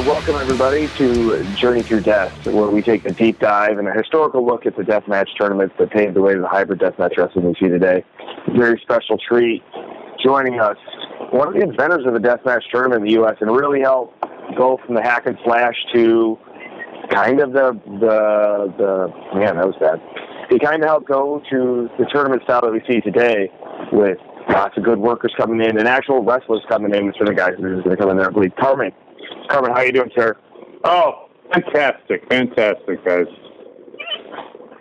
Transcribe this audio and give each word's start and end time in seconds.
Welcome 0.00 0.36
everybody 0.40 0.88
to 0.96 1.54
Journey 1.60 1.82
Through 1.86 2.00
Death, 2.00 2.32
where 2.44 2.70
we 2.70 2.80
take 2.80 3.04
a 3.04 3.12
deep 3.12 3.38
dive 3.38 3.76
and 3.76 3.86
a 3.86 3.92
historical 3.92 4.44
look 4.44 4.64
at 4.64 4.74
the 4.74 4.82
deathmatch 4.82 5.26
tournaments 5.38 5.74
that 5.78 5.90
paved 5.90 6.16
the 6.16 6.22
way 6.22 6.32
to 6.32 6.40
the 6.40 6.48
hybrid 6.48 6.80
deathmatch 6.80 7.18
wrestling 7.18 7.44
we 7.44 7.54
see 7.60 7.68
today. 7.68 8.02
Very 8.56 8.80
special 8.80 9.18
treat. 9.18 9.62
Joining 10.24 10.58
us, 10.58 10.78
one 11.32 11.48
of 11.48 11.54
the 11.54 11.60
inventors 11.60 12.06
of 12.06 12.14
the 12.14 12.18
deathmatch 12.18 12.62
tournament 12.72 13.02
in 13.02 13.08
the 13.08 13.14
U.S. 13.20 13.36
and 13.40 13.54
really 13.54 13.80
helped 13.80 14.18
go 14.56 14.80
from 14.86 14.94
the 14.94 15.02
hack 15.02 15.26
and 15.26 15.36
slash 15.44 15.76
to 15.94 16.38
kind 17.10 17.40
of 17.40 17.52
the 17.52 17.78
the 18.00 18.72
the 18.78 19.38
man 19.38 19.56
that 19.56 19.66
was 19.66 19.76
bad. 19.80 20.00
He 20.48 20.58
kind 20.58 20.82
of 20.82 20.88
helped 20.88 21.08
go 21.08 21.42
to 21.50 21.90
the 21.98 22.06
tournament 22.06 22.42
style 22.44 22.62
that 22.62 22.72
we 22.72 22.80
see 22.88 23.02
today 23.02 23.52
with 23.92 24.16
lots 24.48 24.78
of 24.78 24.82
good 24.82 24.98
workers 24.98 25.34
coming 25.36 25.60
in 25.60 25.78
and 25.78 25.86
actual 25.86 26.24
wrestlers 26.24 26.62
coming 26.70 26.94
in 26.94 27.08
instead 27.08 27.28
of 27.28 27.36
guys 27.36 27.52
that 27.58 27.64
are 27.64 27.82
going 27.82 27.90
to 27.90 27.96
come 27.96 28.10
in 28.10 28.16
there 28.16 28.26
and 28.28 28.34
bleed. 28.34 28.56
Carmen, 28.56 28.92
Carmen, 29.48 29.72
how 29.72 29.80
you 29.80 29.92
doing, 29.92 30.10
sir? 30.14 30.36
Oh, 30.84 31.28
fantastic, 31.52 32.28
fantastic, 32.28 33.04
guys. 33.04 33.26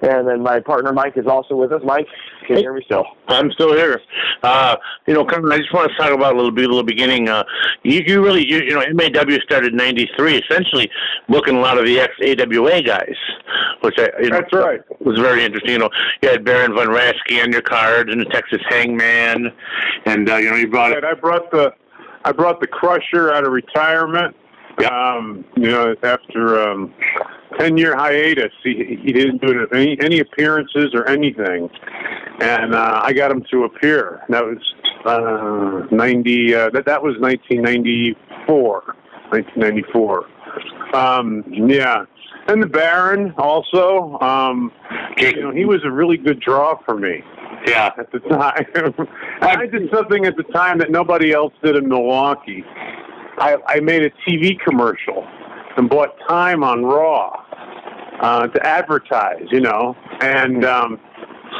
And 0.01 0.27
then 0.27 0.41
my 0.41 0.61
partner 0.61 0.93
Mike 0.93 1.17
is 1.17 1.27
also 1.27 1.55
with 1.55 1.73
us. 1.73 1.81
Mike, 1.83 2.07
can 2.47 2.55
you 2.55 2.63
hear 2.63 2.73
me 2.73 2.81
still? 2.85 3.03
I'm 3.27 3.51
still 3.51 3.75
here. 3.75 3.99
Uh, 4.43 4.77
you 5.05 5.13
know, 5.13 5.25
Carmen, 5.25 5.51
I 5.51 5.57
just 5.57 5.73
want 5.73 5.91
to 5.91 5.97
talk 5.97 6.13
about 6.13 6.33
a 6.33 6.37
little 6.37 6.51
bit, 6.51 6.65
a 6.65 6.67
little 6.69 6.83
beginning. 6.83 7.27
Uh, 7.27 7.43
you, 7.83 8.01
you 8.05 8.23
really, 8.23 8.47
you, 8.47 8.59
you 8.59 8.73
know, 8.73 8.83
MAW 8.93 9.37
started 9.43 9.73
in 9.73 9.77
'93, 9.77 10.37
essentially 10.37 10.89
booking 11.27 11.57
a 11.57 11.59
lot 11.59 11.77
of 11.77 11.85
the 11.85 11.99
ex-AWA 11.99 12.81
guys, 12.81 13.15
which 13.81 13.95
I, 13.97 14.09
you 14.21 14.29
know, 14.29 14.39
That's 14.39 14.53
right. 14.53 14.79
was 15.01 15.19
very 15.19 15.43
interesting. 15.43 15.73
You 15.73 15.79
know, 15.79 15.89
you 16.21 16.29
had 16.29 16.45
Baron 16.45 16.73
von 16.73 16.87
Raschke 16.87 17.43
on 17.43 17.51
your 17.51 17.61
card 17.61 18.09
and 18.09 18.21
the 18.21 18.25
Texas 18.25 18.61
Hangman, 18.69 19.51
and 20.05 20.29
uh, 20.29 20.37
you 20.37 20.49
know, 20.49 20.55
you 20.55 20.69
brought 20.69 20.93
it. 20.93 21.03
I 21.03 21.13
brought 21.13 21.51
the 21.51 21.73
I 22.23 22.31
brought 22.31 22.61
the 22.61 22.67
Crusher 22.67 23.33
out 23.33 23.45
of 23.45 23.51
retirement. 23.51 24.35
Um, 24.85 25.45
you 25.55 25.71
know, 25.71 25.95
after 26.03 26.69
um, 26.69 26.93
ten 27.59 27.77
year 27.77 27.95
hiatus, 27.95 28.53
he 28.63 28.99
he 29.03 29.11
didn't 29.11 29.41
do 29.41 29.67
any 29.73 29.99
any 30.01 30.19
appearances 30.19 30.93
or 30.93 31.07
anything, 31.07 31.69
and 32.39 32.73
uh, 32.73 33.01
I 33.03 33.13
got 33.13 33.31
him 33.31 33.43
to 33.51 33.65
appear. 33.65 34.21
That 34.29 34.43
was 34.45 34.57
uh, 35.05 35.87
ninety. 35.93 36.55
Uh, 36.55 36.69
that 36.71 36.85
that 36.85 37.01
was 37.01 37.15
nineteen 37.19 37.61
ninety 37.61 38.15
four. 38.47 38.95
Nineteen 39.31 39.59
ninety 39.61 39.83
four. 39.91 40.25
Um, 40.93 41.43
yeah. 41.47 42.05
And 42.47 42.63
the 42.63 42.67
Baron 42.67 43.31
also, 43.37 44.17
um, 44.21 44.71
you 45.17 45.41
know, 45.41 45.51
he 45.51 45.65
was 45.65 45.81
a 45.85 45.91
really 45.91 46.17
good 46.17 46.39
draw 46.39 46.79
for 46.83 46.97
me 46.97 47.23
Yeah, 47.67 47.91
at 47.95 48.11
the 48.11 48.19
time. 48.21 48.65
I 49.41 49.67
did 49.67 49.91
something 49.93 50.25
at 50.25 50.35
the 50.35 50.43
time 50.43 50.79
that 50.79 50.89
nobody 50.89 51.31
else 51.31 51.53
did 51.63 51.75
in 51.75 51.87
Milwaukee. 51.87 52.63
I, 53.39 53.57
I 53.67 53.79
made 53.79 54.03
a 54.03 54.09
TV 54.27 54.59
commercial 54.59 55.25
and 55.77 55.89
bought 55.89 56.15
time 56.27 56.63
on 56.63 56.83
Raw 56.83 57.45
uh, 58.21 58.47
to 58.47 58.65
advertise, 58.65 59.45
you 59.51 59.61
know, 59.61 59.95
and 60.21 60.65
um, 60.65 60.99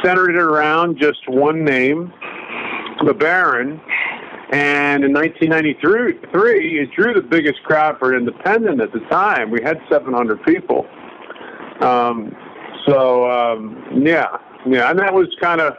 centered 0.04 0.30
it 0.30 0.36
around 0.42 0.98
just 0.98 1.28
one 1.28 1.64
name, 1.64 2.12
the 3.06 3.14
Baron. 3.14 3.80
And 4.52 5.04
in 5.04 5.12
1993, 5.12 6.18
it 6.80 6.90
drew 6.92 7.14
the 7.14 7.22
biggest 7.22 7.62
crowd 7.62 7.98
for 7.98 8.12
an 8.12 8.18
independent 8.18 8.80
at 8.80 8.92
the 8.92 9.00
time. 9.10 9.50
We 9.50 9.62
had 9.62 9.80
700 9.88 10.42
people. 10.44 10.86
Um, 11.80 12.34
so 12.86 13.30
um, 13.30 14.02
yeah, 14.04 14.26
yeah, 14.66 14.90
and 14.90 14.98
that 14.98 15.14
was 15.14 15.28
kind 15.40 15.60
of 15.60 15.74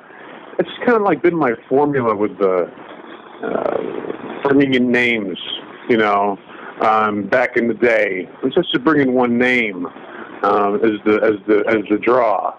it's 0.58 0.70
kind 0.86 0.96
of 0.96 1.02
like 1.02 1.22
been 1.22 1.36
my 1.36 1.54
formula 1.70 2.16
with 2.16 2.38
the 2.40 2.72
uh, 3.44 4.42
bringing 4.44 4.74
in 4.76 4.92
names, 4.92 5.38
you 5.92 5.98
know, 5.98 6.40
um, 6.80 7.24
back 7.28 7.58
in 7.58 7.68
the 7.68 7.74
day. 7.74 8.30
It 8.42 8.44
was 8.44 8.54
just 8.54 8.72
to 8.72 8.80
bring 8.80 9.02
in 9.02 9.14
one 9.14 9.38
name 9.38 9.86
um, 10.44 10.76
as 10.76 10.94
the 11.06 11.20
as 11.22 11.36
the 11.48 11.64
as 11.68 11.84
the 11.90 11.98
draw, 11.98 12.56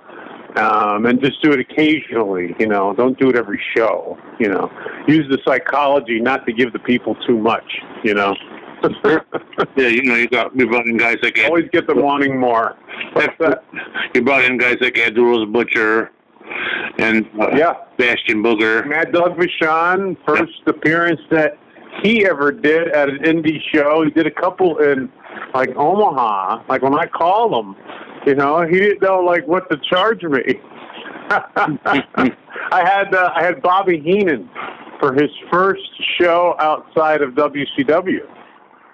um, 0.57 1.07
and 1.07 1.19
just 1.19 1.43
do 1.43 1.51
it 1.53 1.61
occasionally. 1.61 2.55
You 2.61 2.67
know, 2.67 2.95
don't 2.95 3.19
do 3.19 3.31
it 3.31 3.37
every 3.37 3.61
show. 3.75 4.19
You 4.39 4.51
know, 4.51 4.71
use 5.09 5.27
the 5.31 5.39
psychology 5.47 6.21
not 6.21 6.45
to 6.47 6.53
give 6.53 6.75
the 6.75 6.79
people 6.79 7.15
too 7.27 7.39
much. 7.39 7.65
You 8.05 8.15
know. 8.15 8.37
yeah, 9.77 9.87
you 9.87 10.03
know, 10.03 10.17
you 10.17 10.29
got 10.29 10.55
you 10.57 10.69
brought 10.69 10.87
in 10.87 10.97
guys 10.97 11.17
like 11.23 11.39
Ed, 11.39 11.47
Always 11.47 11.71
get 11.73 11.87
them 11.87 12.03
wanting 12.03 12.39
more. 12.39 12.77
You 14.13 14.23
brought 14.23 14.45
in 14.45 14.59
guys 14.59 14.77
like 14.81 14.99
Ed 14.99 15.17
Rose 15.17 15.49
Butcher 15.49 16.11
and 16.99 17.25
uh, 17.41 17.51
Yeah. 17.55 17.75
Bastion 17.97 18.43
Booger. 18.43 18.85
Mad 18.89 19.13
Dog 19.13 19.39
Vachon, 19.39 20.17
first 20.27 20.63
appearance 20.67 21.21
that 21.31 21.59
he 22.03 22.27
ever 22.27 22.53
did 22.53 22.89
at 22.89 23.09
an 23.09 23.19
indie 23.19 23.61
show. 23.73 24.05
He 24.05 24.11
did 24.11 24.27
a 24.27 24.31
couple 24.31 24.79
in 24.79 25.11
like 25.55 25.71
Omaha. 25.77 26.65
Like 26.69 26.83
when 26.83 26.95
I 26.95 27.07
called 27.07 27.53
him, 27.55 27.77
you 28.27 28.35
know, 28.35 28.67
he 28.67 28.79
didn't 28.79 29.03
know 29.03 29.21
like 29.21 29.47
what 29.47 29.71
to 29.71 29.79
charge 29.89 30.23
me. 30.23 30.43
I 31.31 32.83
had 32.85 33.15
uh, 33.15 33.33
I 33.35 33.43
had 33.43 33.63
Bobby 33.63 34.01
Heenan 34.01 34.49
for 35.01 35.13
his 35.15 35.31
first 35.51 35.83
show 36.21 36.55
outside 36.59 37.23
of 37.23 37.31
WCW. 37.31 38.21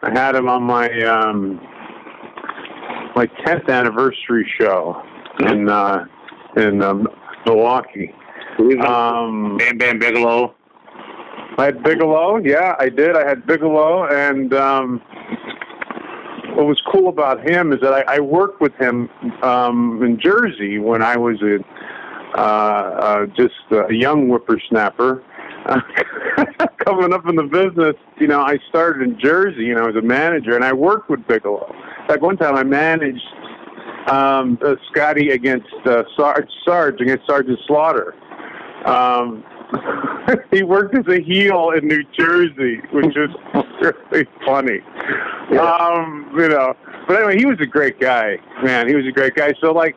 I 0.02 0.10
had 0.10 0.34
him 0.34 0.48
on 0.48 0.62
my 0.62 0.88
um 1.02 1.60
my 3.16 3.26
10th 3.44 3.68
anniversary 3.68 4.50
show 4.60 5.02
in 5.40 5.68
uh 5.68 6.04
in 6.56 6.82
um, 6.82 7.08
Milwaukee. 7.46 8.12
Um, 8.84 9.56
Bam 9.58 9.78
Bam 9.78 9.98
Bigelow. 9.98 10.54
I 11.58 11.66
had 11.66 11.82
Bigelow. 11.82 12.36
Yeah, 12.36 12.76
I 12.78 12.88
did. 12.88 13.16
I 13.16 13.28
had 13.28 13.44
Bigelow, 13.44 14.06
and 14.06 14.54
um, 14.54 15.02
what 16.54 16.66
was 16.66 16.80
cool 16.90 17.08
about 17.08 17.48
him 17.48 17.72
is 17.72 17.80
that 17.80 17.92
I, 17.92 18.16
I 18.16 18.20
worked 18.20 18.60
with 18.60 18.72
him 18.74 19.08
um, 19.42 20.00
in 20.04 20.20
Jersey 20.20 20.78
when 20.78 21.02
I 21.02 21.16
was 21.16 21.42
a 21.42 21.58
uh, 22.36 22.40
uh, 22.40 23.26
just 23.26 23.54
a 23.72 23.92
young 23.92 24.28
whippersnapper. 24.28 25.24
Coming 26.84 27.12
up 27.12 27.28
in 27.28 27.34
the 27.34 27.42
business, 27.42 27.96
you 28.20 28.28
know, 28.28 28.40
I 28.40 28.58
started 28.68 29.02
in 29.02 29.18
Jersey, 29.18 29.64
you 29.64 29.74
know, 29.74 29.88
as 29.88 29.96
a 29.96 30.02
manager, 30.02 30.54
and 30.54 30.64
I 30.64 30.72
worked 30.72 31.10
with 31.10 31.26
Bigelow. 31.26 31.74
Like 32.08 32.22
one 32.22 32.36
time, 32.36 32.54
I 32.54 32.62
managed 32.62 33.26
um, 34.06 34.58
uh, 34.64 34.76
Scotty 34.90 35.30
against 35.30 35.66
uh, 35.84 36.04
Sarge, 36.16 36.48
Sarge 36.64 37.00
against 37.00 37.26
Sergeant 37.26 37.58
Slaughter. 37.66 38.14
Um, 38.84 39.42
he 40.50 40.62
worked 40.62 40.96
as 40.96 41.06
a 41.08 41.20
heel 41.20 41.70
in 41.70 41.86
New 41.86 42.02
Jersey, 42.18 42.80
which 42.92 43.16
is 43.16 43.30
really 44.10 44.26
funny. 44.44 44.80
Um, 45.58 46.30
you 46.36 46.48
know, 46.48 46.74
but 47.06 47.16
anyway, 47.16 47.38
he 47.38 47.46
was 47.46 47.58
a 47.60 47.66
great 47.66 48.00
guy, 48.00 48.36
man. 48.62 48.88
He 48.88 48.94
was 48.94 49.06
a 49.06 49.12
great 49.12 49.34
guy. 49.34 49.54
So 49.60 49.72
like, 49.72 49.96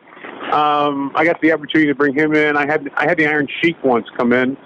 um, 0.52 1.12
I 1.14 1.24
got 1.24 1.40
the 1.40 1.52
opportunity 1.52 1.88
to 1.88 1.94
bring 1.94 2.14
him 2.14 2.34
in. 2.34 2.56
I 2.56 2.66
had 2.66 2.90
I 2.96 3.04
had 3.04 3.18
the 3.18 3.26
Iron 3.26 3.46
Sheik 3.60 3.76
once 3.84 4.06
come 4.16 4.32
in, 4.32 4.56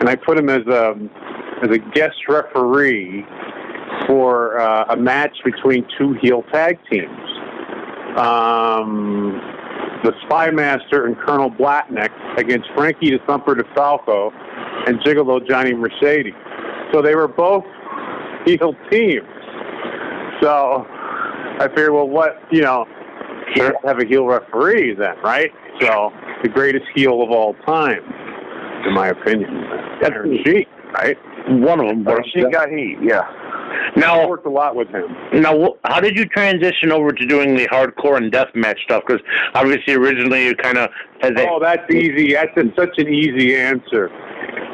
and 0.00 0.08
I 0.08 0.16
put 0.16 0.38
him 0.38 0.48
as 0.48 0.66
a 0.66 0.94
as 1.62 1.70
a 1.70 1.78
guest 1.78 2.16
referee 2.28 3.24
for 4.06 4.58
uh, 4.58 4.86
a 4.90 4.96
match 4.96 5.36
between 5.44 5.86
two 5.98 6.14
heel 6.14 6.42
tag 6.52 6.78
teams. 6.90 7.08
Um, 8.16 9.40
the 10.04 10.12
Spy 10.24 10.50
Master 10.50 11.06
and 11.06 11.16
Colonel 11.18 11.50
Blatnick 11.50 12.10
against 12.38 12.68
Frankie 12.74 13.10
the 13.10 13.18
Thumper 13.26 13.54
DeFalco 13.54 14.30
and 14.86 14.98
Gigolo 15.00 15.46
Johnny 15.46 15.74
Mercedes. 15.74 16.34
So 16.92 17.02
they 17.02 17.14
were 17.14 17.28
both 17.28 17.64
heel 18.46 18.74
teams. 18.90 19.26
So 20.40 20.86
I 20.88 21.68
figured, 21.68 21.92
well, 21.92 22.08
what, 22.08 22.42
you 22.50 22.62
know, 22.62 22.86
let's 23.56 23.76
have 23.84 24.00
a 24.00 24.06
heel 24.06 24.24
referee 24.24 24.94
then, 24.94 25.16
right? 25.22 25.50
So 25.80 26.10
the 26.42 26.48
greatest 26.48 26.86
heel 26.94 27.22
of 27.22 27.30
all 27.30 27.54
time, 27.66 28.00
in 28.86 28.94
my 28.94 29.08
opinion. 29.08 29.64
That's 30.00 30.14
Sheik, 30.44 30.68
right? 30.94 31.16
One 31.48 31.80
of 31.80 31.88
them. 31.88 32.04
But 32.04 32.22
she 32.32 32.42
got 32.50 32.70
heat, 32.70 32.96
yeah. 33.02 33.22
Now 33.96 34.14
I 34.14 34.22
Now, 34.22 34.28
worked 34.28 34.46
a 34.46 34.50
lot 34.50 34.74
with 34.76 34.88
him. 34.88 35.06
now, 35.40 35.74
how 35.84 36.00
did 36.00 36.16
you 36.16 36.24
transition 36.26 36.92
over 36.92 37.12
to 37.12 37.26
doing 37.26 37.56
the 37.56 37.66
hardcore 37.68 38.16
and 38.16 38.32
deathmatch 38.32 38.78
stuff? 38.84 39.02
Because 39.06 39.22
obviously, 39.54 39.94
originally 39.94 40.46
you 40.46 40.54
kind 40.56 40.78
of 40.78 40.90
had 41.20 41.36
that. 41.36 41.48
Oh, 41.48 41.58
that's 41.60 41.90
easy. 41.92 42.34
That's 42.34 42.56
a, 42.56 42.64
such 42.76 42.98
an 42.98 43.08
easy 43.08 43.56
answer. 43.56 44.10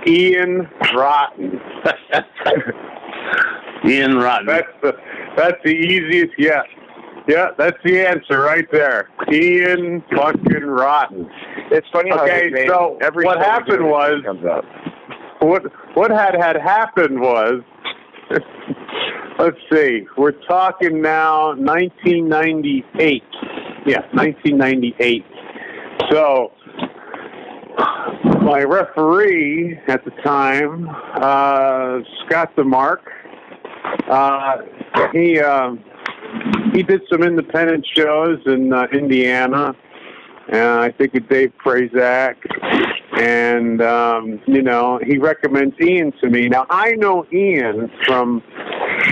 Ian 0.06 0.68
Rotten. 0.94 1.60
Ian 3.84 4.16
Rotten. 4.18 4.46
That's 4.46 4.68
the 4.82 4.92
that's 5.36 5.56
the 5.64 5.70
easiest. 5.70 6.32
Yeah, 6.38 6.62
yeah, 7.28 7.48
that's 7.58 7.76
the 7.84 8.04
answer 8.06 8.40
right 8.40 8.66
there. 8.72 9.08
Ian 9.32 10.02
fucking 10.14 10.64
Rotten. 10.64 11.28
It's 11.70 11.86
funny 11.92 12.10
how 12.10 12.24
Okay, 12.24 12.44
his 12.44 12.52
name- 12.52 12.68
so 12.68 12.98
every 13.00 13.24
what 13.24 13.38
happened 13.38 13.84
was- 13.88 14.22
comes 14.24 14.44
up. 14.44 14.64
What 15.40 15.64
what 15.96 16.10
had 16.10 16.34
had 16.34 16.56
happened 16.56 17.18
was, 17.18 17.62
let's 19.38 19.56
see, 19.72 20.06
we're 20.18 20.32
talking 20.46 21.00
now 21.00 21.54
1998. 21.54 23.22
Yeah, 23.86 24.00
1998. 24.12 25.24
So 26.10 26.52
my 28.42 28.62
referee 28.62 29.78
at 29.88 30.04
the 30.04 30.10
time, 30.22 30.86
uh, 31.14 32.00
Scott 32.26 32.54
DeMark, 32.56 32.98
uh, 34.10 34.56
he 35.12 35.40
um, 35.40 35.82
he 36.74 36.82
did 36.82 37.00
some 37.10 37.22
independent 37.22 37.86
shows 37.96 38.38
in 38.44 38.70
uh, 38.70 38.86
Indiana, 38.92 39.74
and 40.48 40.60
I 40.60 40.90
think 40.90 41.14
with 41.14 41.26
Dave 41.30 41.52
Prazak, 41.64 42.34
and 43.16 43.80
um, 43.82 44.40
you 44.46 44.62
know 44.62 45.00
he 45.04 45.18
recommends 45.18 45.74
Ian 45.80 46.12
to 46.22 46.28
me. 46.30 46.48
Now 46.48 46.66
I 46.70 46.92
know 46.92 47.26
Ian 47.32 47.90
from 48.06 48.42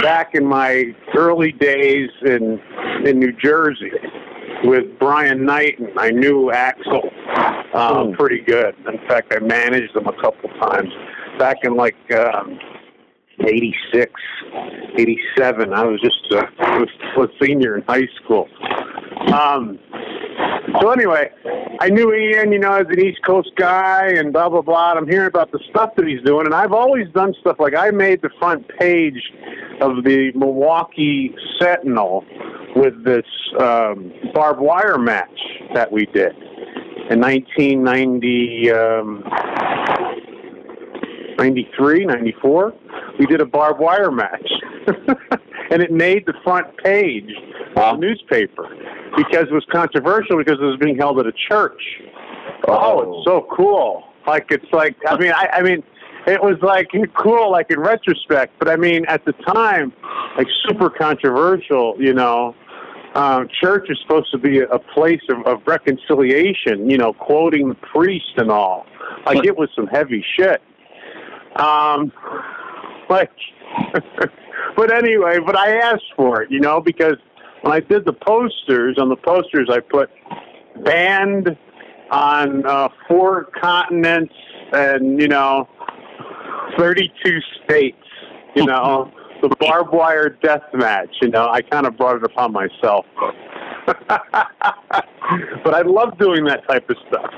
back 0.01 0.35
in 0.35 0.45
my 0.45 0.95
early 1.17 1.53
days 1.53 2.11
in 2.23 2.61
in 3.05 3.19
New 3.19 3.33
Jersey 3.33 3.93
with 4.65 4.99
Brian 4.99 5.45
Knight, 5.45 5.79
and 5.79 5.99
I 5.99 6.11
knew 6.11 6.51
Axl 6.53 7.05
um, 7.75 8.09
Hmm. 8.09 8.15
pretty 8.15 8.41
good. 8.41 8.75
In 8.87 8.99
fact, 9.09 9.33
I 9.35 9.41
managed 9.41 9.95
them 9.95 10.07
a 10.07 10.13
couple 10.21 10.49
times 10.61 10.91
back 11.39 11.59
in 11.65 11.75
like. 11.75 11.97
Um, 12.13 12.59
86, 13.41 14.13
87. 14.97 15.73
I 15.73 15.85
was 15.85 16.01
just 16.01 16.33
uh, 16.33 16.47
was 17.17 17.31
a 17.31 17.45
senior 17.45 17.77
in 17.77 17.83
high 17.83 18.09
school. 18.23 18.49
Um, 19.33 19.79
so 20.81 20.91
anyway, 20.91 21.31
I 21.81 21.89
knew 21.89 22.13
Ian, 22.13 22.53
you 22.53 22.59
know, 22.59 22.73
as 22.73 22.87
an 22.89 23.01
East 23.01 23.21
Coast 23.25 23.51
guy 23.57 24.09
and 24.17 24.33
blah 24.33 24.49
blah 24.49 24.63
blah. 24.63 24.91
And 24.91 25.01
I'm 25.01 25.09
hearing 25.09 25.29
about 25.29 25.53
the 25.53 25.61
stuff 25.71 25.95
that 25.97 26.07
he's 26.07 26.23
doing, 26.23 26.47
and 26.47 26.55
I've 26.55 26.73
always 26.73 27.09
done 27.13 27.35
stuff 27.41 27.57
like 27.59 27.75
I 27.75 27.91
made 27.91 28.23
the 28.23 28.31
front 28.39 28.67
page 28.79 29.33
of 29.81 30.05
the 30.05 30.33
Milwaukee 30.35 31.35
Sentinel 31.61 32.25
with 32.77 33.05
this 33.05 33.27
um, 33.61 34.13
barbed 34.33 34.61
wire 34.61 34.99
match 34.99 35.41
that 35.75 35.91
we 35.91 36.07
did 36.07 36.33
in 37.11 37.21
1990. 37.21 38.71
Um, 38.71 39.25
93, 41.39 42.07
94, 42.07 42.75
we 43.19 43.27
did 43.27 43.41
a 43.41 43.47
barbed 43.47 43.81
wire 43.81 44.11
match. 44.11 44.51
and 45.71 45.83
it 45.83 45.91
made 45.91 46.27
the 46.27 46.35
front 46.45 46.67
page 46.79 47.31
of 47.77 47.97
the 47.99 48.07
newspaper 48.07 48.69
because 49.17 49.45
it 49.45 49.53
was 49.53 49.65
controversial 49.73 50.37
because 50.37 50.59
it 50.61 50.65
was 50.65 50.79
being 50.81 50.97
held 50.97 51.19
at 51.19 51.27
a 51.27 51.33
church. 51.49 51.83
Oh, 52.69 53.19
it's 53.19 53.27
so 53.27 53.47
cool. 53.55 54.05
Like, 54.27 54.47
it's 54.51 54.73
like, 54.73 54.97
I 55.07 55.19
mean, 55.19 55.33
I, 55.33 55.49
I 55.55 55.63
mean, 55.63 55.83
it 56.27 56.43
was 56.43 56.57
like 56.63 56.89
cool, 57.17 57.51
like 57.51 57.71
in 57.71 57.81
retrospect, 57.81 58.59
but 58.59 58.69
I 58.69 58.77
mean, 58.77 59.05
at 59.07 59.25
the 59.25 59.33
time, 59.33 59.93
like 60.37 60.47
super 60.67 60.89
controversial, 60.91 61.97
you 61.99 62.15
know. 62.15 62.55
Um, 63.15 63.49
church 63.61 63.87
is 63.91 63.99
supposed 64.03 64.33
to 64.33 64.39
be 64.39 64.59
a, 64.59 64.67
a 64.71 64.79
place 64.81 65.21
of, 65.29 65.47
of 65.47 65.63
reconciliation, 65.67 66.91
you 66.91 66.99
know, 66.99 67.13
quoting 67.13 67.69
the 67.69 67.77
priest 67.77 68.33
and 68.37 68.51
all. 68.51 68.87
Like, 69.25 69.45
it 69.45 69.57
was 69.57 69.69
some 69.77 69.87
heavy 69.87 70.25
shit. 70.37 70.61
Um, 71.57 72.13
like, 73.09 73.31
but 74.77 74.93
anyway, 74.93 75.39
but 75.45 75.57
I 75.57 75.77
asked 75.77 76.13
for 76.17 76.43
it, 76.43 76.51
you 76.51 76.61
know, 76.61 76.81
because 76.81 77.17
when 77.63 77.73
I 77.73 77.81
did 77.81 78.05
the 78.05 78.13
posters, 78.13 78.99
on 78.99 79.09
the 79.09 79.17
posters 79.17 79.69
I 79.71 79.81
put 79.81 80.11
banned 80.85 81.57
on 82.11 82.67
uh, 82.67 82.89
four 83.09 83.45
continents 83.61 84.35
and, 84.73 85.21
you 85.21 85.29
know, 85.29 85.69
32 86.79 87.39
states, 87.65 87.97
you 88.55 88.67
know, 88.67 89.11
the 89.43 89.49
barbed 89.61 89.93
wire 89.93 90.31
death 90.43 90.63
match, 90.73 91.15
you 91.21 91.29
know, 91.29 91.49
I 91.49 91.63
kind 91.63 91.87
of 91.87 91.97
brought 91.97 92.17
it 92.17 92.25
upon 92.25 92.53
myself. 92.53 93.07
but 93.87 95.75
I 95.75 95.83
love 95.83 96.19
doing 96.19 96.45
that 96.45 96.67
type 96.67 96.89
of 96.89 96.97
stuff 97.09 97.31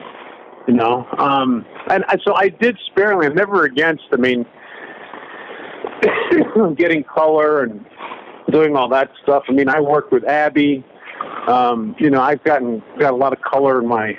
you 0.66 0.74
know. 0.74 1.06
Um, 1.18 1.64
and, 1.88 2.04
and 2.08 2.20
so 2.24 2.34
I 2.34 2.48
did 2.48 2.78
sparingly. 2.86 3.26
I'm 3.26 3.34
never 3.34 3.64
against. 3.64 4.04
I 4.12 4.16
mean, 4.16 4.46
getting 6.76 7.04
color 7.04 7.62
and 7.62 7.84
doing 8.50 8.76
all 8.76 8.88
that 8.88 9.10
stuff. 9.22 9.44
I 9.48 9.52
mean, 9.52 9.68
I 9.68 9.80
worked 9.80 10.12
with 10.12 10.24
Abby. 10.24 10.84
Um, 11.48 11.94
you 11.98 12.10
know, 12.10 12.20
I've 12.20 12.42
gotten 12.44 12.82
got 12.98 13.12
a 13.12 13.16
lot 13.16 13.32
of 13.32 13.40
color 13.42 13.80
in 13.80 13.88
my 13.88 14.16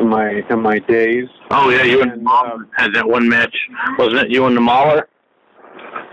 in 0.00 0.08
my 0.08 0.42
in 0.50 0.60
my 0.60 0.78
days. 0.80 1.28
Oh 1.50 1.70
yeah, 1.70 1.82
you 1.82 2.02
and, 2.02 2.12
And, 2.12 2.22
Mahler 2.22 2.52
um, 2.52 2.68
had 2.76 2.94
that 2.94 3.08
one 3.08 3.28
match, 3.28 3.56
wasn't 3.98 4.18
it? 4.18 4.30
You 4.30 4.46
and 4.46 4.56
the 4.56 4.60
Mahler, 4.60 5.08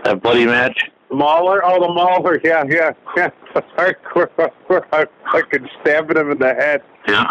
that 0.04 0.22
bloody 0.22 0.46
match. 0.46 0.78
Mahler, 1.10 1.62
oh 1.64 1.80
the 1.80 1.92
Mahler, 1.92 2.40
yeah, 2.42 2.64
yeah, 2.68 2.92
yeah. 3.16 3.30
Hardcore. 3.78 4.28
I 4.92 5.06
fucking 5.30 5.68
stabbing 5.80 6.16
him 6.16 6.30
in 6.30 6.38
the 6.38 6.54
head. 6.54 6.82
Yeah. 7.06 7.30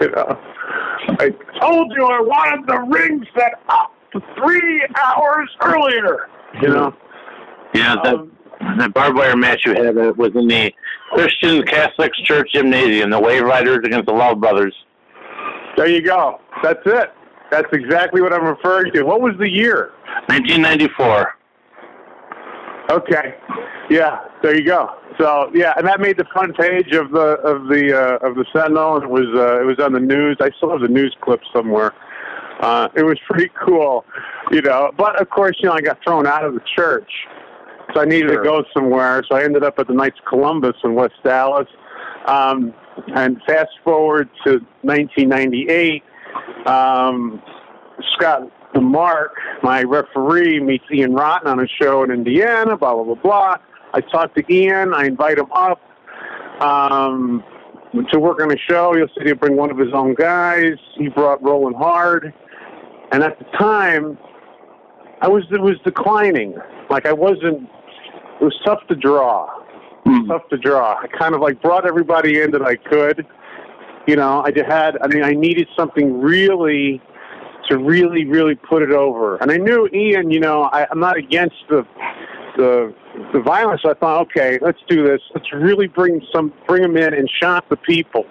You 0.00 0.10
know, 0.10 0.53
I 1.08 1.30
told 1.60 1.92
you 1.96 2.06
I 2.06 2.20
wanted 2.20 2.66
the 2.66 2.80
ring 2.80 3.26
set 3.36 3.54
up 3.68 3.92
three 4.36 4.86
hours 4.96 5.48
earlier. 5.62 6.28
You 6.60 6.68
know. 6.68 6.94
Yeah, 7.74 7.96
that 8.04 8.14
Um, 8.14 8.30
that 8.78 8.94
barbed 8.94 9.16
wire 9.16 9.36
match 9.36 9.62
you 9.66 9.72
had 9.74 9.98
uh, 9.98 10.12
was 10.16 10.30
in 10.34 10.46
the 10.46 10.72
Christian 11.12 11.64
Catholic 11.64 12.12
Church 12.24 12.52
Gymnasium, 12.52 13.10
the 13.10 13.20
Wave 13.20 13.42
Riders 13.42 13.80
against 13.84 14.06
the 14.06 14.12
Love 14.12 14.40
Brothers. 14.40 14.74
There 15.76 15.88
you 15.88 16.02
go. 16.02 16.40
That's 16.62 16.80
it. 16.86 17.12
That's 17.50 17.68
exactly 17.72 18.22
what 18.22 18.32
I'm 18.32 18.44
referring 18.44 18.92
to. 18.92 19.02
What 19.02 19.20
was 19.20 19.34
the 19.38 19.48
year? 19.48 19.92
1994. 20.26 21.34
Okay. 22.90 23.34
Yeah, 23.90 24.20
there 24.42 24.56
you 24.56 24.64
go. 24.64 24.96
So 25.18 25.50
yeah, 25.54 25.74
and 25.76 25.86
that 25.86 26.00
made 26.00 26.16
the 26.16 26.24
front 26.32 26.56
page 26.56 26.92
of 26.92 27.10
the 27.10 27.38
of 27.44 27.68
the 27.68 28.18
uh, 28.20 28.26
of 28.26 28.34
the 28.34 28.44
Sentinel, 28.52 28.96
it 29.02 29.08
was 29.08 29.26
uh, 29.34 29.60
it 29.60 29.64
was 29.64 29.78
on 29.78 29.92
the 29.92 30.00
news. 30.00 30.36
I 30.40 30.50
still 30.56 30.70
have 30.70 30.80
the 30.80 30.88
news 30.88 31.14
clip 31.20 31.40
somewhere. 31.52 31.94
Uh, 32.60 32.88
it 32.94 33.02
was 33.02 33.18
pretty 33.28 33.50
cool, 33.66 34.04
you 34.50 34.62
know. 34.62 34.90
But 34.96 35.20
of 35.20 35.28
course, 35.30 35.56
you 35.60 35.68
know, 35.68 35.74
I 35.74 35.80
got 35.80 35.98
thrown 36.04 36.26
out 36.26 36.44
of 36.44 36.54
the 36.54 36.62
church, 36.74 37.10
so 37.92 38.00
I 38.00 38.04
needed 38.04 38.30
Sure. 38.30 38.42
to 38.42 38.48
go 38.48 38.64
somewhere. 38.72 39.22
So 39.28 39.36
I 39.36 39.44
ended 39.44 39.62
up 39.64 39.78
at 39.78 39.86
the 39.86 39.94
Knights 39.94 40.18
of 40.18 40.24
Columbus 40.26 40.76
in 40.82 40.94
West 40.94 41.14
Allis. 41.24 41.68
Um, 42.26 42.72
and 43.14 43.40
fast 43.46 43.70
forward 43.82 44.30
to 44.46 44.60
1998, 44.82 46.02
um, 46.66 47.42
Scott 48.12 48.50
Mark, 48.80 49.36
my 49.62 49.82
referee, 49.82 50.60
meets 50.60 50.84
Ian 50.92 51.14
Rotten 51.14 51.48
on 51.48 51.60
a 51.60 51.66
show 51.66 52.02
in 52.02 52.10
Indiana, 52.10 52.76
blah, 52.76 52.94
blah, 52.94 53.04
blah, 53.04 53.14
blah. 53.14 53.56
I 53.94 54.00
talk 54.00 54.34
to 54.34 54.52
Ian. 54.52 54.92
I 54.92 55.06
invite 55.06 55.38
him 55.38 55.50
up 55.52 55.80
um, 56.60 57.44
to 58.10 58.18
work 58.18 58.40
on 58.40 58.52
a 58.52 58.58
show. 58.58 58.94
He'll 58.94 59.08
say 59.08 59.24
he'll 59.24 59.36
bring 59.36 59.56
one 59.56 59.70
of 59.70 59.78
his 59.78 59.92
own 59.94 60.14
guys. 60.14 60.74
He 60.96 61.08
brought 61.08 61.42
Rollin 61.42 61.74
Hard. 61.74 62.34
And 63.12 63.22
at 63.22 63.38
the 63.38 63.44
time, 63.56 64.18
I 65.20 65.28
was 65.28 65.44
it 65.52 65.60
was 65.60 65.76
declining. 65.84 66.56
Like 66.90 67.06
I 67.06 67.12
wasn't. 67.12 67.68
It 68.40 68.44
was 68.44 68.58
tough 68.64 68.80
to 68.88 68.96
draw. 68.96 69.48
Hmm. 70.04 70.26
Tough 70.26 70.48
to 70.50 70.58
draw. 70.58 70.96
I 71.00 71.06
kind 71.06 71.34
of 71.34 71.40
like 71.40 71.62
brought 71.62 71.86
everybody 71.86 72.40
in 72.40 72.50
that 72.50 72.62
I 72.62 72.76
could. 72.76 73.26
You 74.06 74.16
know, 74.16 74.42
I 74.44 74.50
just 74.50 74.66
had. 74.66 74.98
I 75.00 75.06
mean, 75.06 75.22
I 75.22 75.32
needed 75.32 75.68
something 75.76 76.20
really 76.20 77.00
to 77.68 77.78
really, 77.78 78.24
really 78.24 78.54
put 78.54 78.82
it 78.82 78.90
over. 78.90 79.36
And 79.36 79.50
I 79.50 79.56
knew 79.56 79.88
Ian. 79.92 80.30
You 80.30 80.40
know, 80.40 80.64
I, 80.64 80.86
I'm 80.90 81.00
not 81.00 81.16
against 81.16 81.56
the 81.68 81.86
the 82.56 82.94
the 83.32 83.40
violence. 83.40 83.82
I 83.84 83.94
thought, 83.94 84.22
okay, 84.22 84.58
let's 84.60 84.78
do 84.88 85.04
this. 85.04 85.20
Let's 85.34 85.52
really 85.52 85.86
bring 85.86 86.20
some 86.32 86.52
bring 86.66 86.82
them 86.82 86.96
in 86.96 87.14
and 87.14 87.30
shock 87.40 87.68
the 87.68 87.76
people 87.76 88.24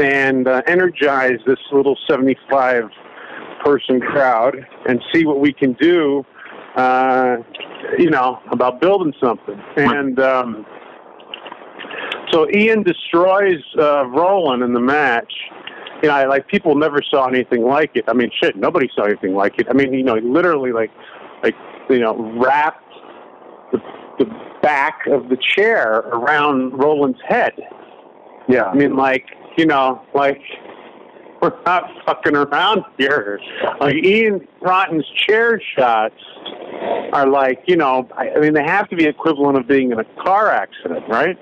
and 0.00 0.46
uh, 0.46 0.62
energize 0.66 1.38
this 1.46 1.58
little 1.72 1.96
75 2.08 2.84
person 3.64 4.00
crowd 4.00 4.54
and 4.88 5.02
see 5.12 5.26
what 5.26 5.40
we 5.40 5.52
can 5.52 5.72
do. 5.74 6.24
Uh, 6.76 7.38
you 7.98 8.10
know, 8.10 8.40
about 8.52 8.80
building 8.80 9.12
something. 9.20 9.60
And 9.76 10.20
um, 10.20 10.66
so 12.30 12.48
Ian 12.50 12.82
destroys 12.82 13.62
uh, 13.78 14.04
Rollin 14.06 14.62
in 14.62 14.74
the 14.74 14.80
match. 14.80 15.32
You 16.02 16.08
know, 16.08 16.14
I- 16.14 16.26
like 16.26 16.46
people 16.48 16.74
never 16.74 17.00
saw 17.02 17.26
anything 17.26 17.62
like 17.62 17.92
it. 17.94 18.04
I 18.08 18.12
mean, 18.12 18.30
shit, 18.42 18.56
nobody 18.56 18.88
saw 18.94 19.04
anything 19.04 19.34
like 19.34 19.58
it. 19.58 19.66
I 19.68 19.72
mean, 19.72 19.92
you 19.92 20.02
know, 20.02 20.14
he 20.14 20.20
literally 20.20 20.72
like, 20.72 20.90
like 21.42 21.54
you 21.90 22.00
know, 22.00 22.14
wrapped 22.38 22.84
the, 23.72 23.78
the 24.18 24.26
back 24.62 25.06
of 25.06 25.28
the 25.28 25.36
chair 25.56 25.98
around 25.98 26.72
Rollin's 26.72 27.20
head. 27.26 27.52
Yeah. 28.48 28.64
I 28.64 28.74
mean, 28.74 28.96
like, 28.96 29.26
you 29.56 29.66
know, 29.66 30.02
like 30.14 30.40
we're 31.40 31.52
not 31.64 31.84
fucking 32.06 32.36
around 32.36 32.82
here. 32.96 33.40
Like 33.80 33.94
Ian 33.94 34.46
Rotten's 34.60 35.06
chair 35.26 35.60
shots 35.76 36.14
are 37.12 37.28
like, 37.28 37.62
you 37.66 37.76
know, 37.76 38.08
I, 38.16 38.30
I 38.30 38.40
mean, 38.40 38.54
they 38.54 38.64
have 38.64 38.88
to 38.90 38.96
be 38.96 39.04
equivalent 39.04 39.58
of 39.58 39.68
being 39.68 39.92
in 39.92 39.98
a 39.98 40.04
car 40.22 40.50
accident, 40.50 41.04
right? 41.08 41.36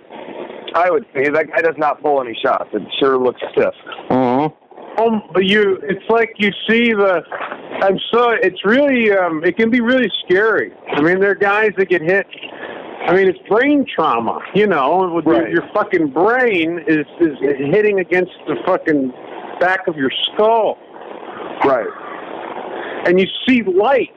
I 0.77 0.91
would 0.91 1.07
say 1.15 1.31
that 1.31 1.49
guy 1.49 1.63
does 1.63 1.79
not 1.79 2.03
pull 2.03 2.21
any 2.21 2.39
shots. 2.45 2.69
It 2.75 2.83
sure 3.01 3.17
looks 3.19 3.41
stiff. 3.53 3.75
Mm-hmm. 4.11 5.03
Um, 5.03 5.23
but 5.33 5.45
you, 5.45 5.79
it's 5.83 6.05
like 6.09 6.35
you 6.37 6.51
see 6.69 6.93
the. 6.93 7.23
I'm 7.83 7.99
so. 8.13 8.31
It's 8.31 8.65
really. 8.65 9.11
Um, 9.11 9.43
it 9.45 9.57
can 9.57 9.71
be 9.71 9.81
really 9.81 10.11
scary. 10.25 10.73
I 10.93 11.01
mean, 11.01 11.19
there 11.21 11.31
are 11.31 11.35
guys 11.35 11.71
that 11.79 11.89
get 11.89 12.03
hit. 12.03 12.27
I 13.07 13.15
mean, 13.15 13.29
it's 13.29 13.39
brain 13.49 13.87
trauma. 13.95 14.41
You 14.55 14.67
know, 14.67 15.11
with 15.15 15.25
your, 15.25 15.49
your 15.49 15.69
fucking 15.75 16.11
brain 16.13 16.85
is 16.87 17.07
is 17.21 17.37
hitting 17.73 18.01
against 18.01 18.33
the 18.47 18.57
fucking 18.67 19.13
back 19.61 19.87
of 19.89 19.97
your 19.97 20.11
skull. 20.33 20.79
Right. 21.65 21.87
and 23.07 23.19
you 23.19 23.27
see 23.49 23.63
light. 23.63 24.11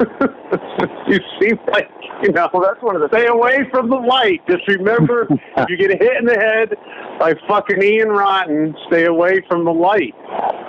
you 1.08 1.18
seem 1.40 1.58
like 1.72 1.88
You 2.22 2.32
know, 2.32 2.48
well, 2.52 2.62
that's 2.62 2.82
one 2.82 2.96
of 2.96 3.02
the 3.02 3.08
stay 3.08 3.26
away 3.26 3.64
from 3.70 3.88
the 3.88 3.96
light. 3.96 4.40
Just 4.48 4.66
remember, 4.68 5.26
if 5.30 5.68
you 5.68 5.76
get 5.76 5.90
hit 5.90 6.16
in 6.18 6.24
the 6.24 6.36
head 6.36 6.74
by 7.18 7.34
fucking 7.48 7.82
Ian 7.82 8.08
Rotten, 8.08 8.74
stay 8.88 9.04
away 9.06 9.42
from 9.48 9.64
the 9.64 9.72
light. 9.72 10.14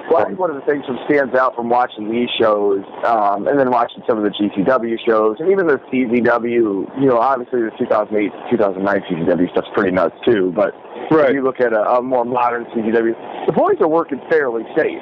Well, 0.10 0.24
I 0.24 0.26
think 0.26 0.40
one 0.40 0.50
of 0.50 0.56
the 0.58 0.64
things 0.64 0.84
that 0.88 0.98
stands 1.08 1.36
out 1.36 1.56
from 1.56 1.70
watching 1.70 2.12
these 2.12 2.30
shows, 2.40 2.84
um, 3.06 3.48
and 3.48 3.58
then 3.60 3.72
watching 3.72 4.04
some 4.08 4.18
of 4.18 4.24
the 4.24 4.32
GCW 4.32 4.98
shows, 5.06 5.38
and 5.40 5.50
even 5.52 5.68
the 5.68 5.80
CZW, 5.92 7.00
you 7.00 7.08
know, 7.08 7.18
obviously 7.20 7.62
the 7.62 7.72
2008, 7.78 8.32
2009 8.52 9.02
CZW 9.10 9.52
stuff's 9.52 9.68
pretty 9.74 9.92
nuts 9.92 10.16
too, 10.26 10.52
but 10.56 10.74
Right. 11.10 11.30
if 11.30 11.36
you 11.36 11.44
look 11.44 11.60
at 11.60 11.74
a, 11.74 12.00
a 12.00 12.02
more 12.02 12.24
modern 12.26 12.66
CZW, 12.66 13.46
the 13.46 13.52
boys 13.54 13.76
are 13.82 13.88
working 13.88 14.22
fairly 14.30 14.64
safe. 14.76 15.02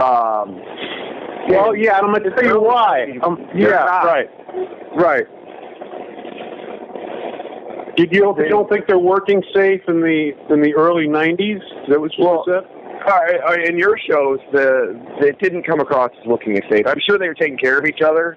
Um, 0.00 0.60
Well, 1.48 1.76
yeah, 1.76 1.98
I'm 1.98 2.10
going 2.10 2.22
to 2.24 2.30
tell 2.30 2.44
you 2.44 2.60
why. 2.60 3.06
Um, 3.22 3.46
yeah, 3.54 3.84
right, 4.04 4.28
right. 4.96 5.26
Did 7.96 8.12
you, 8.12 8.20
don't, 8.20 8.36
you 8.38 8.48
don't 8.48 8.68
think 8.68 8.86
they're 8.86 8.98
working 8.98 9.42
safe 9.54 9.80
in 9.88 10.00
the 10.02 10.32
in 10.50 10.60
the 10.60 10.74
early 10.74 11.06
'90s? 11.06 11.56
Is 11.56 11.62
that 11.88 11.98
what 12.00 12.12
you 12.18 12.24
Well, 12.24 12.44
said? 12.46 12.64
All 13.06 13.18
right, 13.22 13.40
all 13.40 13.54
right, 13.54 13.64
in 13.68 13.78
your 13.78 13.96
shows, 13.98 14.38
the 14.52 15.00
it 15.20 15.38
didn't 15.38 15.62
come 15.66 15.80
across 15.80 16.10
as 16.20 16.26
looking 16.26 16.58
as 16.58 16.64
safe. 16.70 16.86
I'm 16.86 17.00
sure 17.08 17.18
they 17.18 17.28
were 17.28 17.34
taking 17.34 17.56
care 17.56 17.78
of 17.78 17.86
each 17.86 18.02
other, 18.04 18.36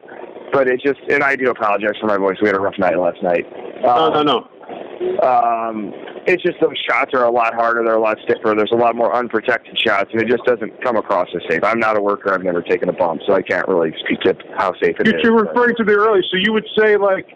but 0.53 0.67
it 0.69 0.79
just 0.81 0.99
and 1.09 1.23
I 1.23 1.35
do 1.35 1.49
apologize 1.49 1.95
for 1.99 2.07
my 2.07 2.17
voice. 2.17 2.37
We 2.41 2.47
had 2.47 2.55
a 2.55 2.59
rough 2.59 2.77
night 2.77 2.97
last 2.97 3.21
night. 3.21 3.45
No, 3.81 3.89
Um, 3.89 4.13
no, 4.13 4.23
no. 4.23 5.19
Um, 5.27 5.93
it's 6.29 6.43
just 6.43 6.57
those 6.61 6.77
shots 6.89 7.11
are 7.13 7.25
a 7.25 7.31
lot 7.31 7.53
harder. 7.55 7.83
They're 7.83 7.95
a 7.95 8.01
lot 8.01 8.17
stiffer. 8.23 8.53
There's 8.55 8.71
a 8.71 8.75
lot 8.77 8.95
more 8.95 9.13
unprotected 9.13 9.77
shots, 9.79 10.09
and 10.13 10.21
it 10.21 10.27
just 10.27 10.43
doesn't 10.45 10.83
come 10.83 10.95
across 10.95 11.27
as 11.35 11.41
safe. 11.49 11.63
I'm 11.63 11.79
not 11.79 11.97
a 11.97 12.01
worker. 12.01 12.33
I've 12.33 12.43
never 12.43 12.61
taken 12.61 12.89
a 12.89 12.93
bump, 12.93 13.21
so 13.27 13.33
I 13.33 13.41
can't 13.41 13.67
really 13.67 13.93
speak 14.05 14.19
to 14.21 14.35
how 14.57 14.73
safe 14.81 14.95
it 14.99 15.07
is. 15.07 15.13
You're, 15.23 15.33
you're 15.33 15.45
but- 15.45 15.55
referring 15.55 15.75
to 15.77 15.83
the 15.83 15.93
early, 15.93 16.21
so 16.31 16.37
you 16.37 16.53
would 16.53 16.67
say 16.77 16.97
like, 16.97 17.27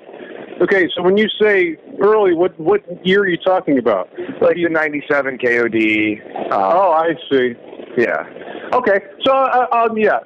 okay, 0.62 0.88
so 0.95 1.01
when 1.01 1.17
you 1.17 1.27
say 1.41 1.77
early, 2.01 2.33
what 2.33 2.57
what 2.59 2.81
year 3.05 3.21
are 3.21 3.27
you 3.27 3.38
talking 3.38 3.77
about? 3.79 4.09
like 4.41 4.55
the 4.55 4.67
'97 4.69 5.38
KOD. 5.39 6.51
Uh, 6.51 6.55
Oh, 6.55 6.91
I 6.91 7.13
see. 7.31 7.53
yeah. 7.97 8.23
Okay, 8.73 9.00
so 9.25 9.33
uh, 9.33 9.67
um, 9.71 9.97
yeah, 9.97 10.19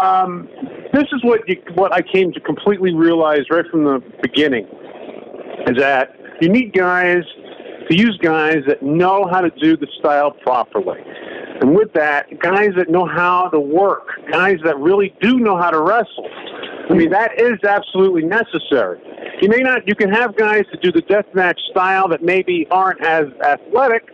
um, 0.00 0.48
this 0.92 1.04
is 1.12 1.22
what 1.22 1.40
you, 1.48 1.56
what 1.74 1.92
I 1.92 2.00
came 2.02 2.32
to 2.32 2.40
completely 2.40 2.94
realize 2.94 3.42
right 3.50 3.64
from 3.70 3.84
the 3.84 4.02
beginning 4.22 4.66
is 5.66 5.76
that 5.78 6.10
you 6.40 6.48
need 6.48 6.72
guys 6.72 7.22
to 7.88 7.96
use 7.96 8.18
guys 8.22 8.58
that 8.66 8.82
know 8.82 9.28
how 9.30 9.40
to 9.40 9.50
do 9.50 9.76
the 9.76 9.86
style 9.98 10.30
properly, 10.30 11.00
and 11.60 11.74
with 11.74 11.92
that, 11.94 12.38
guys 12.40 12.70
that 12.76 12.90
know 12.90 13.06
how 13.06 13.48
to 13.48 13.60
work, 13.60 14.08
guys 14.30 14.58
that 14.64 14.78
really 14.78 15.14
do 15.20 15.38
know 15.38 15.56
how 15.56 15.70
to 15.70 15.80
wrestle. 15.80 16.28
I 16.90 16.94
mean, 16.94 17.10
that 17.10 17.40
is 17.40 17.62
absolutely 17.66 18.24
necessary. 18.24 19.00
You 19.40 19.48
may 19.48 19.60
not, 19.60 19.86
you 19.86 19.94
can 19.94 20.10
have 20.10 20.36
guys 20.36 20.64
that 20.70 20.82
do 20.82 20.92
the 20.92 21.02
deathmatch 21.02 21.58
style 21.70 22.08
that 22.08 22.22
maybe 22.22 22.66
aren't 22.70 23.02
as 23.02 23.26
athletic, 23.42 24.10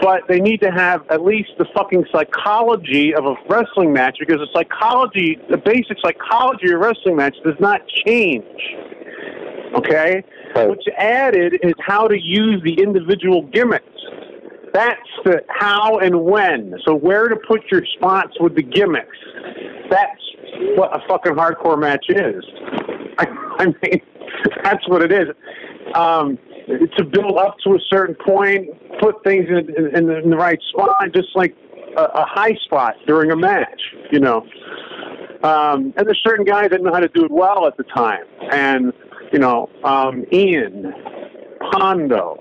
but 0.00 0.22
they 0.28 0.40
need 0.40 0.60
to 0.60 0.70
have 0.70 1.02
at 1.10 1.22
least 1.22 1.50
the 1.58 1.66
fucking 1.74 2.06
psychology 2.12 3.14
of 3.14 3.26
a 3.26 3.34
wrestling 3.48 3.92
match 3.92 4.16
because 4.18 4.38
the 4.38 4.48
psychology, 4.54 5.38
the 5.50 5.58
basic 5.58 5.98
psychology 6.00 6.68
of 6.68 6.74
a 6.74 6.78
wrestling 6.78 7.16
match 7.16 7.36
does 7.44 7.58
not 7.60 7.80
change. 8.06 8.44
Okay? 9.74 10.24
Right. 10.54 10.68
What's 10.68 10.86
added 10.96 11.58
is 11.62 11.74
how 11.80 12.08
to 12.08 12.18
use 12.18 12.62
the 12.64 12.74
individual 12.74 13.42
gimmicks. 13.42 13.84
That's 14.72 15.00
the 15.24 15.42
how 15.48 15.98
and 15.98 16.24
when. 16.24 16.74
So 16.84 16.94
where 16.94 17.28
to 17.28 17.36
put 17.48 17.62
your 17.70 17.82
spots 17.96 18.34
with 18.40 18.54
the 18.54 18.62
gimmicks. 18.62 19.16
That's 19.90 20.20
what 20.76 20.94
a 20.94 21.06
fucking 21.08 21.32
hardcore 21.32 21.78
match 21.78 22.06
is. 22.08 22.44
I, 23.18 23.26
I 23.58 23.66
mean, 23.66 24.02
that's 24.62 24.86
what 24.88 25.02
it 25.02 25.12
is. 25.12 25.28
Um, 25.94 26.38
to 26.96 27.04
build 27.04 27.38
up 27.38 27.56
to 27.64 27.74
a 27.74 27.78
certain 27.88 28.16
point, 28.16 28.68
put 29.00 29.22
things 29.24 29.46
in, 29.48 29.74
in, 29.76 29.96
in, 29.96 30.06
the, 30.06 30.18
in 30.18 30.30
the 30.30 30.36
right 30.36 30.60
spot, 30.70 31.12
just 31.14 31.28
like 31.34 31.54
a, 31.96 32.02
a 32.02 32.24
high 32.26 32.54
spot 32.64 32.96
during 33.06 33.30
a 33.30 33.36
match, 33.36 33.80
you 34.10 34.20
know. 34.20 34.46
Um, 35.42 35.94
and 35.96 36.06
there's 36.06 36.20
certain 36.26 36.44
guys 36.44 36.70
that 36.70 36.82
know 36.82 36.92
how 36.92 37.00
to 37.00 37.08
do 37.08 37.24
it 37.24 37.30
well 37.30 37.66
at 37.66 37.76
the 37.76 37.84
time. 37.84 38.24
And, 38.50 38.92
you 39.32 39.38
know, 39.38 39.68
um, 39.84 40.24
Ian, 40.32 40.92
Pondo, 41.72 42.38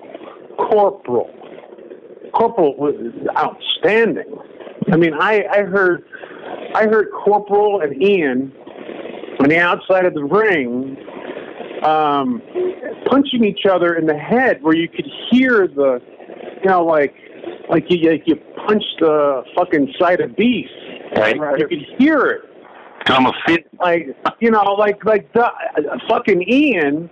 Corporal. 0.58 1.30
Corporal 2.34 2.76
was 2.78 2.96
outstanding. 3.38 4.38
I 4.92 4.98
mean, 4.98 5.14
I, 5.14 5.46
I 5.52 5.62
heard, 5.64 6.04
I 6.76 6.88
heard 6.88 7.08
Corporal 7.12 7.82
and 7.82 8.02
Ian 8.02 8.52
on 9.40 9.50
the 9.50 9.58
outside 9.58 10.06
of 10.06 10.14
the 10.14 10.24
ring, 10.24 10.98
um, 11.84 12.42
punching 13.10 13.44
each 13.44 13.66
other 13.70 13.96
in 13.96 14.06
the 14.06 14.18
head, 14.18 14.62
where 14.62 14.76
you 14.76 14.88
could 14.88 15.08
hear 15.32 15.68
the, 15.68 16.02
you 16.64 16.70
know, 16.70 16.86
like, 16.86 17.14
like 17.70 17.86
you, 17.90 18.12
like 18.12 18.24
you 18.26 18.36
punched 18.68 19.00
the 19.00 19.44
fucking 19.56 19.94
side 20.00 20.22
of 20.22 20.36
beef. 20.36 20.70
Right. 21.16 21.36
You 21.58 21.68
could 21.68 21.86
hear 21.98 22.26
it 22.26 22.42
I'm 23.08 23.28
a 23.28 23.34
fit. 23.46 23.68
like 23.80 24.08
you 24.40 24.52
know, 24.52 24.64
like 24.74 25.04
like 25.06 25.32
the, 25.34 25.46
uh, 25.46 25.98
fucking 26.10 26.44
Ian. 26.50 27.10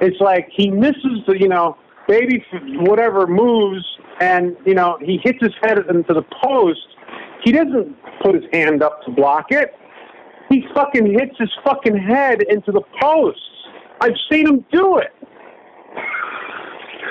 It's 0.00 0.20
like 0.20 0.48
he 0.54 0.70
misses 0.70 1.24
the 1.26 1.38
you 1.38 1.48
know 1.48 1.76
baby 2.08 2.44
whatever 2.80 3.26
moves, 3.26 3.84
and 4.20 4.56
you 4.64 4.74
know 4.74 4.98
he 5.00 5.18
hits 5.22 5.38
his 5.40 5.52
head 5.62 5.78
into 5.78 6.14
the 6.14 6.24
post. 6.42 6.80
He 7.44 7.52
doesn't 7.52 7.96
put 8.22 8.34
his 8.34 8.44
hand 8.52 8.82
up 8.82 9.02
to 9.04 9.10
block 9.10 9.46
it. 9.50 9.74
He 10.48 10.64
fucking 10.74 11.06
hits 11.06 11.36
his 11.38 11.50
fucking 11.64 11.96
head 11.96 12.42
into 12.42 12.72
the 12.72 12.82
posts. 13.00 13.40
I've 14.00 14.16
seen 14.30 14.46
him 14.46 14.64
do 14.72 14.98
it. 14.98 15.12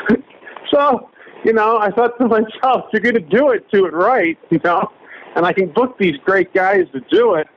so 0.71 1.09
you 1.43 1.53
know, 1.53 1.77
I 1.77 1.91
thought 1.91 2.17
to 2.17 2.27
myself, 2.27 2.85
you're 2.91 3.01
going 3.03 3.13
to 3.13 3.19
do 3.21 3.51
it, 3.51 3.69
do 3.71 3.85
it 3.85 3.93
right, 3.93 4.37
you 4.49 4.59
know. 4.63 4.91
And 5.35 5.45
I 5.45 5.53
can 5.53 5.71
book 5.71 5.95
these 5.99 6.15
great 6.25 6.51
guys 6.53 6.85
to 6.93 7.01
do 7.11 7.35
it 7.35 7.47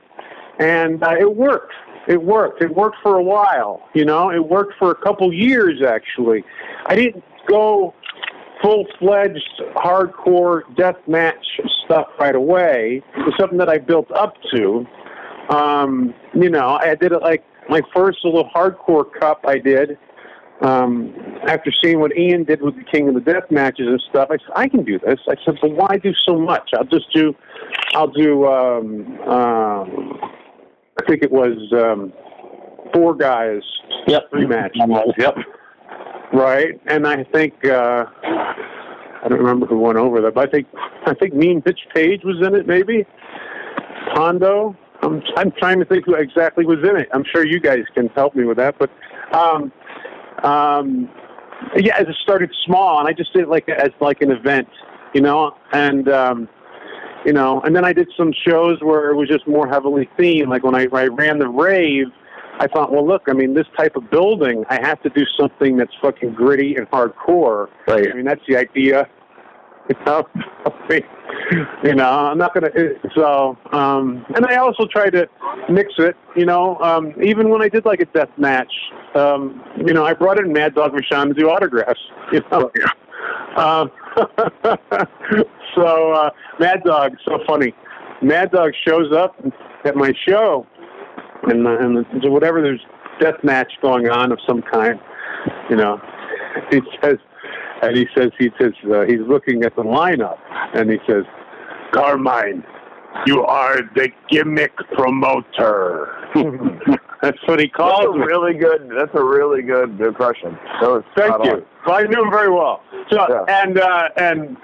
and 0.59 1.01
uh, 1.03 1.15
it 1.19 1.35
worked. 1.35 1.73
It 2.07 2.21
worked. 2.21 2.61
It 2.61 2.75
worked 2.75 2.97
for 3.01 3.15
a 3.17 3.23
while. 3.23 3.81
You 3.93 4.05
know, 4.05 4.31
it 4.31 4.47
worked 4.47 4.73
for 4.77 4.91
a 4.91 4.95
couple 4.95 5.33
years 5.33 5.81
actually. 5.81 6.43
I 6.85 6.95
didn't 6.95 7.23
go 7.47 7.93
full 8.61 8.85
fledged 8.99 9.61
hardcore 9.75 10.61
death 10.75 10.97
match 11.07 11.45
stuff 11.85 12.07
right 12.19 12.35
away. 12.35 13.01
It 13.15 13.19
was 13.19 13.33
something 13.39 13.57
that 13.57 13.69
I 13.69 13.77
built 13.77 14.11
up 14.11 14.35
to. 14.53 14.85
Um, 15.49 16.13
you 16.33 16.49
know, 16.49 16.77
I 16.81 16.95
did 16.95 17.11
it 17.11 17.21
like 17.21 17.43
my 17.69 17.81
first 17.93 18.19
little 18.23 18.49
hardcore 18.49 19.05
cup. 19.19 19.45
I 19.47 19.59
did 19.59 19.97
um, 20.61 21.13
after 21.47 21.71
seeing 21.71 21.99
what 21.99 22.15
Ian 22.17 22.43
did 22.43 22.61
with 22.61 22.75
the 22.75 22.83
King 22.83 23.07
of 23.07 23.13
the 23.13 23.21
Death 23.21 23.49
matches 23.49 23.87
and 23.87 24.03
stuff. 24.09 24.29
I 24.29 24.37
said, 24.37 24.53
I 24.55 24.67
can 24.67 24.83
do 24.83 24.99
this. 24.99 25.19
I 25.27 25.35
said, 25.45 25.57
but 25.61 25.71
why 25.71 25.97
do 25.97 26.13
so 26.25 26.37
much? 26.37 26.71
I'll 26.73 26.85
just 26.85 27.11
do. 27.13 27.35
I'll 27.93 28.07
do. 28.07 28.45
Um, 28.45 29.19
um, 29.21 30.19
I 30.99 31.07
think 31.07 31.23
it 31.23 31.31
was 31.31 31.57
um, 31.73 32.11
four 32.93 33.15
guys 33.15 33.61
Yep. 34.07 34.31
rematch. 34.31 34.71
Yep. 35.17 35.35
Right, 36.33 36.79
and 36.87 37.07
I 37.07 37.23
think 37.33 37.53
uh, 37.65 38.05
I 38.23 39.27
don't 39.27 39.39
remember 39.39 39.65
who 39.65 39.79
went 39.79 39.97
over 39.97 40.21
that, 40.21 40.35
but 40.35 40.47
I 40.47 40.51
think 40.51 40.67
I 41.07 41.13
think 41.15 41.33
Mean 41.33 41.63
Mitch 41.65 41.79
Page 41.95 42.21
was 42.23 42.45
in 42.45 42.53
it, 42.53 42.67
maybe 42.67 43.05
Pondo. 44.13 44.77
I'm 45.01 45.21
I'm 45.37 45.51
trying 45.57 45.79
to 45.79 45.85
think 45.85 46.05
who 46.05 46.15
exactly 46.15 46.65
was 46.65 46.79
in 46.87 46.97
it. 46.97 47.09
I'm 47.13 47.23
sure 47.33 47.45
you 47.45 47.59
guys 47.59 47.83
can 47.95 48.07
help 48.09 48.35
me 48.35 48.43
with 48.45 48.57
that, 48.57 48.75
but 48.77 48.91
um, 49.33 49.71
um, 50.43 51.09
yeah, 51.77 51.99
it 51.99 52.07
started 52.21 52.51
small, 52.65 52.99
and 52.99 53.07
I 53.07 53.13
just 53.13 53.33
did 53.33 53.43
it 53.43 53.49
like 53.49 53.67
as 53.69 53.89
like 53.99 54.21
an 54.21 54.29
event, 54.31 54.67
you 55.15 55.21
know, 55.21 55.55
and 55.71 56.09
um, 56.09 56.49
you 57.25 57.33
know, 57.33 57.61
and 57.61 57.75
then 57.75 57.85
I 57.85 57.93
did 57.93 58.09
some 58.15 58.33
shows 58.47 58.79
where 58.81 59.09
it 59.11 59.15
was 59.15 59.27
just 59.27 59.47
more 59.47 59.67
heavily 59.67 60.09
themed. 60.17 60.47
Like 60.47 60.63
when 60.63 60.75
I, 60.75 60.87
I 60.91 61.07
ran 61.07 61.39
the 61.39 61.47
rave, 61.47 62.07
I 62.59 62.67
thought, 62.67 62.91
well, 62.91 63.07
look, 63.07 63.23
I 63.27 63.33
mean, 63.33 63.53
this 63.53 63.67
type 63.77 63.95
of 63.95 64.09
building, 64.09 64.65
I 64.69 64.81
have 64.81 65.01
to 65.03 65.09
do 65.09 65.25
something 65.39 65.77
that's 65.77 65.93
fucking 66.01 66.33
gritty 66.33 66.75
and 66.75 66.89
hardcore. 66.91 67.67
Right. 67.87 68.11
I 68.11 68.13
mean, 68.13 68.25
that's 68.25 68.41
the 68.47 68.57
idea. 68.57 69.07
You 69.89 69.95
know, 70.05 70.27
I 70.67 70.87
mean, 70.89 71.01
you 71.83 71.95
know, 71.95 72.11
I'm 72.11 72.37
not 72.37 72.53
gonna. 72.53 72.69
So, 73.15 73.57
um, 73.71 74.23
and 74.35 74.45
I 74.45 74.57
also 74.57 74.85
try 74.85 75.09
to 75.09 75.27
mix 75.67 75.95
it. 75.97 76.15
You 76.35 76.45
know, 76.45 76.77
um, 76.77 77.11
even 77.23 77.49
when 77.49 77.63
I 77.63 77.69
did 77.69 77.85
like 77.85 77.99
a 77.99 78.05
death 78.05 78.29
match, 78.37 78.71
um, 79.15 79.63
you 79.83 79.93
know, 79.95 80.05
I 80.05 80.13
brought 80.13 80.39
in 80.39 80.53
Mad 80.53 80.75
Dog 80.75 80.91
Vachon 80.91 81.29
to 81.29 81.33
do 81.33 81.49
autographs. 81.49 81.99
You 82.31 82.43
know. 82.51 82.69
Um, 83.57 83.91
so 85.75 86.11
uh, 86.13 86.29
Mad 86.59 86.83
Dog, 86.83 87.13
so 87.25 87.39
funny. 87.47 87.73
Mad 88.21 88.51
Dog 88.51 88.71
shows 88.85 89.13
up 89.13 89.35
at 89.85 89.95
my 89.95 90.13
show, 90.27 90.65
and 91.43 91.65
uh, 91.65 91.77
and 91.79 92.05
whatever 92.31 92.61
there's 92.61 92.81
death 93.19 93.43
match 93.43 93.71
going 93.81 94.09
on 94.09 94.31
of 94.31 94.39
some 94.47 94.61
kind, 94.61 94.99
you 95.69 95.75
know. 95.75 95.99
He 96.71 96.81
says, 97.01 97.17
and 97.83 97.95
he 97.95 98.07
says 98.17 98.31
he 98.39 98.49
says 98.59 98.73
uh, 98.91 99.05
he's 99.05 99.21
looking 99.27 99.63
at 99.63 99.75
the 99.75 99.83
lineup, 99.83 100.37
and 100.73 100.89
he 100.89 100.97
says, 101.07 101.23
Carmine, 101.93 102.63
you 103.27 103.43
are 103.43 103.81
the 103.95 104.09
gimmick 104.29 104.75
promoter. 104.93 106.15
That's 107.21 107.37
what 107.47 107.59
he 107.59 107.65
That's 107.65 107.75
called 107.75 108.15
a 108.15 108.19
me. 108.19 108.25
really 108.25 108.53
good. 108.53 108.89
That's 108.97 109.11
a 109.13 109.23
really 109.23 109.61
good 109.61 109.99
impression. 109.99 110.57
Thank 111.17 111.45
you. 111.45 111.65
Well, 111.85 111.95
I 111.97 112.03
knew 112.03 112.23
him 112.23 112.31
very 112.31 112.49
well. 112.49 112.81
So 113.11 113.25
Yeah. 113.29 113.63
and 113.63 113.79
uh, 113.79 114.09
and 114.17 114.57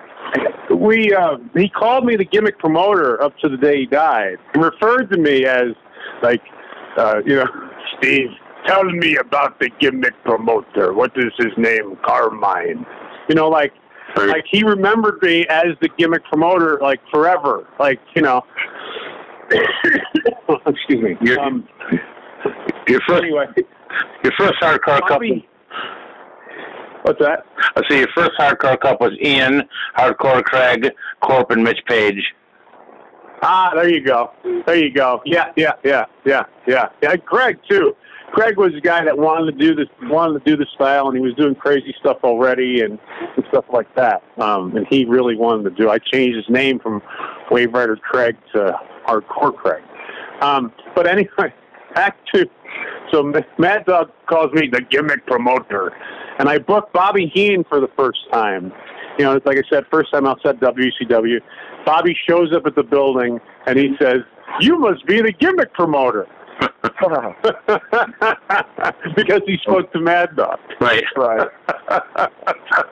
we 0.79 1.13
uh, 1.13 1.37
he 1.55 1.69
called 1.69 2.05
me 2.05 2.15
the 2.15 2.23
gimmick 2.25 2.57
promoter 2.59 3.21
up 3.21 3.37
to 3.39 3.49
the 3.49 3.57
day 3.57 3.79
he 3.81 3.85
died. 3.85 4.37
He 4.53 4.61
referred 4.61 5.09
to 5.11 5.17
me 5.17 5.45
as 5.45 5.69
like 6.23 6.41
uh, 6.97 7.21
you 7.25 7.35
know 7.35 7.47
Steve. 7.97 8.29
Tell 8.67 8.83
me 8.83 9.15
about 9.17 9.59
the 9.59 9.69
gimmick 9.79 10.13
promoter. 10.23 10.91
What 10.93 11.11
is 11.15 11.31
his 11.37 11.51
name? 11.57 11.97
Carmine. 12.03 12.83
You 13.29 13.35
know, 13.35 13.47
like 13.49 13.73
like 14.15 14.45
he 14.49 14.63
remembered 14.63 15.21
me 15.21 15.45
as 15.49 15.75
the 15.81 15.89
gimmick 15.97 16.23
promoter 16.25 16.79
like 16.81 16.99
forever. 17.11 17.67
Like 17.79 17.99
you 18.15 18.21
know. 18.21 18.41
Excuse 20.65 21.17
me. 21.21 21.35
Um, 21.37 21.67
Your 22.87 23.01
first, 23.07 23.23
anyway, 23.23 23.45
your 24.23 24.33
first 24.37 24.53
hardcore 24.61 24.99
couple. 25.01 25.07
Bobby. 25.09 25.47
What's 27.03 27.19
that? 27.19 27.45
I 27.75 27.81
see 27.89 27.99
your 27.99 28.07
first 28.15 28.31
hardcore 28.39 28.79
cup 28.79 28.99
was 28.99 29.11
Ian, 29.23 29.63
Hardcore 29.97 30.43
Craig, 30.43 30.91
Corp, 31.21 31.51
and 31.51 31.63
Mitch 31.63 31.79
Page. 31.87 32.33
Ah, 33.43 33.71
there 33.75 33.89
you 33.89 34.03
go. 34.03 34.31
There 34.65 34.75
you 34.75 34.91
go. 34.91 35.21
Yeah, 35.25 35.51
yeah, 35.55 35.73
yeah, 35.83 36.05
yeah, 36.25 36.43
yeah. 36.65 36.89
Yeah, 37.03 37.15
Craig 37.17 37.59
too. 37.69 37.95
Craig 38.31 38.57
was 38.57 38.73
the 38.73 38.81
guy 38.81 39.03
that 39.05 39.17
wanted 39.17 39.51
to 39.51 39.57
do 39.57 39.75
this, 39.75 39.87
wanted 40.03 40.43
to 40.43 40.51
do 40.51 40.57
the 40.57 40.65
style, 40.73 41.07
and 41.07 41.15
he 41.15 41.21
was 41.21 41.33
doing 41.35 41.53
crazy 41.55 41.95
stuff 41.99 42.17
already 42.23 42.81
and, 42.81 42.97
and 43.37 43.45
stuff 43.49 43.65
like 43.71 43.93
that. 43.95 44.23
Um, 44.37 44.75
and 44.75 44.87
he 44.89 45.05
really 45.05 45.35
wanted 45.35 45.63
to 45.69 45.75
do. 45.75 45.89
I 45.89 45.99
changed 45.99 46.35
his 46.35 46.49
name 46.49 46.79
from 46.79 47.01
Wave 47.51 47.73
Rider 47.73 47.95
Craig 47.97 48.35
to 48.53 48.79
Hardcore 49.07 49.55
Craig. 49.55 49.83
Um, 50.41 50.73
but 50.95 51.07
anyway, 51.07 51.53
back 51.95 52.17
to 52.33 52.45
so 53.11 53.23
Mad 53.57 53.85
Dog 53.85 54.11
calls 54.27 54.51
me 54.53 54.67
the 54.71 54.81
gimmick 54.81 55.25
promoter, 55.25 55.93
and 56.37 56.49
I 56.49 56.57
booked 56.57 56.91
Bobby 56.91 57.31
Heenan 57.33 57.63
for 57.63 57.79
the 57.79 57.89
first 57.97 58.19
time. 58.31 58.73
You 59.17 59.25
know, 59.25 59.35
it's 59.35 59.45
like 59.45 59.57
I 59.57 59.63
said, 59.69 59.85
first 59.89 60.11
time 60.11 60.27
outside 60.27 60.59
WCW. 60.59 61.39
Bobby 61.85 62.17
shows 62.27 62.53
up 62.53 62.65
at 62.65 62.75
the 62.75 62.83
building 62.83 63.39
and 63.65 63.79
he 63.79 63.95
says, 64.01 64.17
"You 64.59 64.77
must 64.77 65.05
be 65.05 65.21
the 65.21 65.31
gimmick 65.31 65.73
promoter," 65.73 66.27
because 69.15 69.41
he 69.45 69.57
spoke 69.61 69.91
to 69.93 69.99
Mad 69.99 70.35
Dog. 70.35 70.59
Right. 70.79 71.03
right. 71.15 71.49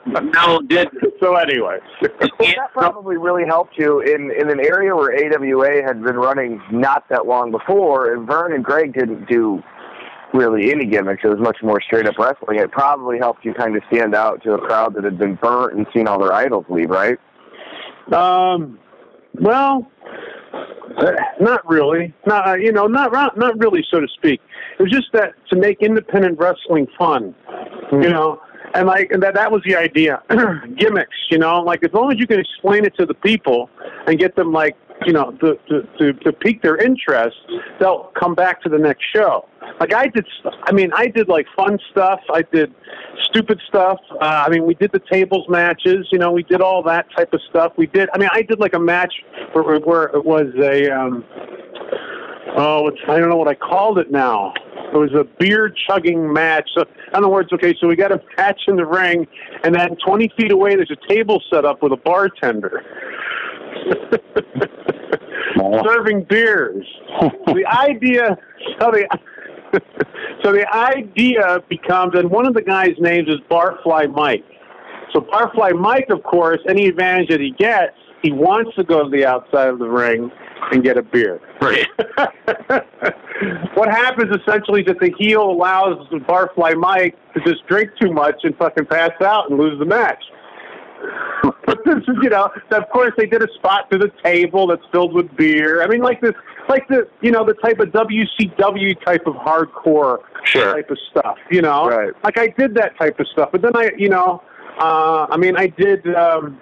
Now, 0.06 0.58
did 0.60 0.88
so 1.20 1.36
anyway, 1.36 1.78
that 2.00 2.70
probably 2.72 3.16
really 3.16 3.44
helped 3.44 3.76
you 3.76 4.00
in 4.00 4.30
in 4.30 4.50
an 4.50 4.60
area 4.60 4.94
where 4.94 5.12
AWA 5.12 5.82
had 5.82 6.02
been 6.02 6.16
running 6.16 6.62
not 6.70 7.08
that 7.08 7.26
long 7.26 7.50
before, 7.50 8.12
and 8.12 8.26
Vern 8.26 8.52
and 8.52 8.64
Greg 8.64 8.94
didn't 8.94 9.28
do 9.28 9.62
really 10.32 10.70
any 10.70 10.86
gimmicks. 10.86 11.22
It 11.24 11.28
was 11.28 11.38
much 11.38 11.58
more 11.62 11.80
straight 11.80 12.06
up 12.06 12.18
wrestling. 12.18 12.58
It 12.58 12.70
probably 12.72 13.18
helped 13.18 13.44
you 13.44 13.54
kind 13.54 13.76
of 13.76 13.82
stand 13.92 14.14
out 14.14 14.42
to 14.42 14.54
a 14.54 14.58
crowd 14.58 14.94
that 14.94 15.04
had 15.04 15.18
been 15.18 15.36
burnt 15.36 15.76
and 15.76 15.86
seen 15.94 16.06
all 16.06 16.18
their 16.18 16.32
idols 16.32 16.66
leave, 16.68 16.90
right? 16.90 17.18
Um, 18.12 18.78
well, 19.34 19.90
uh, 20.96 21.12
not 21.40 21.68
really. 21.68 22.14
Not 22.26 22.48
uh, 22.48 22.54
you 22.54 22.72
know, 22.72 22.86
not 22.86 23.12
not 23.12 23.36
not 23.36 23.58
really, 23.58 23.84
so 23.90 24.00
to 24.00 24.08
speak. 24.08 24.40
It 24.78 24.82
was 24.82 24.92
just 24.92 25.12
that 25.12 25.32
to 25.50 25.56
make 25.56 25.82
independent 25.82 26.38
wrestling 26.38 26.86
fun, 26.98 27.34
you 27.92 28.08
know, 28.10 28.40
and 28.74 28.86
like 28.86 29.10
and 29.10 29.22
that 29.22 29.34
that 29.34 29.50
was 29.50 29.62
the 29.64 29.76
idea. 29.76 30.22
Gimmicks, 30.76 31.16
you 31.30 31.38
know, 31.38 31.60
like 31.60 31.84
as 31.84 31.92
long 31.92 32.12
as 32.12 32.18
you 32.18 32.26
can 32.26 32.40
explain 32.40 32.84
it 32.84 32.94
to 32.96 33.06
the 33.06 33.14
people 33.14 33.70
and 34.06 34.18
get 34.18 34.36
them 34.36 34.52
like 34.52 34.76
you 35.04 35.12
know 35.12 35.32
to 35.40 35.58
to 35.68 35.82
to, 35.98 36.12
to 36.12 36.32
pique 36.32 36.62
their 36.62 36.76
interest, 36.76 37.36
they'll 37.80 38.10
come 38.18 38.34
back 38.34 38.62
to 38.62 38.68
the 38.68 38.78
next 38.78 39.04
show. 39.14 39.46
Like 39.80 39.92
I 39.94 40.06
did, 40.06 40.26
I 40.64 40.72
mean, 40.72 40.90
I 40.94 41.08
did 41.08 41.28
like 41.28 41.46
fun 41.56 41.78
stuff. 41.90 42.20
I 42.32 42.42
did 42.52 42.72
stupid 43.24 43.60
stuff. 43.68 43.98
Uh, 44.12 44.44
I 44.46 44.48
mean, 44.48 44.66
we 44.66 44.74
did 44.74 44.92
the 44.92 45.00
tables 45.10 45.46
matches. 45.48 46.06
You 46.12 46.18
know, 46.18 46.30
we 46.30 46.42
did 46.44 46.60
all 46.60 46.82
that 46.84 47.06
type 47.16 47.32
of 47.32 47.40
stuff. 47.50 47.72
We 47.76 47.86
did. 47.86 48.08
I 48.14 48.18
mean, 48.18 48.28
I 48.32 48.42
did 48.42 48.60
like 48.60 48.74
a 48.74 48.78
match 48.78 49.12
where, 49.52 49.78
where 49.80 50.04
it 50.04 50.24
was 50.24 50.46
a. 50.60 50.90
Um, 50.90 51.24
oh, 52.56 52.88
it's, 52.88 52.98
I 53.08 53.18
don't 53.18 53.28
know 53.28 53.36
what 53.36 53.48
I 53.48 53.54
called 53.54 53.98
it 53.98 54.10
now. 54.10 54.52
It 54.92 54.96
was 54.96 55.12
a 55.12 55.24
beer 55.40 55.74
chugging 55.88 56.32
match. 56.32 56.70
So, 56.76 56.82
in 56.82 57.14
other 57.14 57.28
words, 57.28 57.52
okay, 57.52 57.74
so 57.80 57.88
we 57.88 57.96
got 57.96 58.12
a 58.12 58.20
match 58.36 58.60
in 58.68 58.76
the 58.76 58.86
ring, 58.86 59.26
and 59.64 59.74
then 59.74 59.96
20 60.06 60.30
feet 60.36 60.52
away, 60.52 60.76
there's 60.76 60.92
a 60.92 61.08
table 61.12 61.42
set 61.52 61.64
up 61.64 61.82
with 61.82 61.92
a 61.92 61.96
bartender. 61.96 62.84
serving 65.84 66.24
beers. 66.24 66.86
the 67.46 67.64
idea, 67.66 68.36
so 68.80 68.90
the, 68.90 69.06
so 70.42 70.52
the 70.52 70.66
idea 70.74 71.58
becomes, 71.68 72.14
and 72.14 72.30
one 72.30 72.46
of 72.46 72.54
the 72.54 72.62
guys' 72.62 72.94
names 72.98 73.28
is 73.28 73.36
Barfly 73.50 74.12
Mike. 74.12 74.44
So 75.12 75.20
Barfly 75.20 75.78
Mike, 75.78 76.08
of 76.10 76.22
course, 76.22 76.60
any 76.68 76.86
advantage 76.86 77.28
that 77.28 77.40
he 77.40 77.52
gets, 77.52 77.96
he 78.22 78.32
wants 78.32 78.74
to 78.76 78.84
go 78.84 79.04
to 79.04 79.10
the 79.10 79.26
outside 79.26 79.68
of 79.68 79.78
the 79.78 79.88
ring 79.88 80.30
and 80.72 80.82
get 80.82 80.96
a 80.96 81.02
beer. 81.02 81.40
right? 81.60 81.86
what 83.74 83.88
happens 83.88 84.34
essentially 84.34 84.80
is 84.80 84.86
that 84.86 84.98
the 85.00 85.12
heel 85.18 85.42
allows 85.42 86.06
Barfly 86.08 86.76
Mike 86.76 87.16
to 87.34 87.40
just 87.40 87.66
drink 87.66 87.90
too 88.00 88.12
much 88.12 88.36
and 88.44 88.56
fucking 88.56 88.86
pass 88.86 89.12
out 89.22 89.50
and 89.50 89.58
lose 89.58 89.78
the 89.78 89.84
match. 89.84 90.22
But 91.66 91.84
this 91.84 91.96
is, 91.96 92.16
you 92.22 92.30
know, 92.30 92.50
of 92.70 92.88
course 92.90 93.12
they 93.16 93.26
did 93.26 93.42
a 93.42 93.52
spot 93.54 93.90
to 93.90 93.98
the 93.98 94.10
table 94.22 94.66
that's 94.66 94.84
filled 94.92 95.14
with 95.14 95.34
beer. 95.36 95.82
I 95.82 95.86
mean, 95.86 96.00
like 96.00 96.20
this, 96.20 96.34
like 96.68 96.86
the, 96.88 97.08
you 97.20 97.30
know, 97.30 97.44
the 97.44 97.54
type 97.54 97.80
of 97.80 97.88
WCW 97.88 99.04
type 99.04 99.26
of 99.26 99.34
hardcore 99.34 100.18
Sure. 100.44 100.74
type 100.74 100.90
of 100.90 100.98
stuff, 101.10 101.38
you 101.50 101.62
know. 101.62 101.88
Right. 101.88 102.12
Like 102.22 102.38
I 102.38 102.48
did 102.48 102.74
that 102.74 102.98
type 102.98 103.18
of 103.18 103.26
stuff, 103.28 103.50
but 103.50 103.62
then 103.62 103.74
I, 103.74 103.92
you 103.96 104.10
know, 104.10 104.42
uh, 104.78 105.26
I 105.30 105.36
mean, 105.36 105.56
I 105.56 105.68
did 105.68 106.06
um, 106.14 106.60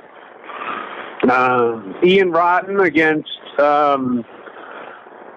um 1.29 1.97
Ian 2.05 2.31
Rotten 2.31 2.81
against 2.81 3.29
um, 3.59 4.25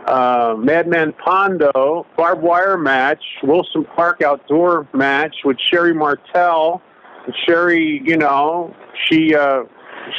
uh, 0.08 0.56
Madman 0.58 1.14
Pondo, 1.14 2.06
barbed 2.16 2.42
wire 2.42 2.78
match, 2.78 3.24
Wilson 3.44 3.86
Park 3.96 4.22
outdoor 4.22 4.88
match 4.94 5.36
with 5.44 5.58
Sherri 5.72 5.94
Martel. 5.94 6.82
Sherri, 7.46 8.02
you 8.04 8.18
know, 8.18 8.76
she 9.10 9.36
uh, 9.36 9.64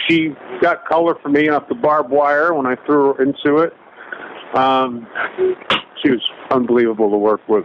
she 0.06 0.30
got 0.60 0.86
color 0.86 1.16
for 1.22 1.28
me 1.28 1.48
off 1.48 1.68
the 1.68 1.74
barbed 1.74 2.10
wire 2.10 2.54
when 2.54 2.66
I 2.66 2.76
threw 2.86 3.14
her 3.14 3.22
into 3.22 3.58
it. 3.58 3.72
Um, 4.56 5.06
she 6.02 6.10
was 6.10 6.22
unbelievable 6.50 7.10
to 7.10 7.16
work 7.16 7.40
with. 7.48 7.64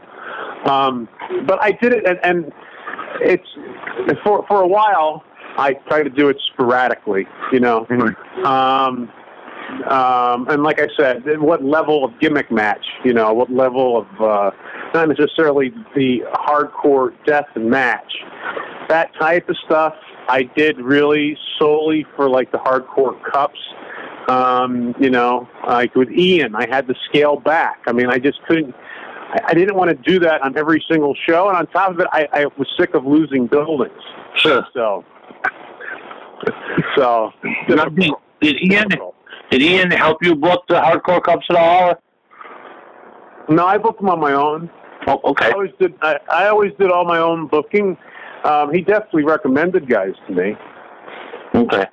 Um, 0.65 1.07
but 1.47 1.61
I 1.61 1.71
did 1.71 1.93
it, 1.93 2.05
and, 2.05 2.19
and 2.23 2.51
it's 3.21 3.47
for 4.23 4.45
for 4.47 4.61
a 4.61 4.67
while. 4.67 5.23
I 5.57 5.73
tried 5.73 6.03
to 6.03 6.09
do 6.09 6.29
it 6.29 6.37
sporadically, 6.53 7.27
you 7.51 7.59
know. 7.59 7.85
Um, 8.45 9.11
um, 9.89 10.47
and 10.49 10.63
like 10.63 10.79
I 10.79 10.87
said, 10.97 11.23
what 11.39 11.63
level 11.63 12.03
of 12.05 12.19
gimmick 12.19 12.51
match, 12.51 12.85
you 13.03 13.13
know, 13.13 13.33
what 13.33 13.51
level 13.51 13.97
of 13.97 14.21
uh, 14.21 14.51
not 14.93 15.09
necessarily 15.09 15.71
the 15.95 16.21
hardcore 16.33 17.13
death 17.25 17.47
match, 17.55 18.11
that 18.89 19.11
type 19.19 19.49
of 19.49 19.57
stuff. 19.65 19.93
I 20.27 20.43
did 20.43 20.77
really 20.77 21.37
solely 21.59 22.05
for 22.15 22.29
like 22.29 22.51
the 22.51 22.57
hardcore 22.59 23.19
cups. 23.31 23.59
Um, 24.27 24.93
you 24.99 25.09
know, 25.09 25.47
like 25.67 25.95
with 25.95 26.09
Ian, 26.11 26.55
I 26.55 26.67
had 26.69 26.87
to 26.87 26.93
scale 27.09 27.37
back. 27.37 27.81
I 27.87 27.91
mean, 27.91 28.07
I 28.07 28.19
just 28.19 28.41
couldn't. 28.47 28.75
I, 29.47 29.53
didn't 29.53 29.75
want 29.75 29.89
to 29.89 29.95
do 29.95 30.19
that 30.19 30.41
on 30.41 30.57
every 30.57 30.83
single 30.91 31.15
show, 31.25 31.47
and 31.47 31.57
on 31.57 31.65
top 31.67 31.91
of 31.91 31.99
it, 32.01 32.07
I, 32.11 32.27
I 32.33 32.45
was 32.57 32.67
sick 32.77 32.93
of 32.93 33.05
losing 33.05 33.47
buildings. 33.47 33.93
Sure. 34.35 34.67
So, 34.73 35.05
so 36.97 37.31
did, 37.67 38.11
did 38.41 38.61
Ian 38.61 38.89
did 39.51 39.61
Ian 39.61 39.91
help 39.91 40.23
you 40.23 40.33
book 40.33 40.63
the 40.67 40.75
hardcore 40.75 41.21
cups 41.21 41.45
at 41.49 41.57
all? 41.57 42.01
No, 43.49 43.65
I 43.65 43.77
booked 43.77 43.99
them 43.99 44.09
on 44.09 44.19
my 44.19 44.33
own. 44.33 44.69
Oh, 45.07 45.19
okay. 45.25 45.47
I 45.47 45.51
always 45.51 45.71
did. 45.79 45.93
I, 46.01 46.17
I 46.31 46.47
always 46.47 46.71
did 46.79 46.89
all 46.89 47.05
my 47.05 47.19
own 47.19 47.47
booking. 47.47 47.97
Um, 48.43 48.73
he 48.73 48.81
definitely 48.81 49.23
recommended 49.23 49.89
guys 49.89 50.13
to 50.27 50.33
me. 50.33 50.55
Okay. 51.53 51.85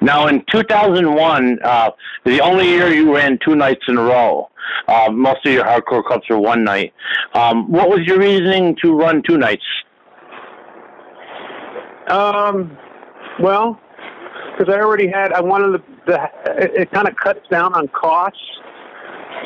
Now, 0.00 0.26
in 0.26 0.44
2001, 0.52 1.58
uh, 1.64 1.90
the 2.24 2.40
only 2.40 2.68
year 2.68 2.92
you 2.92 3.14
ran 3.14 3.38
two 3.44 3.56
nights 3.56 3.82
in 3.88 3.96
a 3.96 4.02
row. 4.02 4.50
Uh, 4.86 5.08
most 5.10 5.46
of 5.46 5.52
your 5.52 5.64
hardcore 5.64 6.06
cups 6.06 6.26
are 6.30 6.38
one 6.38 6.62
night. 6.62 6.92
Um, 7.34 7.70
what 7.70 7.88
was 7.88 8.00
your 8.06 8.18
reasoning 8.18 8.76
to 8.82 8.94
run 8.94 9.22
two 9.26 9.38
nights? 9.38 9.64
Um, 12.08 12.76
well, 13.40 13.80
because 14.56 14.72
I 14.72 14.78
already 14.78 15.08
had. 15.08 15.32
I 15.32 15.40
wanted 15.40 15.80
the. 15.80 16.12
the 16.12 16.62
it, 16.62 16.70
it 16.82 16.90
kind 16.92 17.08
of 17.08 17.14
cuts 17.16 17.40
down 17.50 17.74
on 17.74 17.88
costs, 17.88 18.40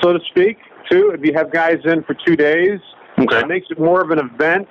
so 0.02 0.12
to 0.12 0.20
speak. 0.30 0.58
Too, 0.90 1.10
if 1.10 1.24
you 1.24 1.32
have 1.34 1.52
guys 1.52 1.78
in 1.84 2.02
for 2.02 2.16
two 2.26 2.34
days, 2.36 2.80
Okay. 3.18 3.40
it 3.40 3.48
makes 3.48 3.66
it 3.70 3.78
more 3.78 4.00
of 4.00 4.10
an 4.10 4.18
event 4.18 4.66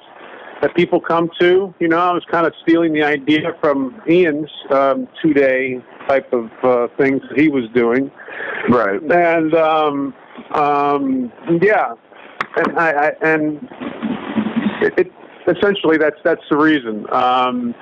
that 0.62 0.76
people 0.76 1.00
come 1.00 1.30
to. 1.40 1.74
You 1.80 1.88
know, 1.88 1.98
I 1.98 2.12
was 2.12 2.24
kind 2.30 2.46
of 2.46 2.54
stealing 2.64 2.94
the 2.94 3.04
idea 3.04 3.56
from 3.62 4.02
Ian's 4.10 4.50
um, 4.72 5.08
two-day 5.22 5.82
type 6.08 6.32
of 6.34 6.50
uh, 6.64 6.88
things 6.98 7.22
that 7.30 7.40
he 7.40 7.48
was 7.48 7.66
doing. 7.74 8.12
Right. 8.70 9.02
And 9.02 9.54
um, 9.54 10.14
um, 10.52 11.32
yeah, 11.62 11.94
and 12.58 12.78
I, 12.80 12.90
I 12.92 13.12
and 13.22 13.70
it, 14.82 14.94
it 14.98 15.12
essentially 15.48 15.98
that's 15.98 16.20
that's 16.24 16.44
the 16.50 16.58
reason. 16.58 17.06
Um, 17.14 17.76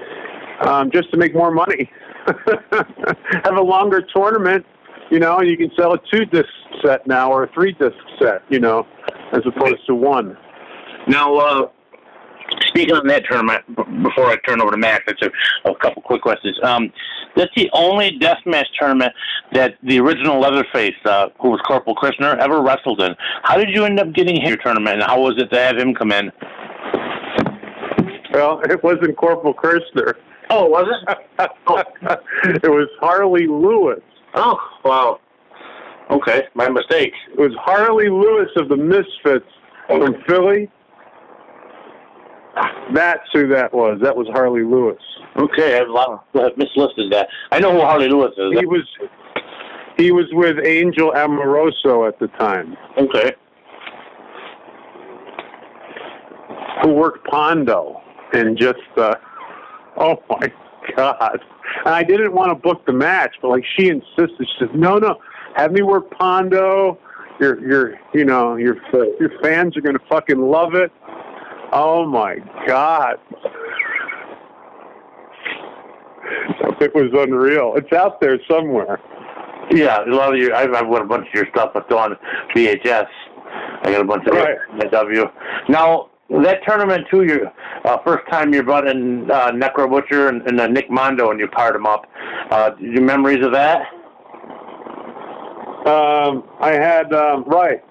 um, 0.62 0.92
just 0.92 1.12
to 1.12 1.18
make 1.18 1.34
more 1.34 1.52
money. 1.52 1.90
Have 3.44 3.56
a 3.56 3.62
longer 3.62 4.02
tournament, 4.14 4.66
you 5.10 5.20
know, 5.20 5.42
you 5.42 5.58
can 5.58 5.72
sell 5.78 5.94
a 5.94 6.00
two 6.12 6.26
disc 6.26 6.50
set 6.84 7.08
now 7.08 7.32
or 7.32 7.44
a 7.44 7.54
three 7.54 7.74
disc 7.74 7.96
set, 8.22 8.44
you 8.50 8.60
know, 8.60 8.86
as 9.32 9.42
opposed 9.46 9.86
to 9.88 9.96
one. 9.96 10.38
Now, 11.08 11.36
uh, 11.36 11.70
speaking 12.68 12.96
on 12.96 13.08
that 13.08 13.24
tournament, 13.30 13.64
b- 13.68 13.84
before 14.04 14.26
I 14.26 14.38
turn 14.46 14.62
over 14.62 14.72
to 14.72 14.78
Max, 14.78 15.04
that's 15.08 15.22
a, 15.22 15.70
a 15.70 15.76
couple 15.76 16.02
quick 16.02 16.22
questions. 16.22 16.58
Um, 16.64 16.92
that's 17.36 17.52
the 17.56 17.70
only 17.74 18.20
deathmatch 18.20 18.66
tournament 18.78 19.14
that 19.54 19.76
the 19.84 20.00
original 20.00 20.40
Leatherface, 20.40 20.96
uh, 21.06 21.30
who 21.40 21.52
was 21.52 21.62
Corporal 21.66 21.96
Kirchner, 21.96 22.36
ever 22.38 22.62
wrestled 22.62 23.02
in. 23.02 23.16
How 23.44 23.58
did 23.58 23.70
you 23.70 23.86
end 23.86 24.00
up 24.00 24.14
getting 24.14 24.36
him 24.42 24.50
your 24.50 24.58
tournament, 24.58 24.96
and 24.96 25.04
how 25.04 25.22
was 25.22 25.36
it 25.38 25.50
to 25.52 25.60
have 25.60 25.78
him 25.78 25.94
come 25.94 26.12
in? 26.12 26.32
Well, 28.34 28.62
it 28.70 28.84
wasn't 28.84 29.16
Corporal 29.18 29.54
Kirchner. 29.54 30.18
Oh, 30.50 30.66
was 30.68 30.88
it? 30.88 31.20
it 32.64 32.70
was 32.70 32.88
Harley 33.00 33.48
Lewis. 33.48 34.00
Oh, 34.34 34.58
wow. 34.86 35.20
Okay, 36.10 36.44
my 36.54 36.70
mistake. 36.70 37.12
It 37.34 37.40
was 37.40 37.52
Harley 37.60 38.10
Lewis 38.10 38.50
of 38.56 38.70
the 38.70 38.78
Misfits 38.78 39.46
from 39.88 40.16
Philly. 40.28 40.70
That's 42.94 43.28
who 43.34 43.48
that 43.50 43.74
was. 43.74 44.00
That 44.02 44.16
was 44.16 44.28
Harley 44.32 44.64
Lewis. 44.64 45.02
Okay, 45.38 45.78
I've, 45.78 45.88
I've 46.42 46.58
mislisted 46.58 47.12
that. 47.12 47.28
I 47.52 47.60
know 47.60 47.74
who 47.74 47.82
Harley 47.82 48.08
Lewis 48.08 48.32
is. 48.38 48.60
He 48.60 48.66
was 48.66 48.88
he 49.98 50.12
was 50.12 50.26
with 50.32 50.58
Angel 50.66 51.12
Amoroso 51.16 52.06
at 52.08 52.20
the 52.20 52.28
time, 52.40 52.78
Okay. 52.98 53.34
who 56.84 56.94
worked 56.94 57.28
Pondo, 57.28 58.02
and 58.34 58.58
just 58.58 58.80
uh, 58.96 59.16
oh 59.98 60.22
my 60.30 60.52
god! 60.96 61.40
And 61.86 61.94
I 61.94 62.04
didn't 62.04 62.34
want 62.34 62.52
to 62.52 62.56
book 62.56 62.86
the 62.86 62.94
match, 62.94 63.36
but 63.42 63.50
like 63.50 63.64
she 63.78 63.90
insisted. 63.90 64.38
She 64.40 64.48
said, 64.60 64.76
"No, 64.76 64.98
no, 64.98 65.18
have 65.56 65.72
me 65.72 65.82
work 65.82 66.10
Pondo. 66.12 66.98
Your 67.40 67.60
your 67.68 67.94
you 68.14 68.26
know 68.26 68.56
your 68.56 68.78
your 69.20 69.32
fans 69.42 69.78
are 69.78 69.82
gonna 69.82 70.00
fucking 70.10 70.40
love 70.40 70.76
it." 70.76 70.92
Oh 71.72 72.06
my 72.06 72.38
god! 72.66 73.18
It 76.80 76.94
was 76.94 77.12
unreal. 77.14 77.74
It's 77.76 77.92
out 77.94 78.20
there 78.22 78.40
somewhere. 78.50 79.00
Yeah, 79.72 80.04
a 80.06 80.14
lot 80.14 80.34
of 80.34 80.40
your. 80.40 80.56
I've, 80.56 80.74
I've 80.74 80.90
got 80.90 81.02
a 81.02 81.06
bunch 81.06 81.28
of 81.28 81.34
your 81.34 81.48
stuff 81.52 81.72
that's 81.74 81.92
on 81.92 82.16
VHS. 82.56 83.08
I 83.84 83.92
got 83.92 84.02
a 84.02 84.06
bunch 84.06 84.26
of 84.28 84.34
Right. 84.34 84.92
W. 84.92 85.26
Now 85.70 86.10
that 86.30 86.60
tournament 86.68 87.08
too, 87.10 87.24
your 87.24 87.52
uh, 87.86 87.98
first 88.04 88.30
time 88.30 88.54
you 88.54 88.64
brought 88.64 88.88
in 88.88 89.30
uh, 89.32 89.52
Necro 89.52 89.90
Butcher 89.90 90.30
and, 90.30 90.42
and 90.48 90.60
uh, 90.60 90.68
Nick 90.68 90.90
Mondo 90.90 91.32
and 91.32 91.40
you 91.40 91.48
fired 91.56 91.76
him 91.76 91.86
up. 91.86 92.06
Uh, 92.52 92.72
your 92.80 93.04
memories 93.04 93.46
of 93.46 93.52
that? 93.54 93.82
Um, 95.86 96.44
I 96.60 96.74
had 96.74 97.14
um, 97.14 97.46
right 97.46 97.82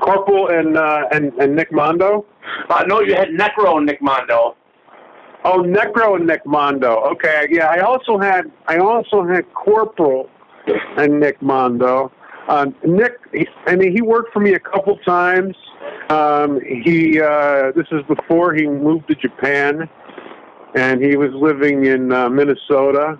Corporal 0.00 0.48
and 0.48 0.76
uh, 0.76 1.08
and 1.12 1.32
and 1.34 1.56
Nick 1.56 1.72
Mondo. 1.72 2.26
Uh, 2.68 2.84
no, 2.86 3.00
you 3.00 3.14
had 3.14 3.28
Necro 3.28 3.76
and 3.78 3.86
Nick 3.86 4.00
Mondo. 4.02 4.56
Oh, 5.44 5.62
Necro 5.62 6.16
and 6.16 6.26
Nick 6.26 6.44
Mondo. 6.46 7.00
Okay, 7.12 7.46
yeah. 7.50 7.66
I 7.68 7.80
also 7.80 8.18
had 8.18 8.50
I 8.66 8.78
also 8.78 9.24
had 9.24 9.52
Corporal 9.54 10.28
and 10.96 11.20
Nick 11.20 11.40
Mondo. 11.42 12.12
Um, 12.48 12.74
Nick, 12.84 13.18
he, 13.32 13.46
I 13.66 13.76
mean, 13.76 13.92
he 13.92 14.02
worked 14.02 14.32
for 14.32 14.40
me 14.40 14.54
a 14.54 14.60
couple 14.60 14.96
times. 14.98 15.54
Um, 16.10 16.60
he 16.60 17.20
uh, 17.20 17.72
this 17.76 17.86
is 17.92 18.02
before 18.08 18.54
he 18.54 18.66
moved 18.66 19.08
to 19.08 19.14
Japan, 19.14 19.88
and 20.74 21.02
he 21.02 21.16
was 21.16 21.30
living 21.34 21.84
in 21.86 22.12
uh, 22.12 22.28
Minnesota. 22.28 23.18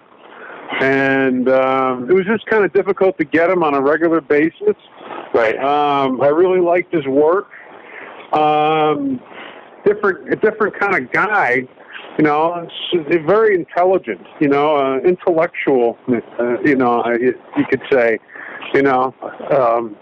And 0.81 1.49
um, 1.49 2.11
it 2.11 2.13
was 2.13 2.27
just 2.27 2.45
kind 2.47 2.63
of 2.65 2.73
difficult 2.75 3.17
to 3.19 3.25
get 3.25 3.49
him 3.49 3.63
on 3.63 3.75
a 3.75 3.81
regular 3.81 4.21
basis. 4.21 4.77
Right. 5.35 5.57
Um, 5.57 6.21
I 6.21 6.29
really 6.29 6.61
liked 6.61 6.93
his 6.93 7.07
work. 7.07 7.49
Um, 8.33 9.19
different, 9.85 10.31
a 10.33 10.37
different 10.37 10.79
kind 10.79 10.95
of 10.95 11.11
guy. 11.11 11.67
You 12.19 12.25
know, 12.25 12.69
very 13.27 13.55
intelligent. 13.55 14.21
You 14.41 14.49
know, 14.49 14.77
uh, 14.77 14.99
intellectual. 14.99 15.97
Uh, 16.09 16.61
you 16.61 16.77
know, 16.77 17.01
I- 17.01 17.15
you 17.15 17.65
could 17.71 17.83
say. 17.91 18.19
You 18.75 18.83
know, 18.83 19.15
um, 19.51 19.97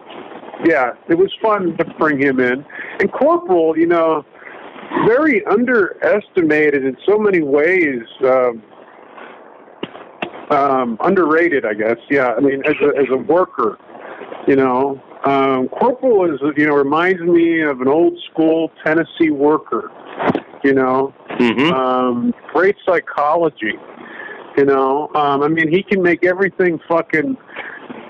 yeah, 0.64 0.92
it 1.08 1.14
was 1.14 1.32
fun 1.42 1.76
to 1.76 1.84
bring 1.98 2.20
him 2.20 2.40
in. 2.40 2.64
And 3.00 3.12
Corporal, 3.12 3.76
you 3.76 3.86
know, 3.86 4.24
very 5.06 5.44
underestimated 5.46 6.84
in 6.84 6.96
so 7.06 7.18
many 7.18 7.42
ways. 7.42 8.02
Um, 8.24 8.62
um, 10.50 10.96
underrated, 11.00 11.64
I 11.66 11.74
guess. 11.74 11.96
Yeah, 12.08 12.34
I 12.34 12.40
mean, 12.40 12.62
as 12.66 12.74
a 12.80 12.96
as 12.96 13.06
a 13.10 13.16
worker, 13.16 13.78
you 14.46 14.54
know, 14.54 15.02
um, 15.24 15.68
Corporal 15.68 16.32
is 16.32 16.40
you 16.56 16.66
know 16.66 16.74
reminds 16.74 17.20
me 17.20 17.62
of 17.62 17.80
an 17.80 17.88
old 17.88 18.16
school 18.30 18.70
Tennessee 18.84 19.30
worker. 19.30 19.90
You 20.62 20.74
know, 20.74 21.12
Mm-hmm. 21.38 21.72
um, 21.72 22.34
great 22.52 22.76
psychology. 22.86 23.74
You 24.56 24.64
know, 24.64 25.10
um, 25.14 25.42
I 25.42 25.48
mean, 25.48 25.70
he 25.70 25.82
can 25.82 26.02
make 26.02 26.24
everything 26.24 26.80
fucking 26.88 27.36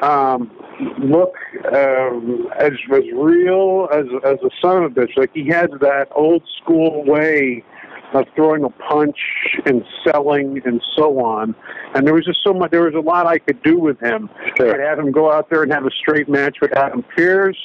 um, 0.00 0.50
look 0.98 1.34
um, 1.72 2.48
as 2.58 2.72
as 2.92 3.02
real 3.14 3.88
as 3.92 4.06
as 4.24 4.38
a 4.42 4.50
son 4.62 4.84
of 4.84 4.92
a 4.92 4.94
bitch. 4.94 5.16
Like 5.16 5.30
he 5.34 5.46
has 5.48 5.68
that 5.80 6.08
old 6.14 6.42
school 6.62 7.04
way 7.04 7.64
of 8.12 8.27
throwing 8.35 8.64
a 8.64 8.71
punch 8.71 9.19
and 9.64 9.85
selling 10.05 10.61
and 10.64 10.83
so 10.97 11.19
on. 11.25 11.55
And 11.95 12.07
there 12.07 12.14
was 12.14 12.25
just 12.25 12.40
so 12.45 12.53
much. 12.53 12.71
There 12.71 12.85
was 12.85 12.95
a 12.95 13.01
lot 13.01 13.27
I 13.27 13.38
could 13.38 13.62
do 13.62 13.79
with 13.79 13.99
him. 14.01 14.31
I 14.45 14.51
could 14.51 14.81
have 14.81 14.99
him 14.99 15.12
go 15.12 15.31
out 15.33 15.51
there 15.51 15.62
and 15.62 15.73
have 15.73 15.85
a 15.87 15.90
straight 15.90 16.29
match 16.29 16.59
with 16.61 16.73
Adam 16.77 17.03
Pearce. 17.16 17.59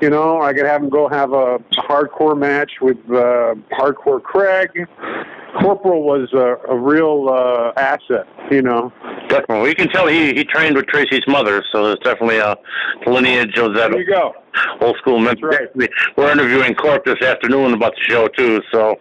You 0.00 0.10
know, 0.10 0.40
I 0.40 0.52
could 0.52 0.66
have 0.66 0.82
him 0.82 0.88
go 0.88 1.08
have 1.08 1.32
a, 1.32 1.58
hardcore 1.84 2.36
match 2.38 2.72
with 2.80 2.96
uh, 3.10 3.54
Hardcore 3.72 4.22
Craig. 4.22 4.70
Corporal 5.60 6.02
was 6.02 6.32
a, 6.32 6.56
a 6.68 6.76
real 6.76 7.28
uh, 7.28 7.78
asset. 7.78 8.26
You 8.50 8.62
know. 8.62 8.92
Definitely. 9.28 9.70
You 9.70 9.74
can 9.76 9.88
tell 9.88 10.06
he 10.06 10.34
he 10.34 10.44
trained 10.44 10.76
with 10.76 10.86
Tracy 10.86 11.20
Smothers, 11.24 11.66
so 11.72 11.84
there's 11.84 11.98
definitely 12.00 12.38
a 12.38 12.56
lineage 13.06 13.56
of 13.58 13.74
that 13.74 13.90
There 13.90 14.00
you 14.00 14.06
go. 14.06 14.34
old 14.80 14.96
school 14.98 15.18
men. 15.18 15.36
right. 15.42 15.68
We're 16.16 16.32
interviewing 16.32 16.74
Corp 16.74 17.04
this 17.04 17.20
afternoon 17.22 17.74
about 17.74 17.94
the 17.94 18.02
show 18.02 18.28
too, 18.28 18.60
so 18.72 18.98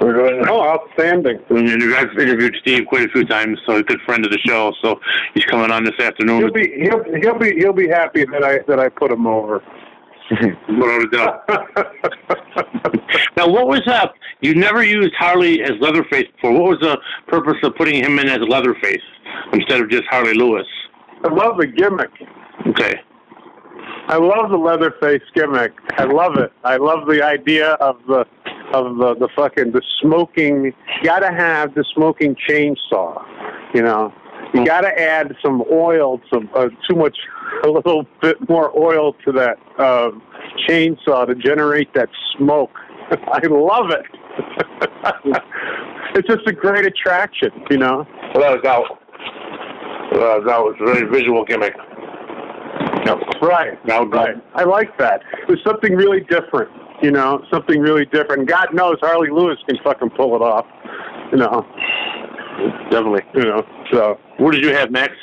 we're 0.00 0.14
going. 0.14 0.44
Oh, 0.48 0.62
outstanding. 0.62 1.38
And 1.50 1.68
you 1.68 1.92
guys 1.92 2.06
interviewed 2.18 2.56
Steve 2.60 2.86
quite 2.86 3.08
a 3.08 3.12
few 3.12 3.24
times, 3.24 3.58
so 3.66 3.72
he's 3.72 3.80
a 3.80 3.84
good 3.84 4.00
friend 4.02 4.24
of 4.24 4.30
the 4.30 4.38
show. 4.38 4.72
So 4.82 5.00
he's 5.34 5.44
coming 5.44 5.70
on 5.70 5.84
this 5.84 5.98
afternoon. 5.98 6.40
He'll 6.40 6.52
be 6.52 6.72
he'll 6.80 7.04
he'll 7.20 7.38
be 7.38 7.54
he'll 7.56 7.72
be 7.72 7.88
happy 7.88 8.24
that 8.24 8.44
I 8.44 8.58
that 8.68 8.78
I 8.78 8.88
put 8.88 9.10
him 9.10 9.26
over. 9.26 9.62
Without 10.30 11.02
a 11.02 11.08
doubt. 11.12 11.48
now, 13.36 13.48
what 13.48 13.68
was 13.68 13.82
up? 13.86 14.14
You 14.40 14.56
never 14.56 14.82
used 14.82 15.14
Harley 15.16 15.62
as 15.62 15.72
Leatherface 15.80 16.24
before. 16.34 16.52
What 16.52 16.70
was 16.70 16.78
the 16.80 16.98
purpose 17.28 17.56
of 17.62 17.76
putting 17.76 18.02
him 18.02 18.18
in 18.18 18.28
as 18.28 18.40
Leatherface 18.40 19.02
instead 19.52 19.80
of 19.80 19.88
just 19.88 20.02
Harley 20.10 20.34
Lewis? 20.34 20.66
I 21.24 21.32
love 21.32 21.58
the 21.58 21.66
gimmick. 21.68 22.10
Okay. 22.66 22.94
I 24.08 24.16
love 24.16 24.50
the 24.50 24.56
Leatherface 24.56 25.22
gimmick. 25.34 25.72
I 25.96 26.04
love 26.04 26.36
it. 26.38 26.52
I 26.64 26.76
love 26.76 27.06
the 27.06 27.24
idea 27.24 27.72
of 27.74 27.98
the 28.08 28.26
of 28.72 28.96
the 28.98 29.14
the 29.14 29.28
fucking 29.36 29.72
the 29.72 29.82
smoking. 30.00 30.64
You 30.66 30.72
gotta 31.04 31.32
have 31.32 31.74
the 31.74 31.84
smoking 31.94 32.36
chainsaw. 32.48 33.22
You 33.74 33.82
know, 33.82 34.12
you 34.54 34.64
gotta 34.64 34.98
add 34.98 35.34
some 35.44 35.62
oil, 35.70 36.20
some 36.32 36.48
uh, 36.54 36.68
too 36.88 36.96
much, 36.96 37.16
a 37.64 37.68
little 37.68 38.06
bit 38.22 38.36
more 38.48 38.76
oil 38.78 39.14
to 39.24 39.32
that 39.32 39.58
uh, 39.78 40.10
chainsaw 40.68 41.26
to 41.26 41.34
generate 41.34 41.92
that 41.94 42.08
smoke. 42.36 42.72
I 43.10 43.40
love 43.46 43.90
it. 43.90 44.06
it's 46.14 46.28
just 46.28 46.46
a 46.46 46.52
great 46.52 46.86
attraction. 46.86 47.50
You 47.70 47.78
know. 47.78 48.06
Without 48.34 48.58
a 48.58 48.62
doubt. 48.62 48.98
Without 50.12 50.42
a 50.42 50.46
doubt, 50.46 50.68
it's 50.72 50.80
a 50.80 50.84
very 50.94 51.10
visual 51.10 51.44
gimmick. 51.44 51.74
Yep. 53.06 53.18
Right. 53.40 53.84
Now, 53.86 54.04
Right. 54.04 54.34
I 54.54 54.64
like 54.64 54.96
that. 54.98 55.22
It 55.42 55.48
was 55.48 55.58
something 55.64 55.94
really 55.94 56.20
different, 56.22 56.70
you 57.02 57.10
know, 57.10 57.42
something 57.52 57.80
really 57.80 58.06
different. 58.06 58.48
God 58.48 58.68
knows 58.72 58.96
Harley 59.00 59.30
Lewis 59.30 59.58
can 59.68 59.78
fucking 59.84 60.10
pull 60.10 60.34
it 60.36 60.42
off, 60.42 60.66
you 61.32 61.38
know, 61.38 61.64
Definitely. 62.90 63.22
you 63.34 63.44
know. 63.44 63.62
So 63.92 64.18
What 64.38 64.52
did 64.52 64.64
you 64.64 64.72
have, 64.74 64.90
next? 64.90 65.18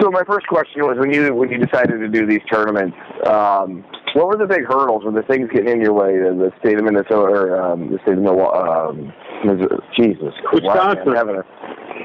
So 0.00 0.10
my 0.10 0.24
first 0.24 0.46
question 0.48 0.82
was 0.82 0.96
when 0.98 1.12
you 1.12 1.32
when 1.34 1.50
you 1.50 1.58
decided 1.58 1.98
to 2.00 2.08
do 2.08 2.26
these 2.26 2.40
tournaments, 2.50 2.96
um, 3.26 3.84
what 4.14 4.26
were 4.26 4.36
the 4.36 4.46
big 4.46 4.64
hurdles? 4.64 5.04
Were 5.04 5.12
the 5.12 5.22
things 5.22 5.48
getting 5.52 5.68
in 5.68 5.80
your 5.80 5.92
way? 5.92 6.18
The, 6.18 6.30
the 6.34 6.52
state 6.60 6.78
of 6.78 6.84
Minnesota 6.84 7.32
or 7.32 7.60
um, 7.62 7.92
the 7.92 7.98
state 8.02 8.14
of 8.14 8.18
Milwaukee? 8.18 8.58
Um, 9.00 9.12
Missouri- 9.44 9.78
Jesus, 9.96 10.34
Christ, 10.44 10.64
Wisconsin. 10.64 11.16
I'm 11.16 11.28
a- 11.28 11.44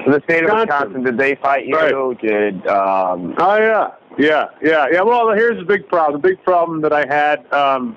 the 0.06 0.20
state 0.24 0.44
of 0.44 0.50
Wisconsin. 0.50 0.92
Wisconsin. 0.92 1.04
Did 1.04 1.18
they 1.18 1.34
fight 1.42 1.66
you? 1.66 1.74
Right. 1.76 2.20
Did 2.20 2.66
um, 2.68 3.34
oh 3.38 3.56
yeah, 3.58 3.88
Yeah, 4.20 4.48
yeah, 4.62 4.86
yeah. 4.92 5.00
Well, 5.00 5.32
here's 5.32 5.58
the 5.58 5.64
big 5.64 5.88
problem. 5.88 6.20
The 6.20 6.28
big 6.28 6.42
problem 6.44 6.82
that 6.82 6.92
I 6.92 7.06
had. 7.06 7.50
Um, 7.54 7.96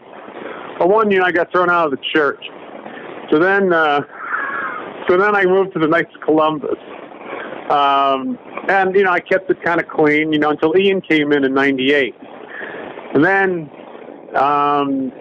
one, 0.79 1.11
you 1.11 1.19
know, 1.19 1.25
I 1.25 1.33
got 1.33 1.51
thrown 1.51 1.69
out 1.69 1.85
of 1.85 1.91
the 1.91 2.05
church. 2.13 2.41
So 3.29 3.39
then, 3.39 3.73
uh, 3.73 4.01
so 5.09 5.17
then 5.17 5.35
I 5.35 5.43
moved 5.43 5.73
to 5.73 5.79
the 5.79 5.87
Knights 5.87 6.15
of 6.15 6.21
Columbus. 6.21 6.79
Um, 7.69 8.39
and 8.69 8.95
you 8.95 9.03
know, 9.03 9.11
I 9.11 9.19
kept 9.19 9.51
it 9.51 9.61
kind 9.63 9.81
of 9.81 9.89
clean, 9.89 10.31
you 10.31 10.39
know, 10.39 10.51
until 10.51 10.77
Ian 10.77 11.01
came 11.01 11.33
in 11.33 11.43
in 11.43 11.53
'98. 11.53 12.15
And 13.15 13.25
then, 13.25 13.69
um, 14.35 15.11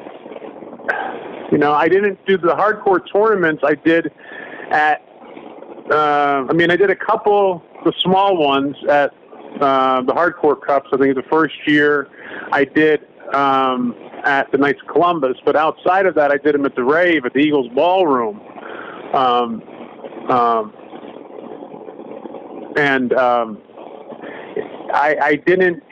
you 1.50 1.58
know, 1.58 1.72
I 1.72 1.88
didn't 1.88 2.24
do 2.26 2.38
the 2.38 2.54
hardcore 2.54 3.00
tournaments. 3.12 3.64
I 3.66 3.74
did 3.74 4.12
at. 4.70 5.02
Uh, 5.90 6.46
I 6.48 6.52
mean, 6.52 6.70
I 6.70 6.76
did 6.76 6.90
a 6.90 6.96
couple, 6.96 7.60
the 7.84 7.92
small 8.02 8.36
ones 8.36 8.76
at 8.88 9.12
uh, 9.60 10.02
the 10.02 10.12
hardcore 10.12 10.60
cups. 10.60 10.88
I 10.92 10.96
think 10.96 11.14
the 11.14 11.22
first 11.30 11.54
year 11.66 12.08
I 12.52 12.64
did 12.64 13.06
um, 13.34 13.94
at 14.24 14.50
the 14.52 14.58
Knights 14.58 14.80
of 14.82 14.88
Columbus, 14.92 15.36
but 15.44 15.56
outside 15.56 16.06
of 16.06 16.14
that, 16.14 16.30
I 16.30 16.36
did 16.36 16.54
them 16.54 16.64
at 16.64 16.74
the 16.74 16.84
Rave 16.84 17.24
at 17.24 17.32
the 17.32 17.40
Eagles 17.40 17.68
Ballroom. 17.74 18.40
Um, 19.14 19.62
um, 20.30 20.72
and 22.76 23.12
um, 23.14 23.58
I, 24.92 25.16
I 25.20 25.36
didn't 25.36 25.82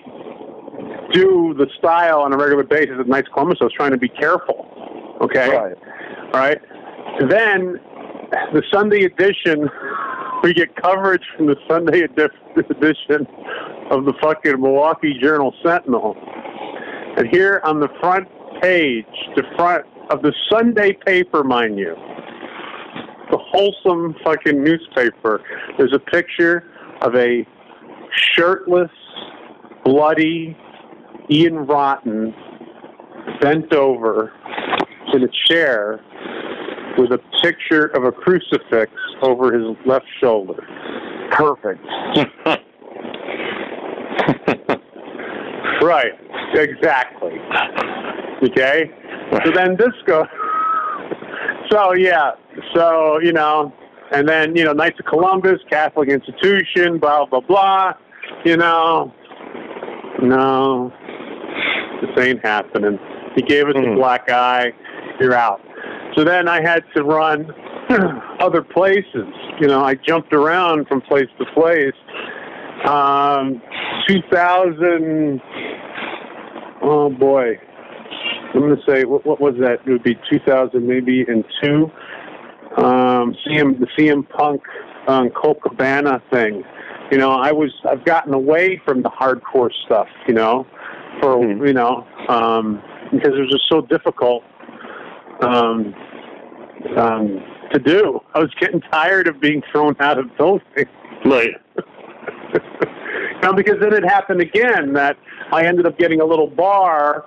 do 1.12 1.54
the 1.58 1.66
style 1.78 2.20
on 2.20 2.32
a 2.32 2.36
regular 2.36 2.62
basis 2.64 2.96
at 2.98 3.08
Knights 3.08 3.28
of 3.28 3.34
Columbus. 3.34 3.58
I 3.60 3.64
was 3.64 3.72
trying 3.72 3.90
to 3.90 3.98
be 3.98 4.08
careful. 4.08 4.66
Okay. 5.20 5.50
Right. 5.50 5.76
All 6.32 6.40
right. 6.40 6.60
then 7.28 7.80
the 8.52 8.62
Sunday 8.72 9.04
edition, 9.04 9.68
we 10.42 10.54
get 10.54 10.74
coverage 10.76 11.22
from 11.36 11.46
the 11.46 11.56
Sunday 11.68 12.02
edition 12.02 13.26
of 13.90 14.04
the 14.04 14.14
fucking 14.22 14.60
Milwaukee 14.60 15.18
Journal 15.20 15.54
Sentinel. 15.64 16.16
And 17.16 17.28
here 17.28 17.60
on 17.64 17.80
the 17.80 17.88
front 18.00 18.28
page, 18.62 19.04
the 19.36 19.42
front 19.56 19.84
of 20.10 20.22
the 20.22 20.32
Sunday 20.50 20.96
paper, 21.04 21.44
mind 21.44 21.78
you, 21.78 21.94
the 23.30 23.38
wholesome 23.38 24.14
fucking 24.24 24.62
newspaper, 24.62 25.42
there's 25.76 25.92
a 25.92 25.98
picture 25.98 26.64
of 27.02 27.14
a 27.14 27.46
shirtless, 28.34 28.90
bloody 29.84 30.56
Ian 31.30 31.66
Rotten 31.66 32.34
bent 33.40 33.72
over 33.72 34.32
in 35.12 35.24
a 35.24 35.28
chair 35.48 36.00
with 36.98 37.12
a 37.12 37.18
picture 37.42 37.86
of 37.96 38.04
a 38.04 38.12
crucifix 38.12 38.90
over 39.22 39.52
his 39.52 39.76
left 39.86 40.06
shoulder. 40.20 40.62
Perfect. 41.32 41.80
Right. 45.82 46.12
Exactly. 46.52 47.40
Okay. 48.42 48.90
So 49.44 49.50
then 49.54 49.76
this 49.76 49.92
goes. 50.06 50.26
So 51.70 51.94
yeah. 51.94 52.32
So 52.74 53.20
you 53.20 53.32
know, 53.32 53.72
and 54.12 54.28
then 54.28 54.56
you 54.56 54.64
know, 54.64 54.72
Knights 54.72 54.98
of 54.98 55.06
Columbus, 55.06 55.60
Catholic 55.70 56.08
institution, 56.08 56.98
blah 56.98 57.24
blah 57.26 57.40
blah. 57.40 57.92
You 58.44 58.56
know, 58.56 59.12
no, 60.20 60.92
this 62.02 62.10
ain't 62.26 62.44
happening. 62.44 62.98
He 63.36 63.42
gave 63.42 63.68
us 63.68 63.74
Mhm. 63.74 63.92
a 63.92 63.94
black 63.94 64.28
eye. 64.28 64.72
You're 65.20 65.34
out. 65.34 65.60
So 66.16 66.24
then 66.24 66.48
I 66.48 66.60
had 66.60 66.82
to 66.96 67.04
run 67.04 67.50
other 68.40 68.62
places. 68.62 69.26
You 69.60 69.68
know, 69.68 69.82
I 69.84 69.94
jumped 69.94 70.32
around 70.32 70.88
from 70.88 71.00
place 71.02 71.28
to 71.38 71.44
place. 71.54 71.94
Um, 72.88 73.60
2000. 74.08 75.40
Oh 76.82 77.10
boy, 77.10 77.58
I'm 78.54 78.60
going 78.60 78.74
to 78.76 78.82
say 78.90 79.04
what, 79.04 79.26
what 79.26 79.40
was 79.40 79.54
that? 79.60 79.80
It 79.86 79.90
would 79.90 80.02
be 80.02 80.18
2000, 80.30 80.86
maybe 80.86 81.24
in 81.28 81.44
two. 81.62 81.90
Um, 82.78 83.34
CM 83.46 83.78
the 83.78 83.86
CM 83.98 84.26
Punk 84.30 84.62
um, 85.08 85.30
Colt 85.30 85.58
Cabana 85.62 86.22
thing. 86.32 86.62
You 87.10 87.18
know, 87.18 87.32
I 87.32 87.52
was 87.52 87.70
I've 87.88 88.04
gotten 88.04 88.32
away 88.32 88.80
from 88.84 89.02
the 89.02 89.10
hardcore 89.10 89.70
stuff. 89.84 90.08
You 90.26 90.34
know, 90.34 90.66
for 91.20 91.36
Mhm. 91.36 91.66
you 91.66 91.74
know 91.74 92.06
um, 92.28 92.80
because 93.12 93.34
it 93.34 93.40
was 93.40 93.50
just 93.50 93.68
so 93.68 93.82
difficult 93.82 94.42
um, 95.42 95.94
um, 96.96 97.42
to 97.72 97.78
do. 97.78 98.20
I 98.34 98.40
was 98.40 98.50
getting 98.60 98.80
tired 98.92 99.28
of 99.28 99.40
being 99.40 99.62
thrown 99.70 99.96
out 100.00 100.18
of 100.18 100.36
buildings. 100.36 100.88
Right. 101.24 101.54
no, 103.42 103.52
because 103.52 103.76
then 103.80 103.92
it 103.92 104.04
happened 104.04 104.40
again 104.40 104.92
that 104.94 105.16
I 105.52 105.66
ended 105.66 105.86
up 105.86 105.98
getting 105.98 106.20
a 106.20 106.24
little 106.24 106.48
bar, 106.48 107.26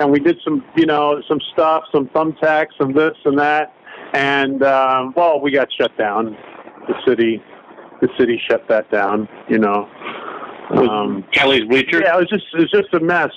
and 0.00 0.10
we 0.10 0.20
did 0.20 0.38
some, 0.44 0.64
you 0.76 0.86
know, 0.86 1.22
some 1.28 1.40
stuff, 1.52 1.84
some 1.92 2.08
thumbtacks, 2.08 2.68
some 2.78 2.92
this 2.92 3.16
and 3.24 3.38
that, 3.38 3.74
and 4.14 4.62
um, 4.62 5.14
well, 5.16 5.40
we 5.40 5.50
got 5.50 5.68
shut 5.78 5.96
down. 5.98 6.36
The 6.88 6.94
city, 7.06 7.42
the 8.00 8.08
city 8.18 8.40
shut 8.48 8.66
that 8.68 8.90
down. 8.90 9.28
You 9.48 9.58
know. 9.58 9.88
Um, 10.70 11.24
Kelly's 11.32 11.64
bleachers. 11.64 12.02
yeah, 12.04 12.16
it 12.16 12.20
was 12.20 12.28
just 12.30 12.44
it 12.54 12.60
was 12.60 12.70
just 12.70 12.94
a 12.94 13.00
mess. 13.00 13.30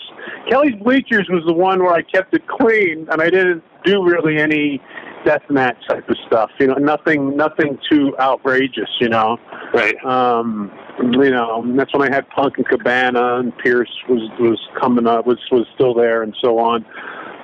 Kelly's 0.50 0.76
Bleachers 0.82 1.28
was 1.30 1.44
the 1.46 1.54
one 1.54 1.84
where 1.84 1.94
I 1.94 2.02
kept 2.02 2.34
it 2.34 2.48
clean 2.48 3.08
and 3.12 3.22
I 3.22 3.30
didn't 3.30 3.64
do 3.86 4.04
really 4.04 4.38
any 4.38 4.82
deathmatch 5.26 5.76
type 5.88 6.08
of 6.10 6.18
stuff. 6.28 6.52
You 6.60 6.68
know, 6.68 6.76
nothing 6.76 7.36
nothing 7.36 7.78
too 7.90 8.16
outrageous. 8.20 8.90
You 9.00 9.10
know, 9.10 9.38
Right. 9.74 9.96
um, 10.06 10.72
you 11.00 11.30
know 11.32 11.64
that's 11.76 11.94
when 11.94 12.02
I 12.12 12.14
had 12.14 12.30
Punk 12.30 12.58
and 12.58 12.68
Cabana 12.68 13.38
and 13.40 13.56
Pearce 13.58 13.92
was 14.10 14.30
was 14.40 14.60
coming 14.80 15.08
up 15.08 15.26
was 15.26 15.40
was 15.52 15.66
still 15.76 15.94
there 15.94 16.22
and 16.24 16.36
so 16.44 16.60
on, 16.60 16.86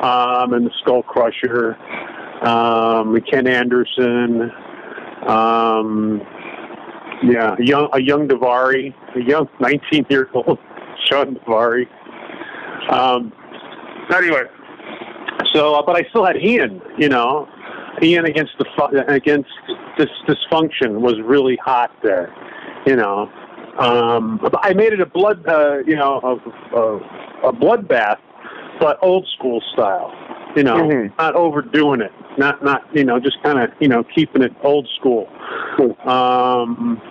um, 0.01 0.53
and 0.53 0.65
the 0.65 0.71
Skull 0.81 1.03
Crusher, 1.03 1.75
um, 2.43 3.19
Ken 3.29 3.47
Anderson. 3.47 4.51
Um, 5.27 6.21
yeah, 7.23 7.55
a 7.59 7.63
young 7.63 7.89
a 7.93 8.01
young 8.01 8.27
Daivari, 8.27 8.93
a 9.15 9.21
young 9.21 9.47
19 9.59 10.05
year 10.09 10.29
old 10.33 10.57
Shawn 11.09 11.35
Daivari. 11.35 11.85
Um, 12.89 13.31
anyway, 14.13 14.43
so 15.53 15.75
uh, 15.75 15.81
but 15.83 15.95
I 15.95 16.07
still 16.09 16.25
had 16.25 16.37
Ian. 16.37 16.81
You 16.97 17.09
know, 17.09 17.47
Ian 18.01 18.25
against 18.25 18.53
the 18.59 19.05
against 19.07 19.49
this 19.97 20.09
dysfunction 20.27 21.01
was 21.01 21.15
really 21.23 21.57
hot 21.63 21.91
there. 22.03 22.33
You 22.85 22.95
know, 22.95 23.29
um, 23.77 24.39
I 24.61 24.73
made 24.73 24.93
it 24.93 25.01
a 25.01 25.05
blood, 25.05 25.45
uh, 25.47 25.79
you 25.85 25.95
know, 25.95 26.19
a, 26.23 26.77
a, 26.77 27.49
a 27.49 27.53
bloodbath, 27.53 28.17
but 28.79 28.97
old 29.01 29.27
school 29.37 29.61
style. 29.73 30.11
You 30.55 30.63
know, 30.63 30.75
Mhm. 30.75 31.13
not 31.17 31.35
overdoing 31.35 32.01
it, 32.01 32.11
not 32.37 32.63
not 32.63 32.83
you 32.93 33.05
know, 33.05 33.19
just 33.19 33.41
kind 33.43 33.59
of 33.59 33.69
you 33.79 33.87
know 33.87 34.03
keeping 34.03 34.41
it 34.41 34.53
old 34.63 34.87
school. 34.99 35.29
Um, 36.05 37.01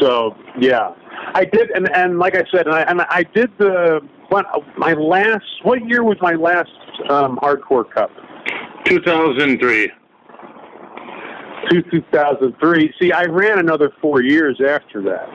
so 0.00 0.36
yeah, 0.58 0.92
I 1.34 1.44
did, 1.44 1.70
and 1.70 1.88
and 1.94 2.18
like 2.18 2.34
I 2.36 2.44
said, 2.50 2.66
and 2.66 2.74
I 2.74 2.82
and 2.82 3.00
I 3.02 3.24
did 3.34 3.50
the 3.58 4.00
what 4.28 4.46
my 4.76 4.92
last. 4.94 5.44
What 5.62 5.86
year 5.88 6.02
was 6.04 6.16
my 6.20 6.34
last 6.34 6.70
um, 7.08 7.38
hardcore 7.42 7.90
cup? 7.90 8.10
2003. 8.84 9.90
Two 11.70 11.82
two 11.90 12.02
thousand 12.12 12.54
three. 12.60 12.92
See, 13.00 13.12
I 13.12 13.24
ran 13.24 13.58
another 13.58 13.92
four 14.00 14.22
years 14.22 14.60
after 14.66 15.02
that, 15.02 15.28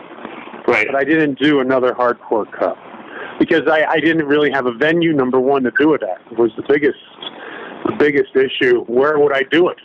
Right. 0.68 0.88
but 0.88 0.96
I 0.96 1.04
didn't 1.04 1.38
do 1.40 1.60
another 1.60 1.92
hardcore 1.94 2.52
cup 2.58 2.78
because 3.40 3.68
I 3.70 3.84
I 3.86 4.00
didn't 4.00 4.26
really 4.26 4.50
have 4.52 4.66
a 4.66 4.74
venue. 4.74 5.14
Number 5.14 5.40
one 5.40 5.64
to 5.64 5.72
do 5.78 5.94
it 5.94 6.02
at 6.02 6.20
It 6.32 6.38
was 6.40 6.52
the 6.56 6.64
biggest 6.68 6.98
the 7.86 7.96
biggest 8.00 8.36
issue. 8.36 8.84
Where 8.86 9.20
would 9.20 9.34
I 9.34 9.44
do 9.44 9.70
it? 9.70 9.78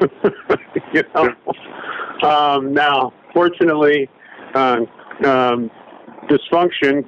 you 0.92 1.02
know. 1.14 1.34
Um, 2.28 2.72
now, 2.74 3.12
fortunately, 3.38 4.08
uh, 4.54 4.78
um, 5.24 5.70
dysfunction. 6.28 7.04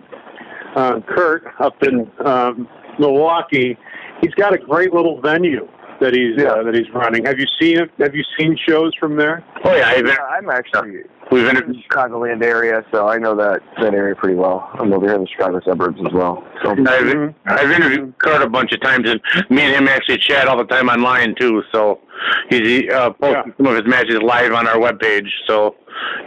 Uh, 0.76 1.00
Kurt 1.00 1.42
up 1.58 1.82
in 1.82 2.08
um, 2.24 2.68
Milwaukee, 3.00 3.76
he's 4.20 4.32
got 4.34 4.54
a 4.54 4.58
great 4.58 4.92
little 4.94 5.20
venue 5.20 5.66
that 6.00 6.14
he's 6.14 6.36
Yeah. 6.38 6.50
uh, 6.52 6.62
that 6.62 6.74
he's 6.76 6.88
running. 6.94 7.24
Have 7.24 7.40
you 7.40 7.46
seen? 7.60 7.78
Have 7.98 8.14
you 8.14 8.22
seen 8.38 8.56
shows 8.68 8.92
from 9.00 9.16
there? 9.16 9.44
Oh 9.64 9.74
yeah, 9.74 9.88
I've, 9.88 10.06
Yeah, 10.06 10.14
I'm 10.30 10.48
actually 10.48 11.00
we've 11.30 11.44
in 11.44 11.50
interviewed. 11.56 11.76
the 11.76 11.94
Chicagoland 11.94 12.42
area, 12.42 12.84
so 12.92 13.08
I 13.08 13.18
know 13.18 13.34
that 13.36 13.60
that 13.80 13.94
area 13.94 14.14
pretty 14.14 14.34
well. 14.36 14.68
I'm 14.74 14.92
over 14.92 15.06
here 15.06 15.14
in 15.16 15.22
the 15.22 15.28
Chicago 15.28 15.60
suburbs 15.64 16.00
as 16.06 16.12
well. 16.12 16.44
So 16.62 16.70
I've, 16.70 16.76
Mhm. 16.78 17.34
I've 17.46 17.70
interviewed 17.70 18.14
Kurt 18.18 18.42
a 18.42 18.48
bunch 18.48 18.72
of 18.72 18.80
times, 18.80 19.08
and 19.08 19.20
me 19.50 19.62
and 19.62 19.74
him 19.74 19.88
actually 19.88 20.18
chat 20.18 20.48
all 20.48 20.56
the 20.56 20.64
time 20.64 20.88
online 20.88 21.34
too. 21.38 21.62
So 21.72 22.00
he's 22.48 22.66
he, 22.66 22.90
uh, 22.90 23.10
posting 23.10 23.52
Yeah. 23.52 23.56
some 23.56 23.66
of 23.66 23.76
his 23.76 23.86
matches 23.86 24.20
live 24.22 24.52
on 24.52 24.66
our 24.66 24.76
webpage. 24.76 25.28
So, 25.46 25.74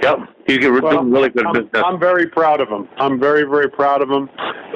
yep, 0.01 0.19
he's 0.47 0.57
doing 0.59 0.81
Well, 0.81 1.03
really 1.03 1.29
good 1.29 1.45
I'm, 1.45 1.53
business. 1.53 1.83
I'm 1.85 1.99
very 1.99 2.27
proud 2.27 2.61
of 2.61 2.69
him. 2.69 2.87
I'm 2.97 3.19
very, 3.19 3.43
very 3.43 3.69
proud 3.69 4.01
of 4.01 4.09
him. 4.09 4.29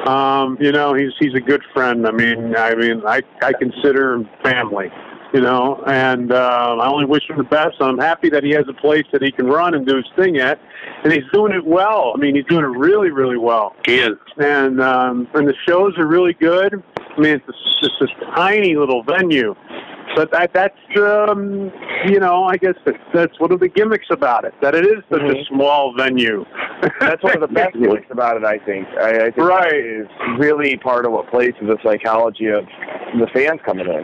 Um, 0.08 0.58
you 0.60 0.72
know, 0.72 0.94
he's 0.94 1.12
he's 1.20 1.34
a 1.34 1.42
good 1.42 1.62
friend. 1.74 2.08
I 2.08 2.12
mean, 2.12 2.56
I 2.56 2.76
mean, 2.76 3.02
I 3.08 3.22
I 3.44 3.54
consider 3.54 4.14
him 4.14 4.30
family. 4.44 4.92
You 5.34 5.42
know, 5.42 5.84
and 5.88 6.32
uh, 6.32 6.78
I 6.80 6.88
only 6.88 7.06
wish 7.06 7.30
him 7.30 7.38
the 7.38 7.44
best. 7.44 7.76
I'm 7.82 7.98
happy 7.98 8.30
that 8.30 8.44
he 8.44 8.52
has 8.52 8.66
a 8.70 8.74
place 8.74 9.06
that 9.12 9.22
he 9.22 9.32
can 9.32 9.48
run 9.48 9.74
and 9.74 9.86
do 9.86 9.98
his 9.98 10.06
thing 10.16 10.38
at, 10.38 10.60
and 11.04 11.12
he's 11.12 11.24
doing 11.34 11.54
it 11.54 11.66
well. 11.66 12.14
I 12.16 12.20
mean, 12.20 12.36
he's 12.36 12.46
doing 12.46 12.64
it 12.64 12.78
really, 12.78 13.12
really 13.12 13.38
well. 13.38 13.76
He 13.86 13.96
is. 13.96 14.18
And 14.38 14.82
um, 14.82 15.28
and 15.34 15.48
the 15.48 15.54
shows 15.68 15.98
are 15.98 16.08
really 16.08 16.34
good. 16.34 16.82
I 17.00 17.20
mean, 17.20 17.34
it's 17.36 17.48
a, 17.48 17.54
it's 17.86 17.96
this 18.00 18.10
tiny 18.36 18.76
little 18.76 19.04
venue, 19.04 19.56
but 20.16 20.32
that 20.32 20.54
that's 20.54 20.78
um, 20.98 21.72
you 22.06 22.20
know, 22.20 22.44
I 22.46 22.58
guess 22.58 22.76
that's, 22.86 22.98
that's 23.14 23.40
one 23.40 23.52
of 23.52 23.60
the 23.60 23.68
gimmicks 23.68 24.08
about 24.12 24.46
it. 24.46 24.54
That 24.62 24.76
it 24.76 24.86
is 24.86 25.04
such 25.12 25.22
Mhm. 25.22 25.42
a 25.42 25.46
small 25.46 25.94
venue. 25.98 26.46
That's 27.02 27.22
one 27.24 27.34
of 27.36 27.42
the 27.42 27.48
best 27.48 27.74
things 27.82 28.06
about 28.12 28.38
it, 28.38 28.44
I 28.46 28.60
think. 28.60 28.88
I, 29.02 29.10
I 29.10 29.32
think 29.32 29.38
Right. 29.38 29.72
that 29.72 30.02
is 30.02 30.08
really 30.40 30.78
part 30.78 31.06
of 31.06 31.12
what 31.12 31.28
plays 31.30 31.54
to 31.60 31.66
the 31.66 31.78
psychology 31.84 32.48
of 32.48 32.66
the 33.20 33.28
fans 33.34 33.60
coming 33.66 33.88
in. 33.88 34.04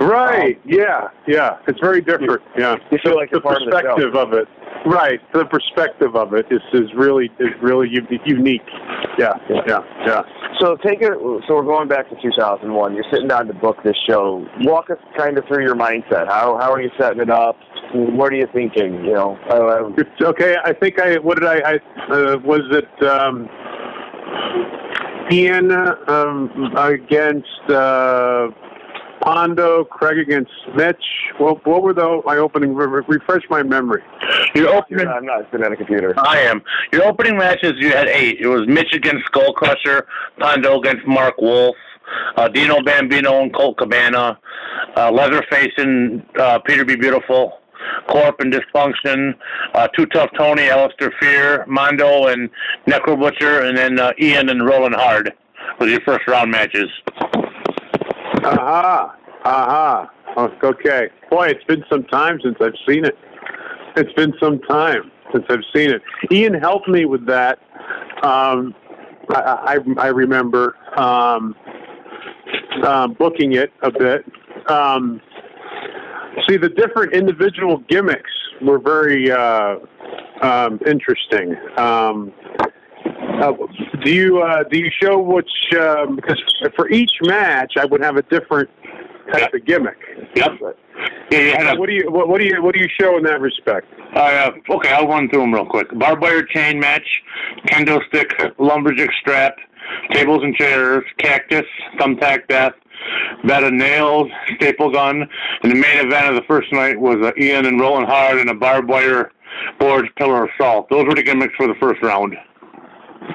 Right. 0.00 0.60
Yeah. 0.64 1.08
Yeah. 1.26 1.58
It's 1.68 1.80
very 1.80 2.00
different. 2.00 2.42
Yeah. 2.56 2.76
You 2.90 2.98
feel 3.02 3.16
like 3.16 3.30
the 3.30 3.40
you're 3.42 3.52
of 3.52 3.64
perspective 3.64 4.14
of 4.16 4.32
it. 4.32 4.48
Right. 4.86 5.20
The 5.32 5.44
perspective 5.46 6.14
of 6.16 6.34
it 6.34 6.46
is 6.50 6.60
is 6.72 6.92
really 6.94 7.30
is 7.38 7.50
really 7.62 7.88
unique. 8.24 8.62
Yeah. 9.18 9.34
Yeah. 9.48 9.62
Yeah. 9.66 9.80
Yeah. 10.06 10.22
So 10.60 10.76
take 10.76 11.00
it. 11.00 11.12
So 11.46 11.54
we're 11.54 11.62
going 11.62 11.88
back 11.88 12.08
to 12.10 12.16
2001. 12.20 12.94
You're 12.94 13.04
sitting 13.10 13.28
down 13.28 13.46
to 13.46 13.54
book 13.54 13.76
this 13.84 13.96
show. 14.08 14.46
Walk 14.60 14.90
us 14.90 14.98
kind 15.16 15.38
of 15.38 15.44
through 15.46 15.64
your 15.64 15.76
mindset. 15.76 16.26
How 16.28 16.58
how 16.58 16.72
are 16.72 16.80
you 16.80 16.90
setting 16.98 17.20
it 17.20 17.30
up? 17.30 17.56
What 17.94 18.32
are 18.32 18.36
you 18.36 18.48
thinking? 18.52 19.04
You 19.04 19.12
know, 19.12 19.38
uh, 19.48 19.90
It's 19.96 20.20
okay. 20.20 20.56
I 20.64 20.72
think 20.72 21.00
I. 21.00 21.18
What 21.18 21.38
did 21.38 21.46
I? 21.46 21.58
I 21.58 21.74
uh, 22.12 22.38
was 22.38 22.62
it. 22.70 23.06
Um, 23.06 23.48
Ian 25.30 25.70
um, 25.72 26.50
against 26.76 27.70
uh, 27.70 28.48
Pondo, 29.24 29.84
Craig 29.84 30.18
against 30.18 30.52
Mitch. 30.76 31.02
What, 31.38 31.66
what 31.66 31.82
were 31.82 31.94
the 31.94 32.20
my 32.26 32.36
opening? 32.36 32.74
Re- 32.74 33.02
refresh 33.08 33.42
my 33.48 33.62
memory. 33.62 34.02
Your 34.54 34.74
opening. 34.74 35.08
I'm 35.08 35.24
not 35.24 35.46
sitting 35.50 35.64
at 35.64 35.72
a 35.72 35.76
computer. 35.76 36.14
I 36.18 36.40
am. 36.40 36.62
Your 36.92 37.04
opening 37.04 37.38
matches, 37.38 37.72
you 37.78 37.88
had 37.88 38.06
eight. 38.08 38.38
It 38.40 38.46
was 38.46 38.68
Mitch 38.68 38.92
against 38.92 39.24
Skull 39.26 39.54
Crusher, 39.54 40.06
Pondo 40.38 40.78
against 40.78 41.06
Mark 41.06 41.38
Wolf, 41.38 41.74
uh, 42.36 42.48
Dino 42.48 42.82
Bambino 42.82 43.40
and 43.40 43.54
Colt 43.54 43.78
Cabana, 43.78 44.38
uh, 44.96 45.10
Leatherface 45.10 45.72
and 45.78 46.22
uh, 46.38 46.58
Peter 46.58 46.84
Be 46.84 46.96
Beautiful, 46.96 47.60
Corp 48.08 48.40
and 48.40 48.52
Dysfunction, 48.52 49.34
uh, 49.74 49.88
Too 49.88 50.04
Tough 50.06 50.30
Tony, 50.36 50.68
Alistair 50.68 51.12
Fear, 51.18 51.64
Mondo 51.66 52.26
and 52.26 52.50
Necro 52.86 53.18
Butcher, 53.18 53.62
and 53.62 53.76
then 53.76 53.98
uh, 53.98 54.12
Ian 54.20 54.50
and 54.50 54.66
Rollin 54.66 54.92
Hard 54.92 55.32
was 55.80 55.90
your 55.90 56.00
first 56.02 56.28
round 56.28 56.50
matches. 56.50 56.90
Aha. 58.44 59.16
Aha. 59.44 60.10
Oh, 60.36 60.52
okay. 60.62 61.08
Boy, 61.30 61.46
it's 61.48 61.64
been 61.64 61.84
some 61.90 62.04
time 62.04 62.38
since 62.42 62.56
I've 62.60 62.74
seen 62.86 63.04
it. 63.04 63.16
It's 63.96 64.12
been 64.14 64.34
some 64.40 64.60
time 64.60 65.10
since 65.32 65.44
I've 65.48 65.64
seen 65.74 65.90
it. 65.90 66.02
Ian 66.30 66.54
helped 66.54 66.88
me 66.88 67.04
with 67.04 67.26
that. 67.26 67.58
Um, 68.22 68.74
I, 69.30 69.78
I, 69.78 69.78
I 69.98 70.06
remember 70.08 70.76
um, 70.98 71.54
uh, 72.82 73.08
booking 73.08 73.54
it 73.54 73.72
a 73.82 73.90
bit. 73.90 74.24
Um, 74.68 75.20
see, 76.48 76.56
the 76.56 76.68
different 76.68 77.14
individual 77.14 77.78
gimmicks 77.88 78.30
were 78.60 78.78
very 78.78 79.30
uh, 79.30 79.76
um, 80.42 80.80
interesting. 80.86 81.56
Um, 81.76 82.32
uh, 83.06 83.52
do 84.04 84.10
you 84.10 84.42
uh, 84.42 84.64
do 84.64 84.78
you 84.78 84.90
show 85.02 85.18
which? 85.18 85.50
Um, 85.78 86.16
because 86.16 86.42
for 86.76 86.90
each 86.90 87.12
match, 87.22 87.74
I 87.78 87.84
would 87.84 88.02
have 88.02 88.16
a 88.16 88.22
different 88.22 88.70
type 89.32 89.52
of 89.52 89.64
gimmick. 89.64 89.98
Yep. 90.36 90.52
Yeah, 91.30 91.72
a 91.72 91.78
What 91.78 91.88
do 91.88 91.94
you 91.94 92.10
what, 92.10 92.28
what 92.28 92.38
do 92.38 92.44
you 92.44 92.62
what 92.62 92.74
do 92.74 92.80
you 92.80 92.88
show 93.00 93.16
in 93.16 93.24
that 93.24 93.40
respect? 93.40 93.86
Uh, 94.14 94.50
okay, 94.70 94.90
I'll 94.90 95.08
run 95.08 95.28
through 95.28 95.40
them 95.40 95.54
real 95.54 95.66
quick. 95.66 95.88
Barbed 95.98 96.22
wire 96.22 96.44
chain 96.44 96.78
match, 96.78 97.22
kendo 97.66 98.00
stick, 98.08 98.32
lumberjack 98.58 99.10
strap, 99.20 99.56
tables 100.12 100.42
and 100.42 100.54
chairs, 100.54 101.04
cactus, 101.18 101.66
thumbtack 101.98 102.46
death, 102.48 102.74
bed 103.44 103.64
of 103.64 103.72
nails, 103.72 104.30
staple 104.54 104.90
gun, 104.90 105.28
and 105.62 105.72
the 105.72 105.76
main 105.76 106.06
event 106.06 106.28
of 106.28 106.34
the 106.36 106.46
first 106.46 106.72
night 106.72 106.98
was 106.98 107.16
uh, 107.22 107.32
Ian 107.40 107.66
and 107.66 107.80
Rollin 107.80 108.06
Hard 108.06 108.38
and 108.38 108.50
a 108.50 108.54
barbed 108.54 108.88
wire 108.88 109.32
board 109.78 110.08
pillar 110.16 110.44
of 110.44 110.50
salt. 110.58 110.88
Those 110.90 111.06
were 111.06 111.14
the 111.14 111.22
gimmicks 111.22 111.54
for 111.56 111.66
the 111.66 111.74
first 111.80 112.02
round. 112.02 112.36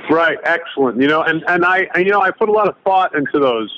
Right, 0.09 0.37
excellent. 0.43 1.01
You 1.01 1.07
know, 1.07 1.23
and 1.23 1.43
and 1.47 1.65
I 1.65 1.87
and, 1.93 2.05
you 2.05 2.11
know 2.11 2.21
I 2.21 2.31
put 2.31 2.49
a 2.49 2.51
lot 2.51 2.67
of 2.67 2.75
thought 2.83 3.15
into 3.15 3.39
those 3.39 3.69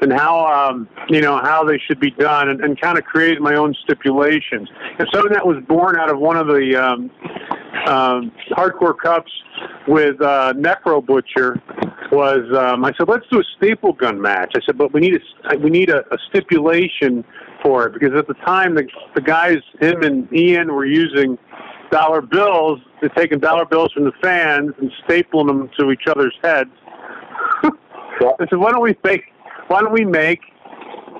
and 0.00 0.12
how 0.12 0.46
um 0.46 0.88
you 1.08 1.20
know 1.20 1.38
how 1.38 1.64
they 1.64 1.78
should 1.78 2.00
be 2.00 2.10
done 2.10 2.48
and, 2.48 2.60
and 2.62 2.80
kind 2.80 2.98
of 2.98 3.04
created 3.04 3.40
my 3.40 3.54
own 3.54 3.74
stipulations. 3.84 4.68
And 4.98 5.08
something 5.12 5.32
that 5.32 5.46
was 5.46 5.62
born 5.68 5.98
out 5.98 6.10
of 6.10 6.18
one 6.18 6.36
of 6.36 6.46
the 6.46 6.76
um, 6.76 7.10
um, 7.86 8.32
hardcore 8.50 8.96
cups 8.96 9.30
with 9.86 10.20
uh, 10.20 10.52
Necro 10.56 11.04
Butcher 11.04 11.60
was 12.12 12.44
um, 12.56 12.84
I 12.84 12.92
said 12.96 13.08
let's 13.08 13.26
do 13.30 13.40
a 13.40 13.44
staple 13.56 13.92
gun 13.92 14.20
match. 14.20 14.52
I 14.54 14.60
said, 14.64 14.78
but 14.78 14.92
we 14.92 15.00
need 15.00 15.20
a 15.50 15.56
we 15.58 15.70
need 15.70 15.90
a, 15.90 16.00
a 16.12 16.18
stipulation 16.28 17.24
for 17.62 17.86
it 17.86 17.92
because 17.92 18.12
at 18.16 18.26
the 18.26 18.34
time 18.34 18.74
the 18.74 18.86
the 19.14 19.20
guys 19.20 19.58
him 19.80 20.02
and 20.02 20.32
Ian 20.32 20.72
were 20.72 20.86
using 20.86 21.38
dollar 21.90 22.20
bills. 22.20 22.80
They're 23.00 23.10
taking 23.10 23.38
dollar 23.38 23.64
bills 23.64 23.92
from 23.92 24.04
the 24.04 24.12
fans 24.22 24.72
and 24.80 24.90
stapling 25.06 25.46
them 25.46 25.70
to 25.78 25.90
each 25.90 26.06
other's 26.08 26.34
heads. 26.42 26.70
I 27.62 28.46
said, 28.50 28.58
why 28.58 28.70
don't 28.72 28.82
we 28.82 28.96
make 29.04 29.22
why 29.68 29.80
don't 29.80 29.92
we 29.92 30.04
make 30.04 30.40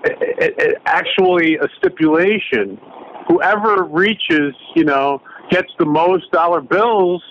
a, 0.05 0.45
a, 0.45 0.71
a- 0.73 0.75
actually 0.89 1.57
a 1.57 1.69
stipulation? 1.79 2.79
Whoever 3.29 3.85
reaches, 3.85 4.55
you 4.75 4.85
know, 4.85 5.21
gets 5.51 5.71
the 5.79 5.85
most 5.85 6.31
dollar 6.33 6.61
bills 6.63 7.23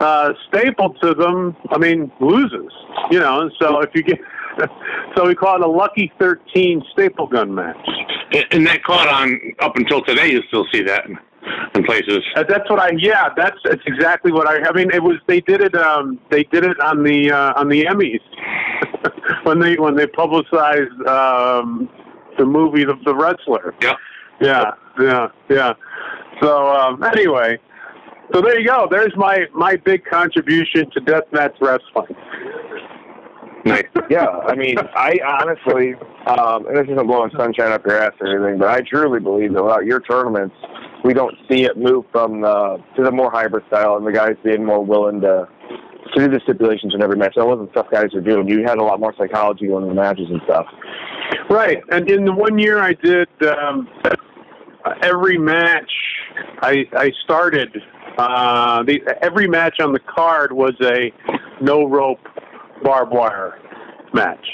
uh, 0.00 0.32
stapled 0.48 0.98
to 1.02 1.14
them. 1.14 1.56
I 1.70 1.78
mean, 1.78 2.12
loses. 2.20 2.72
You 3.10 3.18
know, 3.18 3.50
so 3.60 3.80
if 3.80 3.90
you 3.94 4.02
get, 4.04 4.18
so 5.16 5.26
we 5.26 5.34
call 5.34 5.56
it 5.56 5.62
a 5.62 5.70
lucky 5.70 6.12
thirteen 6.18 6.82
staple 6.92 7.26
gun 7.26 7.54
match. 7.54 7.76
And- 8.32 8.46
And 8.52 8.66
that 8.66 8.82
caught 8.84 9.08
on 9.08 9.38
up 9.60 9.76
until 9.76 10.02
today. 10.04 10.30
You 10.30 10.42
still 10.48 10.66
see 10.72 10.82
that 10.82 11.06
in, 11.74 11.80
in 11.80 11.84
places. 11.84 12.20
Uh, 12.34 12.44
that's 12.48 12.68
what 12.70 12.78
I. 12.80 12.90
Yeah, 12.98 13.28
that's 13.36 13.58
that's 13.64 13.82
exactly 13.86 14.32
what 14.32 14.46
I. 14.46 14.68
I 14.68 14.72
mean, 14.72 14.90
it 14.92 15.02
was 15.02 15.16
they 15.26 15.40
did 15.40 15.60
it. 15.60 15.74
Um, 15.74 16.20
they 16.30 16.44
did 16.44 16.64
it 16.64 16.78
on 16.80 17.02
the 17.02 17.30
uh, 17.30 17.60
on 17.60 17.68
the 17.68 17.84
Emmys 17.84 18.20
when 19.44 19.60
they 19.60 19.76
when 19.76 19.96
they 19.96 20.06
publicized 20.06 20.92
um, 21.06 21.88
the 22.38 22.44
movie 22.44 22.84
The, 22.84 22.94
the 23.04 23.14
Wrestler. 23.14 23.74
Yeah. 23.80 23.94
Yeah, 24.40 24.72
yeah, 25.00 25.28
yeah. 25.48 25.72
So 26.42 26.68
um, 26.68 27.02
anyway, 27.02 27.58
so 28.32 28.42
there 28.42 28.58
you 28.58 28.66
go. 28.66 28.86
There's 28.90 29.14
my 29.16 29.46
my 29.54 29.76
big 29.76 30.04
contribution 30.04 30.90
to 30.90 31.00
deathmatch 31.00 31.54
wrestling. 31.60 32.16
Nice. 33.66 33.84
Yeah, 34.08 34.28
I 34.28 34.54
mean, 34.54 34.76
I 34.78 35.18
honestly, 35.26 35.94
um, 36.26 36.66
and 36.68 36.76
this 36.76 36.84
isn't 36.84 37.04
blowing 37.04 37.32
sunshine 37.36 37.72
up 37.72 37.84
your 37.84 38.00
ass 38.00 38.12
or 38.20 38.28
anything, 38.28 38.60
but 38.60 38.68
I 38.68 38.80
truly 38.82 39.18
believe 39.18 39.54
that 39.54 39.62
without 39.62 39.84
your 39.84 39.98
tournaments, 39.98 40.54
we 41.02 41.12
don't 41.12 41.34
see 41.50 41.64
it 41.64 41.76
move 41.76 42.04
from 42.12 42.42
the 42.42 42.80
to 42.94 43.02
the 43.02 43.10
more 43.10 43.28
hybrid 43.28 43.64
style, 43.66 43.96
and 43.96 44.06
the 44.06 44.12
guys 44.12 44.36
being 44.44 44.64
more 44.64 44.84
willing 44.84 45.20
to 45.22 45.48
to 46.14 46.20
do 46.20 46.28
the 46.28 46.40
stipulations 46.44 46.94
in 46.94 47.02
every 47.02 47.16
match. 47.16 47.34
That 47.34 47.44
wasn't 47.44 47.70
stuff 47.72 47.88
guys 47.90 48.10
were 48.14 48.20
doing. 48.20 48.48
You 48.48 48.62
had 48.62 48.78
a 48.78 48.84
lot 48.84 49.00
more 49.00 49.12
psychology 49.18 49.66
going 49.66 49.82
in 49.82 49.88
the 49.88 50.00
matches 50.00 50.28
and 50.30 50.40
stuff. 50.44 50.66
Right, 51.50 51.82
and 51.90 52.08
in 52.08 52.24
the 52.24 52.32
one 52.32 52.60
year 52.60 52.78
I 52.80 52.92
did 52.92 53.28
um, 53.42 53.88
every 55.02 55.38
match, 55.38 55.90
I 56.60 56.84
I 56.92 57.10
started. 57.24 57.76
Uh, 58.16 58.84
the 58.84 59.00
every 59.22 59.48
match 59.48 59.80
on 59.80 59.92
the 59.92 59.98
card 59.98 60.52
was 60.52 60.74
a 60.82 61.12
no 61.60 61.84
rope 61.84 62.20
barbed 62.82 63.12
wire 63.12 63.58
match. 64.14 64.46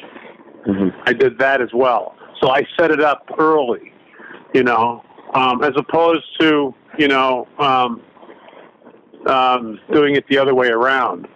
Mm-hmm. 0.66 1.00
I 1.06 1.12
did 1.12 1.38
that 1.38 1.60
as 1.60 1.70
well. 1.74 2.14
So 2.40 2.50
I 2.50 2.66
set 2.78 2.90
it 2.90 3.00
up 3.00 3.28
early, 3.38 3.92
you 4.54 4.62
know, 4.62 5.04
um, 5.34 5.62
as 5.62 5.72
opposed 5.76 6.24
to 6.40 6.74
you 6.98 7.08
know 7.08 7.46
um, 7.58 8.02
um, 9.26 9.80
doing 9.92 10.16
it 10.16 10.24
the 10.28 10.38
other 10.38 10.54
way 10.54 10.68
around 10.68 11.26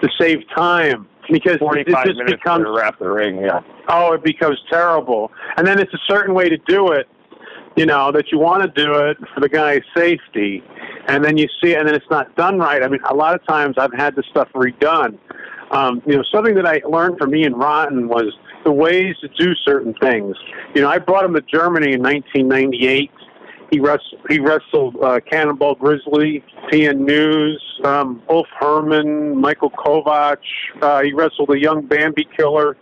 to 0.00 0.08
save 0.18 0.38
time 0.54 1.06
because 1.30 1.58
it 1.60 1.86
just 1.86 2.18
minutes 2.18 2.32
becomes 2.32 2.64
to 2.64 2.72
wrap 2.72 2.98
the 2.98 3.08
ring. 3.08 3.38
Yeah. 3.38 3.60
oh, 3.88 4.12
it 4.12 4.22
becomes 4.22 4.58
terrible. 4.70 5.32
And 5.56 5.66
then 5.66 5.78
it's 5.78 5.92
a 5.94 6.00
certain 6.06 6.34
way 6.34 6.48
to 6.48 6.58
do 6.66 6.92
it, 6.92 7.08
you 7.76 7.86
know, 7.86 8.12
that 8.12 8.30
you 8.30 8.38
want 8.38 8.62
to 8.62 8.84
do 8.84 8.94
it 8.94 9.16
for 9.34 9.40
the 9.40 9.48
guy's 9.48 9.82
safety. 9.96 10.62
And 11.08 11.24
then 11.24 11.36
you 11.36 11.48
see, 11.62 11.74
and 11.74 11.86
then 11.86 11.94
it's 11.94 12.10
not 12.10 12.34
done 12.36 12.58
right. 12.58 12.82
I 12.82 12.88
mean, 12.88 13.00
a 13.08 13.14
lot 13.14 13.34
of 13.34 13.46
times 13.46 13.76
I've 13.78 13.92
had 13.92 14.16
this 14.16 14.26
stuff 14.30 14.48
redone. 14.54 15.18
Um, 15.70 16.02
you 16.06 16.16
know, 16.16 16.22
something 16.32 16.54
that 16.54 16.66
I 16.66 16.80
learned 16.88 17.18
from 17.18 17.34
Ian 17.34 17.54
Rotten 17.54 18.08
was 18.08 18.32
the 18.64 18.72
ways 18.72 19.16
to 19.20 19.28
do 19.28 19.54
certain 19.54 19.94
things. 19.94 20.36
You 20.74 20.82
know, 20.82 20.88
I 20.88 20.98
brought 20.98 21.24
him 21.24 21.34
to 21.34 21.42
Germany 21.42 21.92
in 21.94 22.02
1998. 22.02 23.10
He 23.70 23.80
wrestled, 23.80 24.20
he 24.28 24.38
wrestled 24.38 24.96
uh, 25.02 25.20
Cannonball 25.28 25.74
Grizzly, 25.76 26.44
PN 26.70 26.98
News, 26.98 27.62
um, 27.84 28.22
Ulf 28.28 28.46
Herman, 28.60 29.40
Michael 29.40 29.70
Kovac. 29.70 30.36
Uh, 30.80 31.02
he 31.02 31.12
wrestled 31.12 31.50
a 31.50 31.58
young 31.58 31.86
Bambi 31.86 32.26
killer 32.36 32.76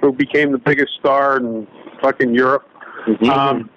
who 0.00 0.12
became 0.12 0.52
the 0.52 0.58
biggest 0.58 0.92
star 0.98 1.38
in 1.38 1.66
fucking 2.02 2.34
Europe. 2.34 2.68
Mm-hmm. 3.06 3.30
Um, 3.30 3.70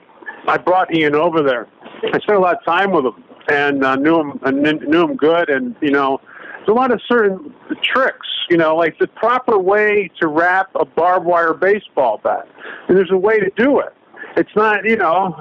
I 0.48 0.58
brought 0.58 0.94
Ian 0.94 1.16
over 1.16 1.42
there. 1.42 1.68
I 1.84 2.20
spent 2.20 2.38
a 2.38 2.40
lot 2.40 2.58
of 2.58 2.66
time 2.66 2.92
with 2.92 3.06
him 3.06 3.24
and 3.50 3.84
uh, 3.84 3.96
knew 3.96 4.20
him 4.20 4.40
and 4.44 4.62
knew 4.62 5.04
him 5.04 5.16
good. 5.16 5.50
And 5.50 5.76
you 5.82 5.92
know, 5.92 6.20
a 6.68 6.74
lot 6.74 6.92
of 6.92 7.02
certain 7.08 7.54
tricks. 7.84 8.28
You 8.50 8.58
know, 8.58 8.76
like 8.76 8.98
the 8.98 9.08
proper 9.08 9.60
way 9.60 10.10
to 10.22 10.28
wrap 10.28 10.70
a 10.76 10.86
barbed 10.86 11.26
wire 11.26 11.54
baseball 11.54 12.22
bat. 12.24 12.48
And 12.88 12.98
there's 12.98 13.12
a 13.12 13.18
way 13.18 13.40
to 13.40 13.50
do 13.58 13.80
it. 13.80 13.94
It's 14.38 14.56
not, 14.56 14.86
you 14.86 14.96
know, 14.96 15.36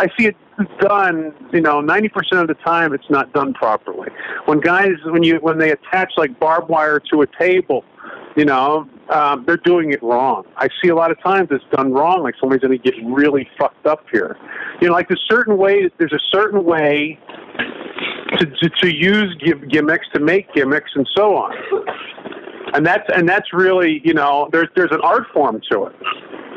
I 0.00 0.08
see 0.18 0.26
it 0.26 0.36
done, 0.80 1.32
you 1.52 1.60
know, 1.60 1.80
90% 1.80 2.08
of 2.40 2.48
the 2.48 2.54
time 2.54 2.92
it's 2.92 3.08
not 3.10 3.32
done 3.32 3.54
properly. 3.54 4.08
When 4.46 4.60
guys, 4.60 4.92
when 5.04 5.22
you, 5.22 5.36
when 5.36 5.58
they 5.58 5.70
attach 5.70 6.12
like 6.16 6.38
barbed 6.40 6.68
wire 6.68 7.00
to 7.12 7.22
a 7.22 7.26
table, 7.38 7.84
you 8.36 8.44
know, 8.44 8.88
um, 9.10 9.44
they're 9.46 9.56
doing 9.56 9.92
it 9.92 10.02
wrong. 10.02 10.44
I 10.56 10.68
see 10.82 10.88
a 10.88 10.94
lot 10.94 11.10
of 11.10 11.20
times 11.22 11.48
it's 11.50 11.64
done 11.72 11.92
wrong, 11.92 12.22
like 12.22 12.34
somebody's 12.40 12.62
going 12.62 12.78
to 12.80 12.90
get 12.90 12.94
really 13.04 13.48
fucked 13.58 13.86
up 13.86 14.04
here. 14.10 14.36
You 14.80 14.88
know, 14.88 14.94
like 14.94 15.08
there's 15.08 15.24
certain 15.28 15.56
way, 15.56 15.90
there's 15.98 16.12
a 16.12 16.20
certain 16.32 16.64
way 16.64 17.18
to, 18.36 18.46
to, 18.46 18.68
to 18.82 18.94
use 18.94 19.36
gimmicks, 19.70 20.06
to 20.14 20.20
make 20.20 20.52
gimmicks, 20.54 20.90
and 20.94 21.08
so 21.16 21.36
on. 21.36 21.54
And 22.74 22.84
that's 22.84 23.08
and 23.14 23.28
that's 23.28 23.52
really, 23.52 24.02
you 24.04 24.12
know, 24.12 24.48
there's 24.52 24.68
there's 24.76 24.92
an 24.92 25.00
art 25.02 25.24
form 25.32 25.60
to 25.70 25.86
it. 25.86 25.96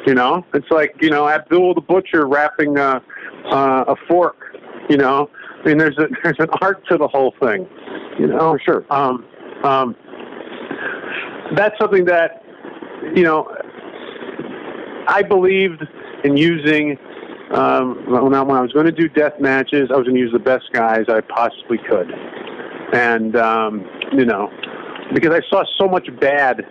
You 0.06 0.14
know, 0.14 0.46
it's 0.54 0.70
like 0.70 0.96
you 1.00 1.10
know 1.10 1.30
Abdullah 1.30 1.76
the 1.76 1.82
Butcher 1.82 2.28
wrapping 2.28 2.78
a 2.78 3.02
uh, 3.46 3.86
a 3.88 3.96
fork. 4.08 4.38
You 4.90 4.98
know, 4.98 5.30
I 5.64 5.68
mean, 5.68 5.78
there's 5.78 5.98
a 5.98 6.08
there's 6.24 6.40
an 6.40 6.50
art 6.62 6.86
to 6.88 6.98
the 6.98 7.08
whole 7.08 7.34
thing. 7.42 7.68
You 8.20 8.28
know, 8.28 8.58
sure. 8.66 8.86
Um, 8.90 9.26
um, 9.64 9.96
that's 11.56 11.78
something 11.80 12.06
that 12.06 12.44
you 13.16 13.24
know 13.24 13.48
I 15.08 15.24
believed 15.24 15.84
in 16.24 16.36
using. 16.36 16.98
Um, 17.54 18.10
when, 18.10 18.34
I, 18.34 18.42
when 18.44 18.58
I 18.58 18.62
was 18.62 18.72
going 18.72 18.86
to 18.86 18.92
do 18.92 19.10
death 19.10 19.34
matches, 19.40 19.90
I 19.92 19.98
was 19.98 20.06
going 20.06 20.16
to 20.16 20.22
use 20.22 20.32
the 20.32 20.40
best 20.40 20.72
guys 20.72 21.06
I 21.10 21.20
possibly 21.22 21.78
could, 21.90 22.10
and 22.94 23.36
um, 23.36 23.86
you 24.14 24.26
know, 24.26 24.50
because 25.14 25.32
I 25.32 25.42
saw 25.50 25.64
so 25.78 25.88
much 25.88 26.08
bad 26.20 26.66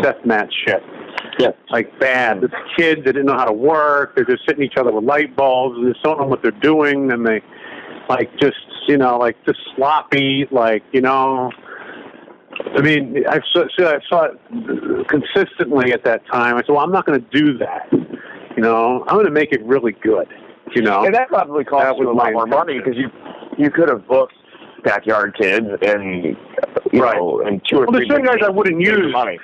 death 0.00 0.24
match 0.24 0.52
shit. 0.66 0.82
Yeah. 1.38 1.50
Like 1.70 1.98
bad. 2.00 2.40
The 2.40 2.48
kids 2.76 3.04
that 3.04 3.12
didn't 3.12 3.26
know 3.26 3.36
how 3.36 3.44
to 3.44 3.52
work. 3.52 4.14
They're 4.14 4.24
just 4.24 4.42
hitting 4.46 4.64
each 4.64 4.76
other 4.76 4.92
with 4.92 5.04
light 5.04 5.36
bulbs. 5.36 5.76
And 5.76 5.86
they 5.86 5.98
don't 6.02 6.20
know 6.20 6.26
what 6.26 6.42
they're 6.42 6.50
doing. 6.50 7.12
And 7.12 7.26
they, 7.26 7.42
like, 8.08 8.30
just 8.38 8.56
you 8.86 8.96
know, 8.96 9.18
like 9.18 9.36
just 9.46 9.58
sloppy. 9.76 10.46
Like 10.50 10.82
you 10.92 11.00
know. 11.00 11.50
I 12.76 12.80
mean, 12.80 13.24
I 13.28 13.40
saw, 13.52 13.66
I 13.78 14.00
saw 14.08 14.24
it 14.24 15.08
consistently 15.08 15.92
at 15.92 16.02
that 16.04 16.26
time. 16.26 16.56
I 16.56 16.60
said, 16.62 16.70
"Well, 16.70 16.80
I'm 16.80 16.90
not 16.90 17.06
going 17.06 17.20
to 17.20 17.26
do 17.30 17.56
that. 17.58 17.88
You 18.58 18.64
know, 18.64 19.04
I'm 19.06 19.14
going 19.14 19.24
to 19.26 19.30
make 19.30 19.52
it 19.52 19.62
really 19.64 19.92
good. 20.02 20.26
You 20.74 20.82
know." 20.82 21.04
And 21.04 21.14
that 21.14 21.28
probably 21.28 21.64
cost 21.64 21.84
That 21.84 21.98
you 21.98 22.10
a 22.10 22.12
lot 22.12 22.32
more 22.32 22.46
money 22.46 22.78
because 22.78 22.96
you 22.96 23.08
you 23.56 23.70
could 23.70 23.88
have 23.88 24.06
booked 24.08 24.34
backyard 24.82 25.36
kids 25.40 25.66
and 25.82 26.24
you 26.92 27.02
Right. 27.02 27.16
know 27.16 27.40
and 27.46 27.60
two 27.68 27.76
or 27.76 27.80
Well, 27.86 27.92
there's 27.92 28.08
three 28.08 28.16
certain 28.16 28.26
guys 28.26 28.38
I 28.44 28.50
wouldn't 28.50 28.80
use. 28.80 29.12
money. 29.12 29.38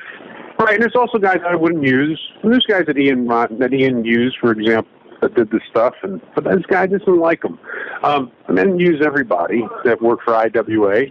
Right, 0.58 0.74
and 0.74 0.82
there's 0.82 0.94
also 0.96 1.18
guys 1.18 1.40
I 1.46 1.54
wouldn't 1.54 1.82
use. 1.84 2.20
And 2.42 2.52
there's 2.52 2.66
guys 2.66 2.86
that 2.86 2.96
Ian 2.98 3.26
that 3.26 3.72
Ian 3.72 4.04
used, 4.04 4.36
for 4.40 4.50
example, 4.52 4.90
that 5.20 5.34
did 5.34 5.50
this 5.50 5.62
stuff, 5.70 5.94
and 6.02 6.20
but 6.34 6.42
this 6.44 6.66
guy 6.68 6.86
just 6.88 7.04
didn't 7.04 7.20
like 7.20 7.42
them. 7.42 7.58
Um, 8.02 8.32
I 8.48 8.54
didn't 8.54 8.78
use 8.80 9.00
everybody 9.04 9.64
that 9.84 10.02
worked 10.02 10.24
for 10.24 10.34
IWA, 10.34 11.06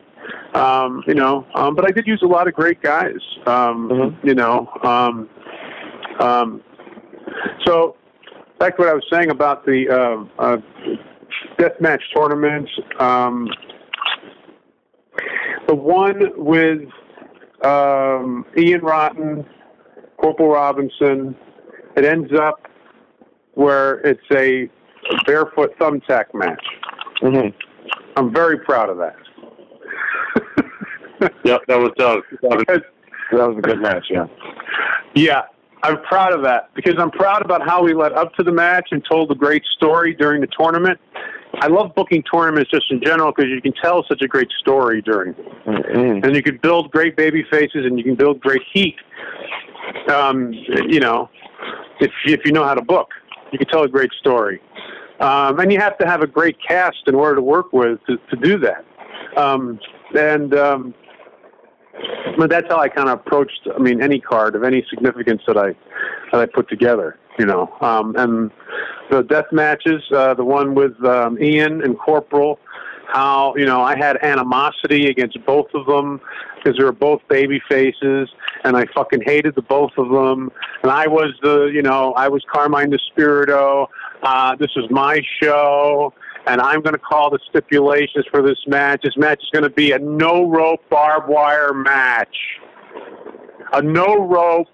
um, 0.55 1.03
you 1.07 1.13
know, 1.15 1.45
um, 1.55 1.73
but 1.75 1.85
I 1.85 1.91
did 1.91 2.05
use 2.07 2.21
a 2.21 2.27
lot 2.27 2.47
of 2.47 2.53
great 2.53 2.81
guys, 2.81 3.19
um, 3.47 3.89
Mhm. 3.89 4.15
you 4.23 4.35
know. 4.35 4.69
Um, 4.83 5.27
um, 6.19 6.61
so 7.65 7.95
back 8.59 8.75
to 8.77 8.83
what 8.83 8.89
I 8.89 8.93
was 8.93 9.05
saying 9.11 9.29
about 9.29 9.65
the 9.65 9.89
uh, 9.89 10.41
uh, 10.41 10.57
deathmatch 11.57 12.01
tournaments. 12.15 12.71
Um, 12.99 13.47
the 15.67 15.75
one 15.75 16.31
with 16.35 16.81
um, 17.63 18.45
Ian 18.57 18.81
Rotten, 18.81 19.45
Corporal 20.17 20.49
Robinson. 20.49 21.35
It 21.95 22.05
ends 22.05 22.31
up 22.33 22.67
where 23.53 23.99
it's 24.01 24.23
a 24.31 24.69
barefoot 25.25 25.77
thumbtack 25.79 26.25
match. 26.33 26.63
hmm 27.19 27.49
I'm 28.15 28.33
very 28.33 28.57
proud 28.59 28.89
of 28.89 28.97
that. 28.97 29.15
Yep, 31.45 31.61
that 31.67 31.79
was 31.79 31.91
uh, 31.99 32.17
Because- 32.57 32.81
That 33.31 33.47
was 33.49 33.57
a 33.57 33.61
good 33.61 33.79
match. 33.81 34.05
Yeah. 34.09 34.25
yeah, 35.15 35.41
I'm 35.83 36.01
proud 36.03 36.33
of 36.33 36.43
that 36.43 36.73
because 36.75 36.95
I'm 36.97 37.11
proud 37.11 37.43
about 37.43 37.61
how 37.67 37.83
we 37.83 37.93
led 37.93 38.13
up 38.13 38.33
to 38.35 38.43
the 38.43 38.53
match 38.53 38.87
and 38.91 39.03
told 39.09 39.29
a 39.31 39.35
great 39.35 39.63
story 39.75 40.15
during 40.15 40.39
the 40.39 40.47
tournament. 40.57 40.97
I 41.59 41.67
love 41.67 41.93
booking 41.93 42.23
tournaments 42.23 42.71
just 42.71 42.89
in 42.89 43.01
general 43.03 43.33
because 43.35 43.51
you 43.51 43.61
can 43.61 43.73
tell 43.83 44.03
such 44.07 44.21
a 44.21 44.27
great 44.27 44.49
story 44.59 45.01
during 45.01 45.33
Mhm. 45.33 46.25
and 46.25 46.35
you 46.35 46.41
can 46.41 46.57
build 46.57 46.89
great 46.91 47.15
baby 47.15 47.43
faces 47.51 47.85
and 47.85 47.97
you 47.97 48.03
can 48.03 48.15
build 48.15 48.39
great 48.39 48.63
heat. 48.73 48.95
Um, 50.09 50.53
you 50.53 50.99
know, 50.99 51.29
if 51.99 52.11
if 52.25 52.45
you 52.45 52.53
know 52.53 52.63
how 52.63 52.73
to 52.73 52.81
book, 52.81 53.09
you 53.51 53.59
can 53.59 53.67
tell 53.67 53.83
a 53.83 53.87
great 53.89 54.11
story. 54.13 54.61
Um, 55.19 55.59
and 55.59 55.71
you 55.71 55.79
have 55.79 55.97
to 55.99 56.07
have 56.07 56.21
a 56.21 56.27
great 56.27 56.57
cast 56.65 57.07
in 57.07 57.15
order 57.15 57.35
to 57.35 57.41
work 57.41 57.71
with 57.71 57.99
to, 58.07 58.17
to 58.29 58.35
do 58.37 58.57
that. 58.59 58.83
Um, 59.37 59.79
and 60.17 60.57
um, 60.57 60.93
but 62.37 62.49
that's 62.49 62.67
how 62.69 62.79
I 62.79 62.89
kind 62.89 63.09
of 63.09 63.19
approached. 63.19 63.67
I 63.73 63.79
mean, 63.79 64.01
any 64.01 64.19
card 64.19 64.55
of 64.55 64.63
any 64.63 64.85
significance 64.89 65.41
that 65.47 65.57
I 65.57 65.75
that 66.31 66.41
I 66.41 66.45
put 66.45 66.69
together. 66.69 67.17
You 67.39 67.47
know, 67.47 67.75
um, 67.81 68.15
and 68.15 68.51
the 69.09 69.23
death 69.23 69.47
matches, 69.51 70.03
uh, 70.11 70.35
the 70.35 70.45
one 70.45 70.75
with 70.75 71.03
um, 71.03 71.41
Ian 71.41 71.81
and 71.81 71.97
Corporal, 71.97 72.59
how 73.07 73.55
you 73.55 73.65
know 73.65 73.81
I 73.81 73.97
had 73.97 74.17
animosity 74.23 75.07
against 75.07 75.43
both 75.45 75.67
of 75.73 75.85
them 75.85 76.21
because 76.55 76.77
they 76.77 76.83
were 76.83 76.91
both 76.91 77.21
baby 77.29 77.61
faces, 77.69 78.29
and 78.63 78.77
I 78.77 78.85
fucking 78.93 79.21
hated 79.25 79.55
the 79.55 79.61
both 79.61 79.91
of 79.97 80.09
them. 80.09 80.51
And 80.83 80.91
I 80.91 81.07
was 81.07 81.33
the 81.41 81.71
you 81.73 81.81
know 81.81 82.13
I 82.13 82.27
was 82.27 82.43
Carmine 82.51 82.91
the 82.91 82.99
Spirito. 83.11 83.89
Uh, 84.21 84.55
this 84.55 84.71
is 84.75 84.85
my 84.89 85.21
show, 85.41 86.13
and 86.47 86.59
I'm 86.61 86.81
going 86.81 86.93
to 86.93 86.99
call 86.99 87.29
the 87.29 87.39
stipulations 87.49 88.25
for 88.31 88.41
this 88.41 88.59
match. 88.67 89.01
This 89.03 89.17
match 89.17 89.39
is 89.41 89.49
going 89.51 89.63
to 89.63 89.69
be 89.69 89.91
a 89.91 89.99
no 89.99 90.49
rope 90.49 90.81
barbed 90.89 91.29
wire 91.29 91.73
match, 91.73 92.35
a 93.73 93.81
no 93.81 94.27
rope 94.27 94.67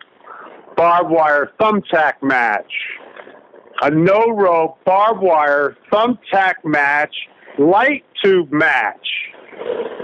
barbed 0.75 1.09
wire 1.09 1.51
thumbtack 1.59 2.13
match 2.21 2.71
a 3.81 3.89
no 3.89 4.29
rope 4.29 4.77
barbed 4.85 5.21
wire 5.21 5.77
thumbtack 5.91 6.55
match, 6.63 7.13
light 7.57 8.03
tube 8.23 8.51
match, 8.51 9.07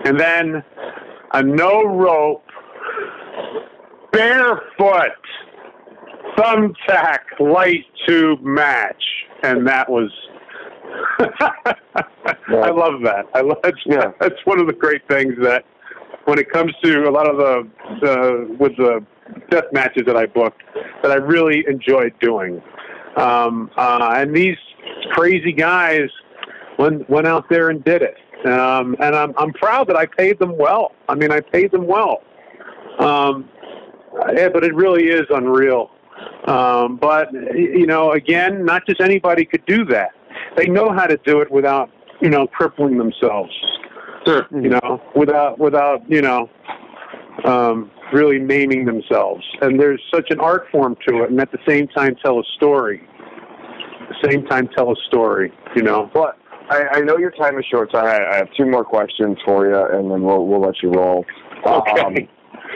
and 0.06 0.20
then 0.20 0.64
a 1.34 1.44
no 1.44 1.84
rope 1.84 2.46
barefoot 4.12 5.12
thumbtack 6.38 7.20
light 7.40 7.86
tube 8.08 8.42
match, 8.42 9.04
and 9.44 9.68
that 9.68 9.90
was. 9.90 10.12
I 12.48 12.70
love 12.70 13.02
that. 13.04 13.26
I 13.34 13.42
love 13.42 13.58
that's, 13.64 13.78
Yeah. 13.86 14.12
that's 14.20 14.36
one 14.46 14.60
of 14.60 14.68
the 14.68 14.74
great 14.74 15.08
things 15.08 15.34
that 15.42 15.66
when 16.26 16.40
it 16.40 16.50
comes 16.50 16.74
to 16.84 17.08
a 17.08 17.12
lot 17.12 17.28
of 17.30 17.38
the, 17.38 17.68
the 18.02 18.56
with 18.60 18.76
the 18.78 19.04
death 19.50 19.66
matches 19.72 20.04
that 20.06 20.16
I 20.16 20.26
booked 20.26 20.62
that 21.02 21.12
I 21.12 21.16
really 21.16 21.66
enjoyed 21.68 22.14
doing. 22.20 22.62
Um, 23.16 23.72
uh, 23.78 24.16
and 24.18 24.36
these 24.36 24.58
crazy 25.12 25.52
guys 25.52 26.10
went 26.78 27.10
went 27.10 27.28
out 27.28 27.48
there 27.50 27.70
and 27.70 27.84
did 27.84 28.02
it. 28.02 28.16
Um, 28.46 28.96
and 29.00 29.16
I'm 29.16 29.34
I'm 29.38 29.54
proud 29.54 29.88
that 29.88 29.96
I 29.96 30.06
paid 30.06 30.40
them 30.40 30.58
well. 30.58 30.94
I 31.10 31.16
mean, 31.16 31.32
I 31.32 31.40
paid 31.40 31.72
them 31.72 31.88
well. 31.88 32.22
Um, 33.00 33.50
yeah, 34.34 34.50
but 34.50 34.64
it 34.64 34.74
really 34.74 35.08
is 35.08 35.26
unreal. 35.30 35.92
Um, 36.48 36.98
but 36.98 37.32
you 37.34 37.86
know, 37.86 38.12
again, 38.12 38.66
not 38.66 38.86
just 38.86 39.02
anybody 39.02 39.46
could 39.46 39.66
do 39.66 39.86
that. 39.86 40.12
They 40.58 40.68
know 40.68 40.92
how 40.92 41.06
to 41.06 41.18
do 41.18 41.42
it 41.42 41.52
without 41.52 41.90
you 42.22 42.30
know 42.30 42.48
crippling 42.48 42.98
themselves. 42.98 43.52
Sure. 44.26 44.48
You 44.52 44.70
know, 44.70 45.02
without 45.16 45.60
without 45.60 46.10
you 46.10 46.22
know 46.22 46.50
um, 47.46 47.92
really 48.14 48.40
naming 48.40 48.86
themselves. 48.86 49.44
And 49.62 49.80
there's 49.80 50.02
such 50.14 50.28
an 50.30 50.40
art 50.40 50.68
form 50.72 50.96
to 51.08 51.24
it, 51.24 51.32
and 51.32 51.40
at 51.40 51.52
the 51.52 51.60
same 51.68 51.88
time 51.90 52.16
tell 52.24 52.40
a 52.40 52.44
story. 52.56 53.02
At 54.02 54.10
the 54.10 54.30
same 54.30 54.46
time 54.46 54.68
tell 54.76 54.92
a 54.92 54.96
story. 55.08 55.52
You 55.76 55.84
know. 55.84 56.10
But 56.14 56.38
I, 56.70 56.86
I 56.94 57.00
know 57.02 57.18
your 57.18 57.32
time 57.32 57.60
is 57.60 57.66
short, 57.70 57.90
so 57.92 58.00
I, 58.00 58.34
I 58.34 58.36
have 58.38 58.48
two 58.58 58.66
more 58.66 58.84
questions 58.84 59.38
for 59.46 59.68
you, 59.68 59.76
and 59.76 60.10
then 60.10 60.24
we'll 60.24 60.46
we'll 60.46 60.62
let 60.62 60.82
you 60.82 60.90
roll. 60.90 61.26
Okay. 61.66 62.02
Um, 62.02 62.16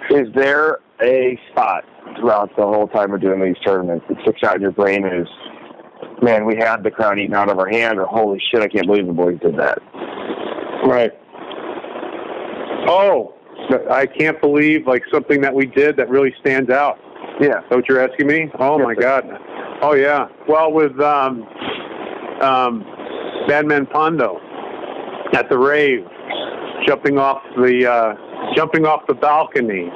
is 0.09 0.27
there 0.33 0.79
a 1.01 1.39
spot 1.51 1.85
throughout 2.19 2.55
the 2.55 2.63
whole 2.63 2.87
time 2.87 3.13
of 3.13 3.21
doing 3.21 3.41
these 3.41 3.57
tournaments 3.65 4.05
that 4.09 4.17
sticks 4.21 4.43
out 4.43 4.55
in 4.55 4.61
your 4.61 4.71
brain 4.71 5.05
as, 5.05 5.27
man, 6.21 6.45
we 6.45 6.55
had 6.55 6.83
the 6.83 6.91
crown 6.91 7.19
eaten 7.19 7.33
out 7.33 7.49
of 7.49 7.59
our 7.59 7.69
hand, 7.69 7.99
or 7.99 8.05
holy 8.05 8.41
shit, 8.51 8.61
I 8.61 8.67
can't 8.67 8.87
believe 8.87 9.07
the 9.07 9.13
boys 9.13 9.39
did 9.41 9.57
that? 9.57 9.79
Right. 10.85 11.11
Oh, 12.87 13.35
I 13.91 14.05
can't 14.05 14.39
believe 14.41 14.87
like 14.87 15.03
something 15.11 15.41
that 15.41 15.53
we 15.53 15.65
did 15.65 15.97
that 15.97 16.09
really 16.09 16.33
stands 16.39 16.69
out. 16.69 16.97
Yeah. 17.39 17.59
Is 17.59 17.65
that 17.69 17.75
what 17.75 17.87
you're 17.87 18.01
asking 18.01 18.27
me? 18.27 18.49
Oh 18.59 18.79
my 18.79 18.95
sir. 18.95 19.01
God. 19.01 19.23
Oh 19.81 19.93
yeah. 19.93 20.27
Well, 20.47 20.71
with 20.71 20.99
um, 20.99 21.43
um, 22.41 22.83
Madman 23.47 23.85
Pondo 23.85 24.39
at 25.33 25.49
the 25.49 25.57
rave, 25.57 26.05
jumping 26.87 27.17
off 27.17 27.41
the 27.55 27.89
uh, 27.89 28.55
jumping 28.55 28.85
off 28.85 29.05
the 29.07 29.13
balcony 29.13 29.89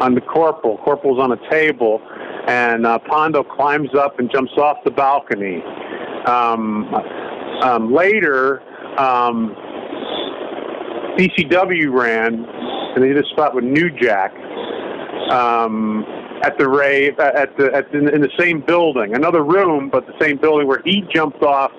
on 0.00 0.14
the 0.14 0.20
corporal. 0.20 0.78
Corporal's 0.78 1.20
on 1.20 1.32
a 1.32 1.50
table, 1.50 2.00
and 2.46 2.86
uh, 2.86 2.98
Pondo 3.00 3.42
climbs 3.42 3.90
up 3.94 4.18
and 4.18 4.30
jumps 4.30 4.52
off 4.56 4.78
the 4.84 4.90
balcony. 4.90 5.62
Um, 6.26 6.92
um, 7.62 7.92
later, 7.92 8.60
um, 8.98 9.54
ran, 11.86 12.44
and 12.44 13.02
they 13.02 13.08
did 13.08 13.18
a 13.18 13.28
spot 13.30 13.54
with 13.54 13.64
New 13.64 13.90
Jack 13.98 14.32
um, 15.30 16.04
at 16.42 16.58
the 16.58 16.68
rave 16.68 17.18
at 17.18 17.56
the 17.56 17.72
at 17.74 17.90
the, 17.92 17.98
in 18.14 18.20
the 18.20 18.30
same 18.38 18.60
building, 18.60 19.14
another 19.14 19.42
room, 19.42 19.88
but 19.90 20.06
the 20.06 20.14
same 20.20 20.36
building 20.36 20.66
where 20.66 20.82
he 20.84 21.02
jumped 21.14 21.42
off 21.42 21.72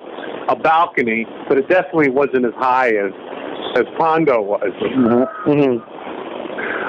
a 0.48 0.56
balcony, 0.56 1.26
but 1.48 1.58
it 1.58 1.68
definitely 1.68 2.10
wasn't 2.10 2.44
as 2.44 2.54
high 2.56 2.88
as 2.88 3.12
as 3.76 3.84
Pondo 3.96 4.42
was. 4.42 4.72
Mm-hmm. 5.46 5.98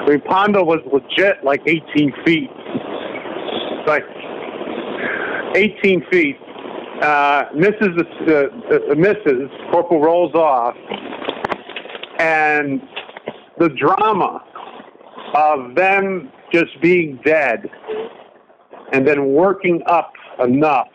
I 0.00 0.08
mean, 0.08 0.20
Pondo 0.22 0.64
was 0.64 0.80
legit 0.92 1.44
like 1.44 1.60
18 1.66 2.12
feet, 2.24 2.50
like 3.86 4.04
18 5.56 6.06
feet. 6.10 6.36
Uh, 7.02 7.44
misses 7.54 7.96
the 8.26 8.50
uh, 8.70 8.92
uh, 8.92 8.94
misses. 8.94 9.50
Corporal 9.72 10.02
rolls 10.02 10.34
off, 10.34 10.76
and 12.18 12.82
the 13.58 13.70
drama 13.70 14.44
of 15.34 15.74
them 15.74 16.30
just 16.52 16.78
being 16.82 17.18
dead 17.24 17.70
and 18.92 19.06
then 19.06 19.32
working 19.32 19.82
up 19.86 20.12
enough 20.42 20.88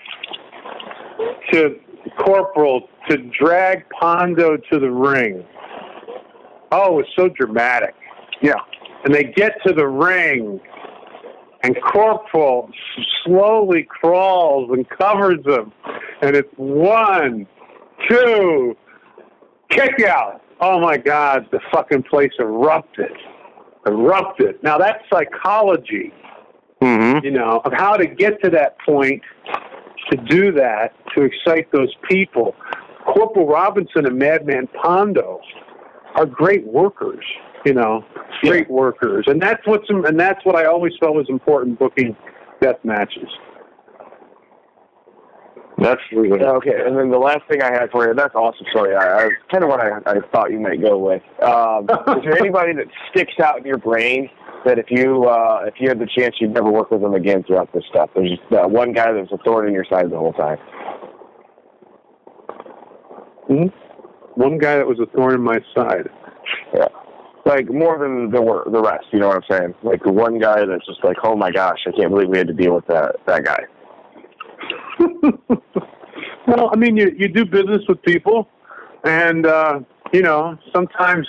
to 1.51 1.79
Corporal 2.19 2.87
to 3.09 3.17
drag 3.39 3.85
Pondo 3.89 4.57
to 4.57 4.79
the 4.79 4.89
ring. 4.89 5.43
Oh, 6.71 6.99
it's 6.99 7.09
so 7.15 7.29
dramatic. 7.29 7.95
Yeah. 8.41 8.55
And 9.03 9.13
they 9.13 9.23
get 9.23 9.53
to 9.65 9.73
the 9.73 9.87
ring, 9.87 10.59
and 11.65 11.75
Corporal 11.81 12.69
slowly 13.23 13.87
crawls 13.89 14.69
and 14.71 14.87
covers 14.87 15.43
him. 15.45 15.71
And 16.21 16.35
it's 16.35 16.51
one, 16.57 17.47
two, 18.07 18.77
kick 19.69 20.03
out. 20.07 20.41
Oh 20.61 20.79
my 20.79 20.97
God, 20.97 21.47
the 21.51 21.59
fucking 21.73 22.03
place 22.03 22.31
erupted. 22.39 23.11
Erupted. 23.87 24.61
Now 24.63 24.77
that's 24.77 25.03
psychology, 25.11 26.13
Mm-hmm. 26.81 27.25
you 27.25 27.31
know, 27.31 27.61
of 27.63 27.71
how 27.71 27.95
to 27.95 28.05
get 28.05 28.43
to 28.43 28.49
that 28.51 28.77
point 28.85 29.23
to 30.11 30.17
do 30.17 30.51
that, 30.51 30.93
to 31.15 31.23
excite 31.23 31.71
those 31.71 31.91
people. 32.07 32.53
Corporal 33.05 33.47
Robinson 33.47 34.05
and 34.05 34.19
Madman 34.19 34.67
Pondo 34.67 35.39
are 36.15 36.25
great 36.25 36.67
workers, 36.67 37.23
you 37.65 37.73
know, 37.73 38.03
great 38.49 38.69
workers. 38.69 39.25
And 39.27 39.41
that's 39.41 39.65
what's 39.65 39.89
and 39.89 40.19
that's 40.19 40.43
what 40.45 40.55
I 40.55 40.65
always 40.65 40.93
felt 40.99 41.15
was 41.15 41.27
important 41.29 41.79
booking 41.79 42.15
death 42.61 42.77
matches. 42.83 43.29
That's 45.77 46.01
really 46.13 46.41
Okay, 46.41 46.83
and 46.85 46.97
then 46.97 47.11
the 47.11 47.17
last 47.17 47.41
thing 47.49 47.61
I 47.61 47.71
had 47.71 47.91
for 47.91 48.07
you, 48.07 48.13
that's 48.13 48.33
awesome 48.33 48.65
story. 48.71 48.95
I, 48.95 49.25
I 49.25 49.29
kind 49.51 49.63
of 49.63 49.69
what 49.69 49.81
I, 49.81 49.97
I 50.05 50.15
thought 50.31 50.49
you 50.51 50.59
might 50.59 50.81
go 50.81 50.97
with. 50.97 51.21
Um, 51.43 51.83
is 52.17 52.23
there 52.23 52.37
anybody 52.37 52.73
that 52.73 52.85
sticks 53.11 53.33
out 53.43 53.57
in 53.57 53.65
your 53.65 53.77
brain 53.77 54.29
that 54.65 54.79
if 54.79 54.85
you 54.89 55.25
uh, 55.25 55.63
if 55.65 55.73
you 55.79 55.89
had 55.89 55.99
the 55.99 56.07
chance, 56.17 56.35
you'd 56.39 56.53
never 56.53 56.71
work 56.71 56.91
with 56.91 57.01
them 57.01 57.13
again 57.13 57.43
throughout 57.43 57.73
this 57.73 57.83
stuff? 57.89 58.09
There's 58.15 58.29
just 58.29 58.53
uh, 58.53 58.67
one 58.67 58.93
guy 58.93 59.11
that's 59.11 59.31
a 59.33 59.37
thorn 59.43 59.67
in 59.67 59.73
your 59.73 59.85
side 59.89 60.09
the 60.09 60.17
whole 60.17 60.33
time. 60.33 60.57
Hmm? 63.47 63.67
One 64.35 64.57
guy 64.57 64.77
that 64.77 64.87
was 64.87 64.99
a 64.99 65.05
thorn 65.07 65.35
in 65.35 65.41
my 65.41 65.59
side. 65.75 66.09
Yeah. 66.73 66.87
Like 67.45 67.71
more 67.71 67.99
than 67.99 68.31
the 68.31 68.41
the 68.71 68.81
rest, 68.81 69.05
you 69.11 69.19
know 69.19 69.27
what 69.27 69.37
I'm 69.37 69.57
saying? 69.57 69.75
Like 69.83 70.03
the 70.03 70.11
one 70.11 70.39
guy 70.39 70.65
that's 70.65 70.85
just 70.85 71.03
like, 71.03 71.17
oh 71.23 71.35
my 71.35 71.51
gosh, 71.51 71.79
I 71.85 71.91
can't 71.91 72.09
believe 72.09 72.29
we 72.29 72.39
had 72.39 72.47
to 72.47 72.53
deal 72.53 72.73
with 72.73 72.87
that 72.87 73.17
that 73.27 73.45
guy. 73.45 73.63
well, 76.47 76.69
I 76.73 76.75
mean, 76.75 76.97
you 76.97 77.15
you 77.17 77.27
do 77.27 77.45
business 77.45 77.81
with 77.87 78.01
people, 78.01 78.49
and 79.03 79.45
uh, 79.45 79.79
you 80.11 80.23
know 80.23 80.57
sometimes 80.73 81.27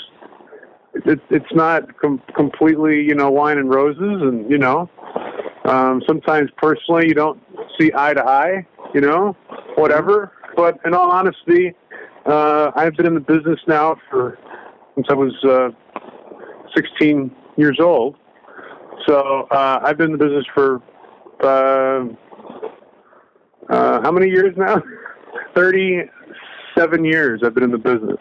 it, 0.94 1.20
it's 1.28 1.54
not 1.54 1.98
com- 2.00 2.22
completely 2.34 3.02
you 3.02 3.14
know 3.14 3.30
wine 3.30 3.58
and 3.58 3.68
roses, 3.68 4.22
and 4.22 4.50
you 4.50 4.56
know 4.56 4.88
um, 5.66 6.02
sometimes 6.06 6.50
personally 6.56 7.08
you 7.08 7.14
don't 7.14 7.40
see 7.78 7.90
eye 7.94 8.14
to 8.14 8.24
eye, 8.24 8.66
you 8.94 9.00
know, 9.00 9.36
whatever. 9.74 10.32
But 10.54 10.78
in 10.84 10.94
all 10.94 11.10
honesty, 11.10 11.74
uh, 12.24 12.70
I've 12.74 12.96
been 12.96 13.06
in 13.06 13.14
the 13.14 13.20
business 13.20 13.60
now 13.66 13.96
for 14.10 14.38
since 14.96 15.06
I 15.10 15.14
was 15.14 15.32
uh, 15.44 15.70
16 16.74 17.30
years 17.56 17.78
old. 17.80 18.16
So 19.06 19.46
uh, 19.50 19.80
I've 19.84 19.98
been 19.98 20.12
in 20.12 20.18
the 20.18 20.24
business 20.24 20.46
for 20.54 20.82
uh, 21.42 22.06
uh, 23.68 24.00
how 24.02 24.10
many 24.10 24.28
years 24.28 24.56
now? 24.56 24.82
37 25.54 27.04
years 27.04 27.42
I've 27.44 27.54
been 27.54 27.64
in 27.64 27.70
the 27.70 27.78
business. 27.78 28.20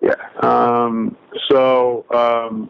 Yeah. 0.00 0.14
Um, 0.42 1.16
so 1.48 2.04
um, 2.12 2.68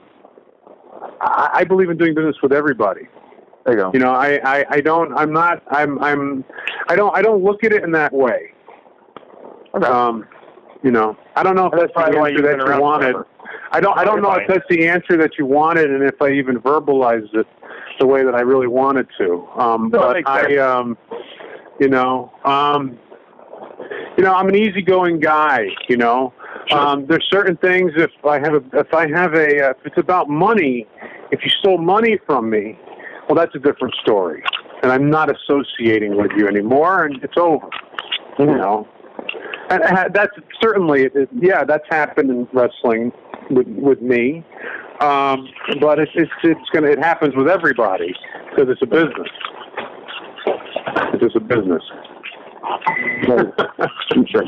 I, 1.20 1.50
I 1.54 1.64
believe 1.64 1.88
in 1.88 1.96
doing 1.96 2.14
business 2.14 2.36
with 2.42 2.52
everybody. 2.52 3.08
There 3.64 3.74
you 3.74 3.80
go. 3.80 3.90
You 3.94 4.00
know, 4.00 4.12
I, 4.12 4.40
I, 4.44 4.64
I 4.68 4.80
don't, 4.80 5.14
I'm 5.14 5.32
not, 5.32 5.62
I'm, 5.70 5.98
I'm, 6.02 6.44
I 6.88 6.96
don't, 6.96 7.16
I 7.16 7.22
don't 7.22 7.42
look 7.42 7.64
at 7.64 7.72
it 7.72 7.82
in 7.82 7.92
that 7.92 8.12
way. 8.12 8.52
Okay. 9.74 9.86
Um, 9.86 10.26
you 10.82 10.90
know, 10.90 11.16
I 11.36 11.42
don't 11.42 11.56
know 11.56 11.66
if 11.66 11.72
that's, 11.72 11.92
that's 11.94 12.10
the 12.12 12.18
answer 12.18 12.42
that 12.42 12.58
you 12.74 12.80
wanted. 12.80 13.12
forever. 13.12 13.26
I 13.70 13.80
don't, 13.80 13.96
I 13.98 14.04
don't 14.04 14.22
know 14.22 14.32
if 14.32 14.48
that's 14.48 14.66
the 14.68 14.86
answer 14.86 15.16
that 15.16 15.38
you 15.38 15.46
wanted, 15.46 15.90
and 15.90 16.02
if 16.02 16.20
I 16.20 16.30
even 16.32 16.56
verbalized 16.60 17.34
it 17.34 17.46
the 17.98 18.06
way 18.06 18.24
that 18.24 18.34
I 18.34 18.40
really 18.40 18.66
wanted 18.66 19.06
to. 19.18 19.46
Um, 19.56 19.90
No, 19.92 19.98
but 19.98 20.28
I, 20.28 20.56
um, 20.58 20.98
you 21.80 21.88
know, 21.88 22.32
um, 22.44 22.98
you 24.16 24.24
know, 24.24 24.34
I'm 24.34 24.48
an 24.48 24.56
easygoing 24.56 25.20
guy. 25.20 25.68
You 25.88 25.96
know, 25.96 26.32
Sure. 26.66 26.78
um, 26.78 27.06
there's 27.06 27.26
certain 27.30 27.56
things. 27.56 27.92
If 27.96 28.10
I 28.24 28.38
have 28.38 28.54
a, 28.54 28.62
if 28.74 28.92
I 28.94 29.08
have 29.08 29.34
a, 29.34 29.68
uh, 29.68 29.70
if 29.70 29.76
it's 29.86 29.98
about 29.98 30.28
money, 30.28 30.86
if 31.30 31.40
you 31.42 31.50
stole 31.60 31.78
money 31.78 32.18
from 32.26 32.50
me, 32.50 32.78
well, 33.28 33.34
that's 33.36 33.54
a 33.54 33.58
different 33.58 33.94
story, 34.02 34.42
and 34.82 34.92
I'm 34.92 35.08
not 35.10 35.34
associating 35.34 36.16
with 36.16 36.30
you 36.36 36.46
anymore, 36.46 37.04
and 37.04 37.22
it's 37.24 37.36
over. 37.36 37.68
You 38.38 38.46
know, 38.46 38.86
that's 39.78 40.36
certainly, 40.60 41.04
it, 41.14 41.28
yeah, 41.40 41.64
that's 41.64 41.84
happened 41.90 42.30
in 42.30 42.48
wrestling 42.52 43.12
with 43.50 43.66
with 43.68 44.00
me. 44.00 44.44
Um, 45.00 45.48
but 45.80 45.98
it's 45.98 46.12
it's 46.14 46.30
it's 46.44 46.70
gonna 46.72 46.88
it 46.88 46.98
happens 46.98 47.34
with 47.34 47.48
everybody 47.48 48.14
because 48.50 48.70
it's 48.70 48.82
a 48.82 48.86
business. 48.86 49.28
It's 51.12 51.22
just 51.22 51.36
a 51.36 51.40
business. 51.40 51.82
I 52.62 53.88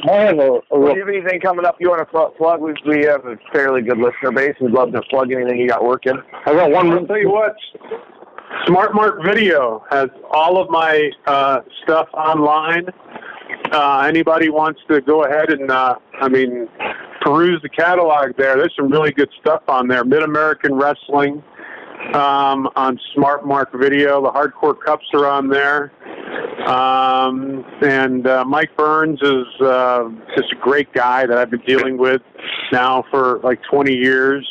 have 0.09 0.39
a, 0.39 0.39
Do 0.39 0.63
you 0.71 1.01
have 1.01 1.09
anything 1.09 1.41
coming 1.41 1.67
up 1.67 1.79
you 1.81 1.91
want 1.91 2.09
to 2.09 2.31
plug? 2.37 2.61
We, 2.61 2.73
we 2.87 3.03
have 3.05 3.27
a 3.27 3.37
fairly 3.53 3.83
good 3.83 3.99
listener 3.99 4.31
base. 4.31 4.55
We'd 4.61 4.71
love 4.71 4.93
to 4.93 5.03
plug 5.11 5.33
anything 5.33 5.59
you 5.59 5.67
got 5.69 5.85
working. 5.85 6.15
I 6.47 6.53
got 6.53 6.71
one. 6.71 6.93
I'll 6.93 7.05
tell 7.07 7.19
you 7.19 7.31
what. 7.31 7.57
Smart 8.67 8.95
Mark 8.95 9.25
Video 9.25 9.85
has 9.91 10.11
all 10.31 10.63
of 10.63 10.71
my 10.71 11.11
uh, 11.27 11.63
stuff 11.83 12.07
online. 12.15 12.87
Uh, 13.73 14.05
anybody 14.07 14.49
wants 14.51 14.81
to 14.89 15.01
go 15.01 15.25
ahead 15.25 15.51
and, 15.51 15.71
uh, 15.71 15.97
I 16.21 16.29
mean, 16.29 16.69
peruse 17.21 17.61
the 17.63 17.69
catalog 17.69 18.37
there. 18.37 18.57
There's 18.57 18.75
some 18.77 18.91
really 18.91 19.13
good 19.13 19.31
stuff 19.41 19.63
on 19.69 19.89
there. 19.89 20.05
Mid 20.05 20.23
American 20.23 20.75
Wrestling 20.75 21.43
um, 22.13 22.69
on 22.77 23.01
Smart 23.15 23.47
Mark 23.47 23.71
Video. 23.75 24.23
The 24.23 24.31
Hardcore 24.31 24.77
Cups 24.85 25.07
are 25.15 25.27
on 25.27 25.49
there. 25.49 25.93
Um, 26.69 27.65
and 27.83 28.27
uh, 28.27 28.45
Mike 28.45 28.77
Burns 28.77 29.21
is 29.23 29.47
uh, 29.61 30.09
just 30.37 30.53
a 30.53 30.57
great 30.61 30.93
guy 30.93 31.27
that 31.27 31.37
I've 31.37 31.51
been 31.51 31.65
dealing 31.67 31.99
with 31.99 32.23
now 32.73 33.05
for 33.11 33.41
like 33.43 33.61
20 33.71 33.93
years. 33.93 34.49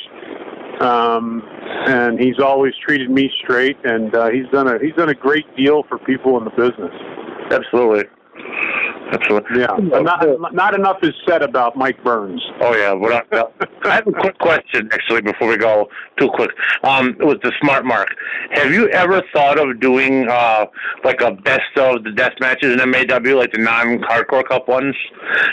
Um, 0.82 1.44
and 1.88 2.20
he's 2.20 2.40
always 2.40 2.74
treated 2.86 3.10
me 3.10 3.32
straight, 3.44 3.78
and 3.84 4.14
uh, 4.16 4.30
he's 4.30 4.48
done 4.52 4.68
a 4.68 4.80
he's 4.80 4.96
done 4.96 5.10
a 5.10 5.14
great 5.14 5.46
deal 5.56 5.84
for 5.88 5.98
people 6.00 6.38
in 6.38 6.46
the 6.46 6.50
business. 6.50 6.92
Absolutely. 7.52 8.06
Absolutely. 9.12 9.62
Yeah, 9.62 9.78
but 9.92 10.04
not 10.04 10.54
not 10.54 10.74
enough 10.74 10.98
is 11.04 11.14
said 11.28 11.44
about 11.44 11.76
Mike 11.76 12.04
Burns. 12.04 12.42
Oh 12.62 12.76
yeah, 12.76 12.96
but 12.96 13.28
I, 13.32 13.90
I 13.90 13.96
have 13.96 14.08
a 14.08 14.12
quick 14.12 14.38
question 14.40 14.90
actually 14.92 15.22
before 15.22 15.48
we 15.48 15.58
go 15.58 15.88
too 16.18 16.30
quick. 16.34 16.50
Um, 16.84 17.16
with 17.20 17.42
the 17.42 17.52
smart 17.62 17.86
mark, 17.86 18.08
have 18.52 18.72
you 18.72 18.90
ever 18.90 19.22
thought 19.32 19.60
of 19.60 19.80
doing 19.80 20.28
uh 20.30 20.66
like 21.04 21.22
a 21.22 21.32
best 21.32 21.78
of 21.78 22.04
the 22.04 22.12
death 22.12 22.34
matches 22.40 22.82
in 22.82 22.90
MAW, 22.90 23.36
like 23.38 23.52
the 23.52 23.60
non-hardcore 23.60 24.48
cup 24.48 24.68
ones? 24.68 24.96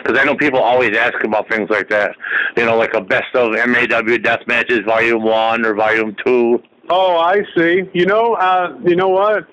Because 0.02 0.18
I 0.18 0.24
know 0.24 0.36
people 0.36 0.60
always 0.60 0.96
ask 0.96 1.22
about 1.22 1.48
things 1.50 1.68
like 1.68 1.90
that. 1.90 2.16
You 2.56 2.64
know, 2.64 2.78
like 2.78 2.94
a 2.94 3.00
best 3.00 3.34
of 3.34 3.52
MAW 3.52 4.16
death 4.18 4.40
matches, 4.46 4.80
volume 4.86 5.22
one 5.22 5.66
or 5.66 5.74
volume 5.74 6.16
two. 6.24 6.62
Oh, 6.90 7.16
I 7.18 7.42
see. 7.56 7.82
You 7.94 8.04
know, 8.04 8.34
uh, 8.34 8.76
you 8.84 8.96
know 8.96 9.08
what? 9.08 9.46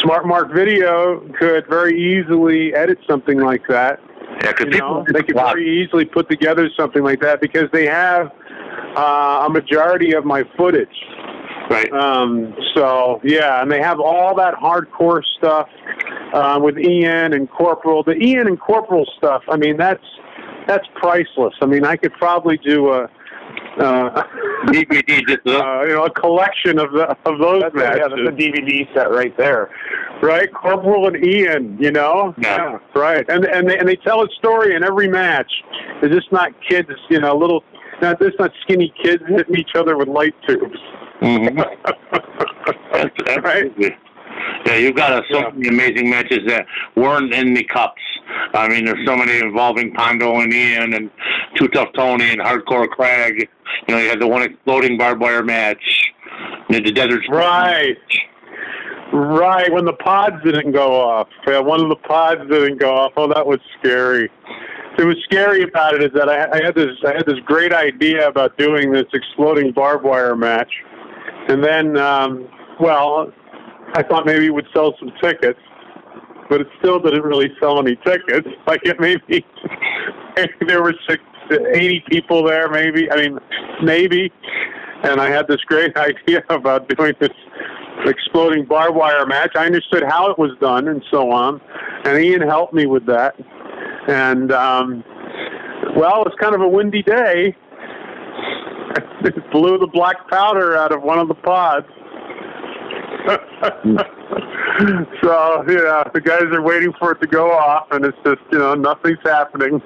Smart 0.00 0.26
Mark 0.26 0.52
Video 0.54 1.20
could 1.38 1.66
very 1.68 1.92
easily 2.00 2.74
edit 2.74 2.98
something 3.08 3.38
like 3.38 3.62
that 3.68 4.00
Yeah, 4.42 4.52
because 4.52 4.74
You 4.74 4.80
know, 4.80 5.04
they 5.12 5.22
could 5.22 5.36
very 5.36 5.82
easily 5.82 6.06
put 6.06 6.30
together 6.30 6.68
something 6.76 7.02
like 7.02 7.20
that 7.20 7.40
because 7.40 7.68
they 7.72 7.86
have 7.86 8.32
uh, 8.96 9.44
a 9.46 9.50
majority 9.50 10.12
of 10.14 10.24
my 10.24 10.44
footage. 10.56 10.88
right. 11.70 11.92
Um, 11.92 12.54
so 12.74 13.20
yeah, 13.22 13.62
and 13.62 13.70
they 13.70 13.80
have 13.80 14.00
all 14.00 14.34
that 14.36 14.54
hardcore 14.54 15.22
stuff 15.38 15.68
uh, 16.32 16.58
with 16.60 16.78
Ian 16.78 17.34
and 17.34 17.50
Corporal. 17.50 18.02
The 18.02 18.16
Ian 18.16 18.46
and 18.46 18.58
Corporal 18.58 19.06
stuff. 19.18 19.42
I 19.48 19.56
mean, 19.56 19.76
that's 19.76 20.04
that's 20.66 20.86
priceless. 20.94 21.54
I 21.60 21.66
mean, 21.66 21.84
I 21.84 21.96
could 21.96 22.12
probably 22.14 22.56
do 22.56 22.90
a 22.92 23.08
uh, 23.78 24.22
DVD 24.72 25.26
just 25.26 25.40
uh, 25.46 25.58
uh, 25.58 25.82
you 25.82 25.94
know 25.94 26.04
a 26.04 26.10
collection 26.10 26.78
of 26.78 26.92
the, 26.92 27.10
of 27.26 27.38
those 27.38 27.62
That's, 27.62 27.74
matches, 27.74 28.00
yeah, 28.00 28.08
that's 28.08 28.28
a 28.28 28.36
DVD 28.42 28.94
set 28.94 29.10
right 29.10 29.36
there. 29.36 29.70
right? 30.22 30.52
Corporal 30.52 31.08
and 31.08 31.24
Ian. 31.24 31.76
You 31.80 31.90
know, 31.92 32.34
Yeah. 32.38 32.78
right. 32.94 33.24
And 33.28 33.44
and 33.44 33.68
they, 33.68 33.78
and 33.78 33.88
they 33.88 33.96
tell 33.96 34.22
a 34.22 34.28
story 34.38 34.74
in 34.74 34.82
every 34.84 35.08
match. 35.08 35.52
It's 36.02 36.14
just 36.14 36.32
not 36.32 36.50
kids. 36.68 36.88
You 37.10 37.20
know, 37.20 37.36
little. 37.36 37.62
Not 38.00 38.18
this 38.18 38.32
not 38.40 38.50
skinny 38.62 38.92
kids 39.04 39.22
hitting 39.28 39.54
each 39.56 39.76
other 39.76 39.96
with 39.96 40.08
light 40.08 40.34
tubes. 40.48 40.78
Mm-hmm. 41.20 41.56
That's, 42.92 43.10
that's 43.24 43.42
Right. 43.44 43.72
Yeah, 44.66 44.76
you've 44.76 44.96
got 44.96 45.12
uh, 45.12 45.22
so 45.30 45.38
Yeah. 45.38 45.50
many 45.54 45.68
amazing 45.68 46.10
matches 46.10 46.40
that 46.46 46.66
weren't 46.96 47.32
in 47.34 47.54
the 47.54 47.64
cups. 47.64 48.00
I 48.54 48.68
mean, 48.68 48.84
there's 48.84 49.04
so 49.06 49.16
many 49.16 49.38
involving 49.38 49.92
Pondo 49.92 50.40
and 50.40 50.52
Ian 50.52 50.94
and 50.94 51.10
Too 51.56 51.68
Tough 51.68 51.88
Tony 51.94 52.30
and 52.30 52.40
Hardcore 52.40 52.88
Craig. 52.88 53.48
You 53.88 53.94
know, 53.94 54.00
you 54.00 54.08
had 54.08 54.20
the 54.20 54.26
one 54.26 54.42
exploding 54.42 54.96
barbed 54.98 55.20
wire 55.20 55.42
match. 55.42 56.12
You 56.68 56.76
had 56.76 56.84
the 56.84 56.92
Desert 56.92 57.22
Right. 57.28 57.96
Right, 59.12 59.70
when 59.70 59.84
the 59.84 59.92
pods 59.92 60.36
didn't 60.42 60.72
go 60.72 60.98
off. 60.98 61.28
Yeah, 61.46 61.58
one 61.58 61.82
of 61.82 61.90
the 61.90 61.96
pods 61.96 62.40
didn't 62.50 62.78
go 62.78 62.94
off. 62.94 63.12
Oh, 63.16 63.28
that 63.28 63.46
was 63.46 63.60
scary. 63.78 64.30
It 64.98 65.04
was 65.04 65.16
scary 65.24 65.62
about 65.64 65.94
it 65.94 66.02
is 66.02 66.12
that 66.14 66.30
I, 66.30 66.50
I 66.50 66.64
had 66.64 66.74
this 66.74 66.96
I 67.06 67.14
had 67.14 67.26
this 67.26 67.38
great 67.44 67.72
idea 67.74 68.26
about 68.28 68.56
doing 68.56 68.90
this 68.90 69.04
exploding 69.12 69.72
barbed 69.72 70.04
wire 70.04 70.34
match, 70.36 70.70
and 71.48 71.62
then, 71.62 71.96
um, 71.98 72.48
well, 72.80 73.30
I 73.94 74.02
thought 74.02 74.24
maybe 74.26 74.46
it 74.46 74.54
would 74.54 74.66
sell 74.72 74.94
some 74.98 75.12
tickets, 75.22 75.60
but 76.48 76.60
it 76.60 76.66
still 76.78 76.98
didn't 76.98 77.22
really 77.22 77.52
sell 77.60 77.78
any 77.78 77.96
tickets. 77.96 78.48
Like 78.66 78.80
it 78.84 79.00
maybe 79.00 79.44
there 80.66 80.82
were 80.82 80.94
six, 81.08 81.22
80 81.50 82.04
people 82.08 82.44
there, 82.44 82.70
maybe. 82.70 83.10
I 83.10 83.16
mean, 83.16 83.38
maybe. 83.82 84.32
And 85.02 85.20
I 85.20 85.28
had 85.28 85.46
this 85.48 85.60
great 85.66 85.96
idea 85.96 86.42
about 86.48 86.88
doing 86.88 87.14
this 87.20 87.30
exploding 88.06 88.64
barbed 88.64 88.96
wire 88.96 89.26
match. 89.26 89.52
I 89.56 89.66
understood 89.66 90.04
how 90.04 90.30
it 90.30 90.38
was 90.38 90.56
done 90.60 90.88
and 90.88 91.04
so 91.10 91.30
on, 91.30 91.60
and 92.04 92.22
Ian 92.24 92.42
helped 92.42 92.72
me 92.72 92.86
with 92.86 93.04
that. 93.06 93.34
And 94.08 94.52
um, 94.52 95.04
well, 95.96 96.24
it's 96.24 96.36
kind 96.40 96.54
of 96.54 96.60
a 96.60 96.68
windy 96.68 97.02
day. 97.02 97.54
it 99.24 99.52
blew 99.52 99.78
the 99.78 99.88
black 99.92 100.28
powder 100.30 100.76
out 100.76 100.92
of 100.92 101.02
one 101.02 101.18
of 101.18 101.28
the 101.28 101.34
pods. 101.34 101.86
so 105.22 105.64
yeah, 105.68 106.04
the 106.12 106.20
guys 106.24 106.44
are 106.52 106.62
waiting 106.62 106.92
for 106.98 107.12
it 107.12 107.20
to 107.20 107.26
go 107.26 107.52
off, 107.52 107.86
and 107.90 108.04
it's 108.04 108.18
just 108.24 108.40
you 108.50 108.58
know 108.58 108.74
nothing's 108.74 109.18
happening. 109.24 109.80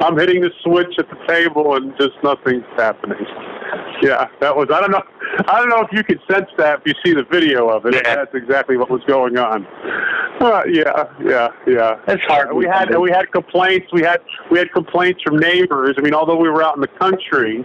I'm 0.00 0.16
hitting 0.16 0.40
the 0.40 0.50
switch 0.62 0.94
at 0.98 1.08
the 1.10 1.16
table, 1.26 1.76
and 1.76 1.92
just 1.98 2.14
nothing's 2.22 2.64
happening. 2.76 3.26
Yeah, 4.02 4.28
that 4.40 4.56
was. 4.56 4.68
I 4.72 4.80
don't 4.80 4.90
know. 4.90 5.02
I 5.46 5.58
don't 5.58 5.68
know 5.68 5.80
if 5.80 5.92
you 5.92 6.02
could 6.02 6.20
sense 6.30 6.48
that 6.56 6.80
if 6.80 6.86
you 6.86 6.94
see 7.04 7.14
the 7.14 7.24
video 7.30 7.68
of 7.68 7.84
it. 7.86 7.94
Yeah. 7.94 8.16
That's 8.16 8.34
exactly 8.34 8.76
what 8.76 8.90
was 8.90 9.02
going 9.06 9.36
on. 9.36 9.66
Uh, 10.40 10.62
yeah, 10.66 11.04
yeah, 11.22 11.48
yeah. 11.66 12.00
That's 12.06 12.22
hard. 12.22 12.54
We 12.54 12.66
had 12.66 12.96
we 12.98 13.10
had 13.10 13.30
complaints. 13.30 13.88
We 13.92 14.02
had 14.02 14.20
we 14.50 14.58
had 14.58 14.72
complaints 14.72 15.22
from 15.22 15.38
neighbors. 15.38 15.96
I 15.98 16.00
mean, 16.00 16.14
although 16.14 16.36
we 16.36 16.48
were 16.48 16.62
out 16.62 16.76
in 16.76 16.80
the 16.80 16.88
country, 16.88 17.64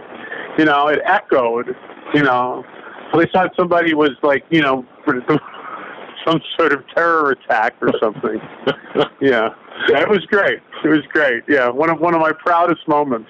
you 0.58 0.64
know, 0.64 0.88
it 0.88 1.00
echoed. 1.04 1.74
You 2.14 2.22
know, 2.22 2.64
so 3.12 3.18
they 3.20 3.26
thought 3.32 3.52
somebody 3.56 3.94
was 3.94 4.10
like, 4.22 4.44
you 4.50 4.60
know, 4.60 4.84
some 6.26 6.40
sort 6.58 6.72
of 6.72 6.84
terror 6.94 7.30
attack 7.32 7.74
or 7.80 7.90
something. 8.00 8.40
yeah, 9.20 9.50
it 9.88 10.08
was 10.08 10.24
great. 10.26 10.60
It 10.84 10.88
was 10.88 11.02
great. 11.12 11.44
Yeah, 11.48 11.68
one 11.68 11.90
of 11.90 12.00
one 12.00 12.14
of 12.14 12.20
my 12.20 12.32
proudest 12.32 12.86
moments. 12.88 13.28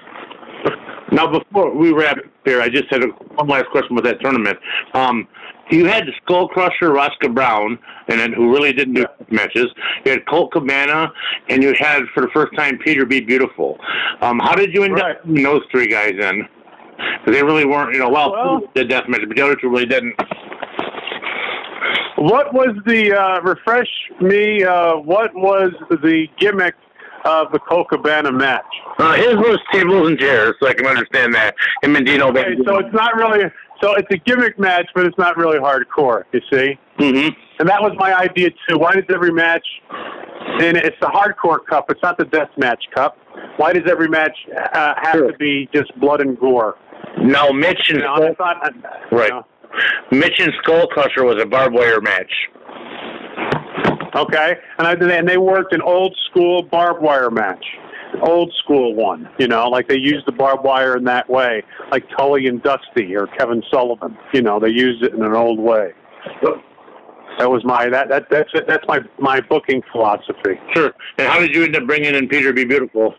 Now, 1.12 1.26
before 1.30 1.72
we 1.74 1.92
wrap 1.92 2.18
here, 2.44 2.60
I 2.60 2.68
just 2.68 2.86
had 2.90 3.04
a, 3.04 3.06
one 3.06 3.46
last 3.48 3.66
question 3.70 3.94
with 3.94 4.04
that 4.04 4.20
tournament. 4.20 4.58
Um, 4.92 5.28
you 5.70 5.84
had 5.84 6.04
the 6.06 6.12
Skull 6.22 6.48
Crusher, 6.48 6.92
Roscoe 6.92 7.28
Brown, 7.28 7.78
and 8.08 8.18
then 8.18 8.32
who 8.32 8.52
really 8.52 8.72
didn't 8.72 8.94
do 8.94 9.04
matches. 9.30 9.66
You 10.04 10.12
had 10.12 10.26
Colt 10.26 10.52
Cabana, 10.52 11.12
and 11.48 11.62
you 11.62 11.74
had 11.78 12.02
for 12.14 12.22
the 12.22 12.28
first 12.34 12.54
time 12.56 12.78
Peter 12.78 13.04
B. 13.04 13.20
Beautiful. 13.20 13.78
Um, 14.20 14.38
how 14.40 14.54
did 14.54 14.74
you 14.74 14.82
end 14.82 14.94
Right. 14.94 15.16
up 15.16 15.22
those 15.26 15.62
three 15.70 15.86
guys 15.86 16.12
in? 16.12 16.48
They 17.26 17.42
really 17.42 17.64
weren't, 17.64 17.92
you 17.92 17.98
know. 17.98 18.08
Well, 18.08 18.32
Well- 18.32 18.62
the 18.74 18.84
death 18.84 19.04
match, 19.08 19.22
but 19.26 19.36
the 19.36 19.42
other 19.42 19.56
two 19.56 19.68
really 19.68 19.86
didn't. 19.86 20.14
What 22.18 22.54
was 22.54 22.74
the 22.86 23.12
uh, 23.12 23.40
refresh 23.42 23.88
me? 24.20 24.64
Uh, 24.64 24.96
what 24.96 25.34
was 25.34 25.70
the 25.90 26.26
gimmick 26.40 26.74
of 27.26 27.52
the 27.52 27.58
Colt 27.58 27.88
Cabana 27.90 28.32
match? 28.32 28.64
Uh, 28.98 29.12
his 29.14 29.36
was 29.36 29.58
tables 29.70 30.08
and 30.08 30.18
chairs, 30.18 30.54
so 30.60 30.66
I 30.66 30.72
can 30.72 30.86
understand 30.86 31.34
that. 31.34 31.54
Him 31.82 31.94
and 31.96 32.06
Dino. 32.06 32.28
Okay, 32.30 32.56
so 32.66 32.78
it's 32.78 32.94
not 32.94 33.14
really. 33.16 33.44
So 33.82 33.94
it's 33.96 34.08
a 34.10 34.16
gimmick 34.16 34.58
match, 34.58 34.86
but 34.94 35.04
it's 35.04 35.18
not 35.18 35.36
really 35.36 35.58
hardcore. 35.58 36.22
You 36.32 36.40
see, 36.50 36.78
hmm 36.98 37.28
and 37.58 37.68
that 37.68 37.82
was 37.82 37.92
my 37.98 38.14
idea 38.16 38.50
too. 38.68 38.78
Why 38.78 38.92
does 38.92 39.04
every 39.12 39.32
match? 39.32 39.66
And 40.60 40.76
it's 40.78 40.96
the 41.00 41.08
hardcore 41.08 41.58
cup. 41.68 41.90
It's 41.90 42.02
not 42.02 42.16
the 42.16 42.24
death 42.24 42.48
match 42.56 42.82
cup. 42.94 43.18
Why 43.58 43.74
does 43.74 43.82
every 43.90 44.08
match 44.08 44.36
uh, 44.72 44.94
have 45.02 45.14
Sure. 45.16 45.32
to 45.32 45.36
be 45.38 45.68
just 45.74 45.94
blood 46.00 46.22
and 46.22 46.38
gore? 46.38 46.76
Now, 47.18 47.50
Mitch 47.50 47.90
and 47.90 48.00
know, 48.00 48.14
I 48.14 48.34
thought, 48.34 48.66
uh, 48.66 48.70
you 49.10 49.18
Right. 49.18 49.30
know, 49.30 49.44
Mitch 50.10 50.38
and 50.38 50.52
Skull 50.62 50.86
Crusher 50.88 51.24
was 51.24 51.42
a 51.42 51.46
barbed 51.46 51.74
wire 51.74 52.00
match. 52.00 52.32
Okay, 54.14 54.54
and 54.78 54.86
I 54.86 54.92
and 54.92 55.28
they 55.28 55.36
worked 55.36 55.72
an 55.74 55.82
old 55.82 56.16
school 56.30 56.62
barbed 56.62 57.02
wire 57.02 57.30
match, 57.30 57.64
old 58.22 58.52
school 58.62 58.94
one. 58.94 59.28
You 59.38 59.48
know, 59.48 59.68
like 59.68 59.88
they 59.88 59.98
used 59.98 60.26
the 60.26 60.32
barbed 60.32 60.64
wire 60.64 60.96
in 60.96 61.04
that 61.04 61.28
way, 61.28 61.62
like 61.90 62.04
Tully 62.16 62.46
and 62.46 62.62
Dusty 62.62 63.14
or 63.14 63.26
Kevin 63.38 63.62
Sullivan. 63.70 64.16
You 64.32 64.42
know, 64.42 64.58
they 64.58 64.70
used 64.70 65.02
it 65.02 65.12
in 65.12 65.22
an 65.22 65.34
old 65.34 65.58
way. 65.58 65.92
That 67.38 67.50
was 67.50 67.62
my 67.64 67.88
that 67.90 68.08
that 68.08 68.28
that's 68.30 68.48
it. 68.54 68.66
That's 68.66 68.84
my 68.88 69.00
my 69.18 69.40
booking 69.40 69.82
philosophy. 69.92 70.58
Sure. 70.74 70.92
And 71.18 71.28
how 71.28 71.38
did 71.38 71.54
you 71.54 71.64
end 71.64 71.76
up 71.76 71.86
bringing 71.86 72.14
in 72.14 72.28
Peter 72.28 72.52
B. 72.52 72.64
Beautiful? 72.64 73.14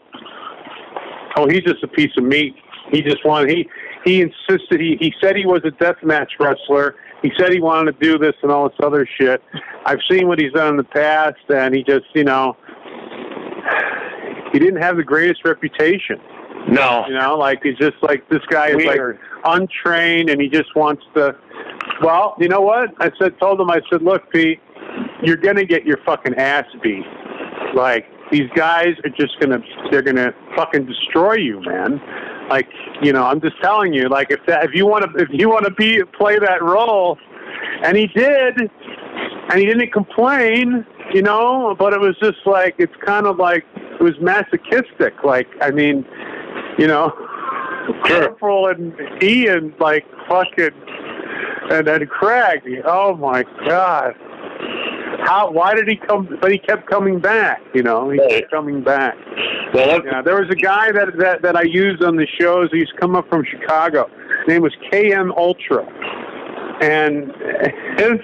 Oh, 1.37 1.47
he's 1.47 1.61
just 1.61 1.83
a 1.83 1.87
piece 1.87 2.11
of 2.17 2.23
meat. 2.23 2.55
He 2.91 3.01
just 3.01 3.25
wanted 3.25 3.49
he 3.49 3.69
he 4.05 4.21
insisted 4.21 4.79
he 4.79 4.97
he 4.99 5.13
said 5.21 5.35
he 5.35 5.45
was 5.45 5.61
a 5.65 5.71
deathmatch 5.71 6.29
wrestler. 6.39 6.95
He 7.21 7.31
said 7.37 7.51
he 7.51 7.59
wanted 7.59 7.99
to 7.99 8.05
do 8.05 8.17
this 8.17 8.35
and 8.43 8.51
all 8.51 8.69
this 8.69 8.77
other 8.81 9.07
shit. 9.19 9.41
I've 9.85 9.99
seen 10.09 10.27
what 10.27 10.39
he's 10.39 10.53
done 10.53 10.69
in 10.69 10.77
the 10.77 10.83
past, 10.83 11.37
and 11.49 11.75
he 11.75 11.83
just 11.83 12.05
you 12.13 12.23
know 12.23 12.55
he 14.51 14.59
didn't 14.59 14.81
have 14.81 14.97
the 14.97 15.03
greatest 15.03 15.43
reputation. 15.45 16.19
No. 16.69 17.05
You 17.07 17.13
know, 17.13 17.37
like 17.37 17.61
he's 17.63 17.77
just 17.77 17.95
like 18.01 18.27
this 18.29 18.41
guy 18.49 18.69
is 18.69 18.75
Weird. 18.77 19.19
like 19.43 19.61
untrained, 19.61 20.29
and 20.29 20.41
he 20.41 20.49
just 20.49 20.75
wants 20.75 21.03
to. 21.15 21.35
Well, 22.01 22.35
you 22.39 22.47
know 22.47 22.61
what? 22.61 22.89
I 22.99 23.11
said, 23.19 23.39
told 23.39 23.59
him, 23.59 23.71
I 23.71 23.81
said, 23.89 24.03
look, 24.03 24.31
Pete, 24.31 24.59
you're 25.23 25.37
gonna 25.37 25.65
get 25.65 25.85
your 25.85 25.97
fucking 26.05 26.35
ass 26.35 26.65
beat. 26.83 27.05
Like 27.73 28.05
these 28.31 28.49
guys 28.55 28.95
are 29.03 29.09
just 29.09 29.39
gonna, 29.39 29.59
they're 29.91 30.01
gonna 30.01 30.33
fucking 30.55 30.85
destroy 30.85 31.35
you, 31.35 31.61
man. 31.61 32.01
Like, 32.49 32.67
you 33.01 33.13
know, 33.13 33.23
I'm 33.23 33.41
just 33.41 33.61
telling 33.61 33.93
you, 33.93 34.09
like 34.09 34.31
if 34.31 34.39
that, 34.47 34.63
if 34.63 34.71
you 34.73 34.87
want 34.87 35.03
to, 35.03 35.21
if 35.21 35.29
you 35.31 35.49
want 35.49 35.65
to 35.65 35.71
be 35.71 36.01
play 36.17 36.39
that 36.39 36.61
role, 36.61 37.17
and 37.83 37.97
he 37.97 38.07
did, 38.07 38.59
and 39.49 39.59
he 39.59 39.65
didn't 39.65 39.91
complain, 39.91 40.85
you 41.13 41.21
know, 41.21 41.75
but 41.77 41.93
it 41.93 41.99
was 41.99 42.15
just 42.21 42.39
like 42.45 42.75
it's 42.77 42.95
kind 43.05 43.25
of 43.25 43.37
like 43.37 43.65
it 43.75 44.03
was 44.03 44.13
masochistic. 44.19 45.23
Like, 45.23 45.47
I 45.61 45.71
mean, 45.71 46.05
you 46.77 46.87
know, 46.87 47.13
Sure. 48.05 48.27
Corporal 48.27 48.67
and 48.67 49.23
Ian 49.23 49.73
like 49.79 50.05
fucking 50.27 50.71
and 51.71 51.87
then 51.87 52.05
Craig. 52.07 52.61
Oh 52.85 53.15
my 53.15 53.43
god. 53.65 54.13
How? 55.25 55.49
Why 55.51 55.73
did 55.73 55.87
he 55.87 55.95
come? 55.95 56.37
But 56.41 56.51
he 56.51 56.57
kept 56.59 56.89
coming 56.89 57.19
back. 57.19 57.61
You 57.73 57.83
know, 57.83 58.09
he 58.09 58.19
Right. 58.19 58.29
kept 58.41 58.51
coming 58.51 58.81
back. 58.81 59.15
Well, 59.73 60.01
Yeah, 60.05 60.21
there 60.21 60.35
was 60.39 60.49
a 60.49 60.55
guy 60.55 60.91
that 60.91 61.17
that 61.17 61.41
that 61.41 61.55
I 61.55 61.63
used 61.63 62.03
on 62.03 62.15
the 62.15 62.27
shows. 62.39 62.69
He's 62.71 62.91
come 62.99 63.15
up 63.15 63.27
from 63.29 63.43
Chicago. 63.45 64.09
His 64.39 64.47
name 64.47 64.61
was 64.61 64.73
KM 64.91 65.31
Ultra, 65.37 65.85
and 66.81 67.33
his 67.99 68.19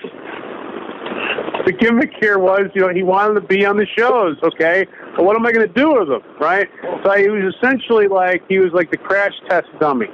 the 1.65 1.71
gimmick 1.71 2.11
here 2.19 2.39
was, 2.39 2.65
you 2.75 2.81
know, 2.81 2.89
he 2.89 3.03
wanted 3.03 3.35
to 3.39 3.41
be 3.47 3.65
on 3.65 3.77
the 3.77 3.85
shows. 3.97 4.35
Okay, 4.43 4.85
but 5.15 5.23
what 5.23 5.35
am 5.37 5.45
I 5.45 5.51
going 5.53 5.65
to 5.67 5.73
do 5.73 5.93
with 5.93 6.09
him, 6.09 6.21
right? 6.39 6.67
So 7.05 7.11
he 7.11 7.29
was 7.29 7.53
essentially 7.55 8.07
like 8.07 8.43
he 8.49 8.59
was 8.59 8.71
like 8.73 8.91
the 8.91 8.97
crash 8.97 9.31
test 9.49 9.67
dummy. 9.79 10.07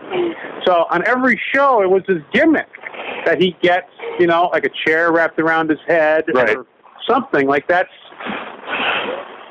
So 0.66 0.86
on 0.92 1.06
every 1.08 1.40
show, 1.54 1.82
it 1.82 1.90
was 1.90 2.04
his 2.08 2.20
gimmick 2.34 2.68
that 3.26 3.42
he 3.42 3.56
gets, 3.62 3.88
you 4.20 4.28
know, 4.28 4.50
like 4.52 4.66
a 4.66 4.70
chair 4.86 5.12
wrapped 5.12 5.40
around 5.40 5.70
his 5.70 5.80
head 5.88 6.26
Right. 6.34 6.56
or 6.58 6.66
something 7.10 7.48
like 7.48 7.68
that's 7.68 7.90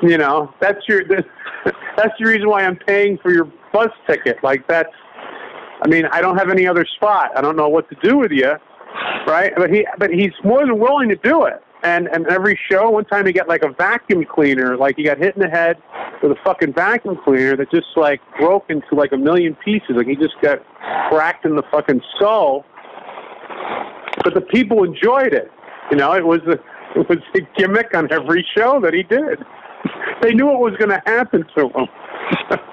You 0.01 0.17
know, 0.17 0.53
that's 0.61 0.79
your 0.87 1.01
that's 1.97 2.13
the 2.19 2.25
reason 2.25 2.49
why 2.49 2.63
I'm 2.63 2.77
paying 2.77 3.17
for 3.21 3.31
your 3.33 3.51
bus 3.73 3.89
ticket. 4.07 4.37
Like 4.43 4.65
that's, 4.67 4.93
I 5.83 5.87
mean, 5.87 6.05
I 6.11 6.21
don't 6.21 6.37
have 6.37 6.49
any 6.49 6.65
other 6.67 6.85
spot. 6.95 7.31
I 7.35 7.41
don't 7.41 7.55
know 7.57 7.67
what 7.69 7.89
to 7.89 7.95
do 8.01 8.17
with 8.17 8.31
you, 8.31 8.53
right? 9.27 9.51
But 9.57 9.69
he 9.71 9.85
but 9.97 10.09
he's 10.09 10.31
more 10.43 10.65
than 10.65 10.79
willing 10.79 11.09
to 11.09 11.15
do 11.17 11.43
it. 11.45 11.61
And 11.83 12.07
and 12.07 12.27
every 12.27 12.57
show, 12.69 12.89
one 12.89 13.05
time 13.05 13.25
he 13.25 13.33
got 13.33 13.47
like 13.49 13.63
a 13.63 13.69
vacuum 13.73 14.25
cleaner, 14.25 14.77
like 14.77 14.95
he 14.97 15.03
got 15.03 15.17
hit 15.17 15.35
in 15.35 15.41
the 15.41 15.49
head 15.49 15.77
with 16.23 16.31
a 16.31 16.35
fucking 16.45 16.73
vacuum 16.73 17.17
cleaner 17.23 17.55
that 17.57 17.69
just 17.71 17.87
like 17.95 18.21
broke 18.37 18.65
into 18.69 18.95
like 18.95 19.11
a 19.11 19.17
million 19.17 19.55
pieces. 19.63 19.91
Like 19.91 20.07
he 20.07 20.15
just 20.15 20.35
got 20.41 20.59
cracked 21.09 21.45
in 21.45 21.55
the 21.55 21.63
fucking 21.71 22.01
skull. 22.15 22.65
But 24.23 24.33
the 24.33 24.41
people 24.41 24.83
enjoyed 24.83 25.33
it. 25.33 25.51
You 25.91 25.97
know, 25.97 26.13
it 26.13 26.25
was 26.25 26.41
a 26.47 26.53
it 26.99 27.07
was 27.09 27.19
a 27.35 27.39
gimmick 27.57 27.93
on 27.95 28.11
every 28.11 28.45
show 28.55 28.79
that 28.81 28.93
he 28.93 29.03
did. 29.03 29.39
They 30.21 30.33
knew 30.33 30.47
what 30.47 30.59
was 30.59 30.73
going 30.77 30.89
to 30.89 31.01
happen 31.05 31.45
to 31.55 31.61
him. 31.67 31.71
Oh, 31.75 31.87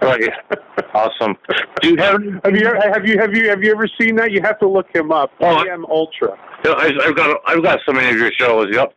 right. 0.02 0.28
Awesome. 0.92 1.36
Do 1.80 1.90
you 1.90 1.96
have? 1.98 2.20
Have 2.44 2.56
you 2.56 2.66
have 2.92 3.06
you 3.06 3.18
have 3.18 3.34
you 3.34 3.48
have 3.48 3.62
you 3.62 3.70
ever 3.72 3.88
seen 4.00 4.16
that? 4.16 4.32
You 4.32 4.40
have 4.42 4.58
to 4.60 4.68
look 4.68 4.86
him 4.94 5.12
up. 5.12 5.30
Oh, 5.40 5.64
AM 5.66 5.84
Ultra. 5.86 6.36
I, 6.64 6.92
I've 7.04 7.14
got 7.16 7.40
I've 7.46 7.62
got 7.62 7.78
so 7.86 7.92
many 7.92 8.10
of 8.10 8.16
your 8.16 8.32
shows. 8.32 8.68
Yep. 8.72 8.92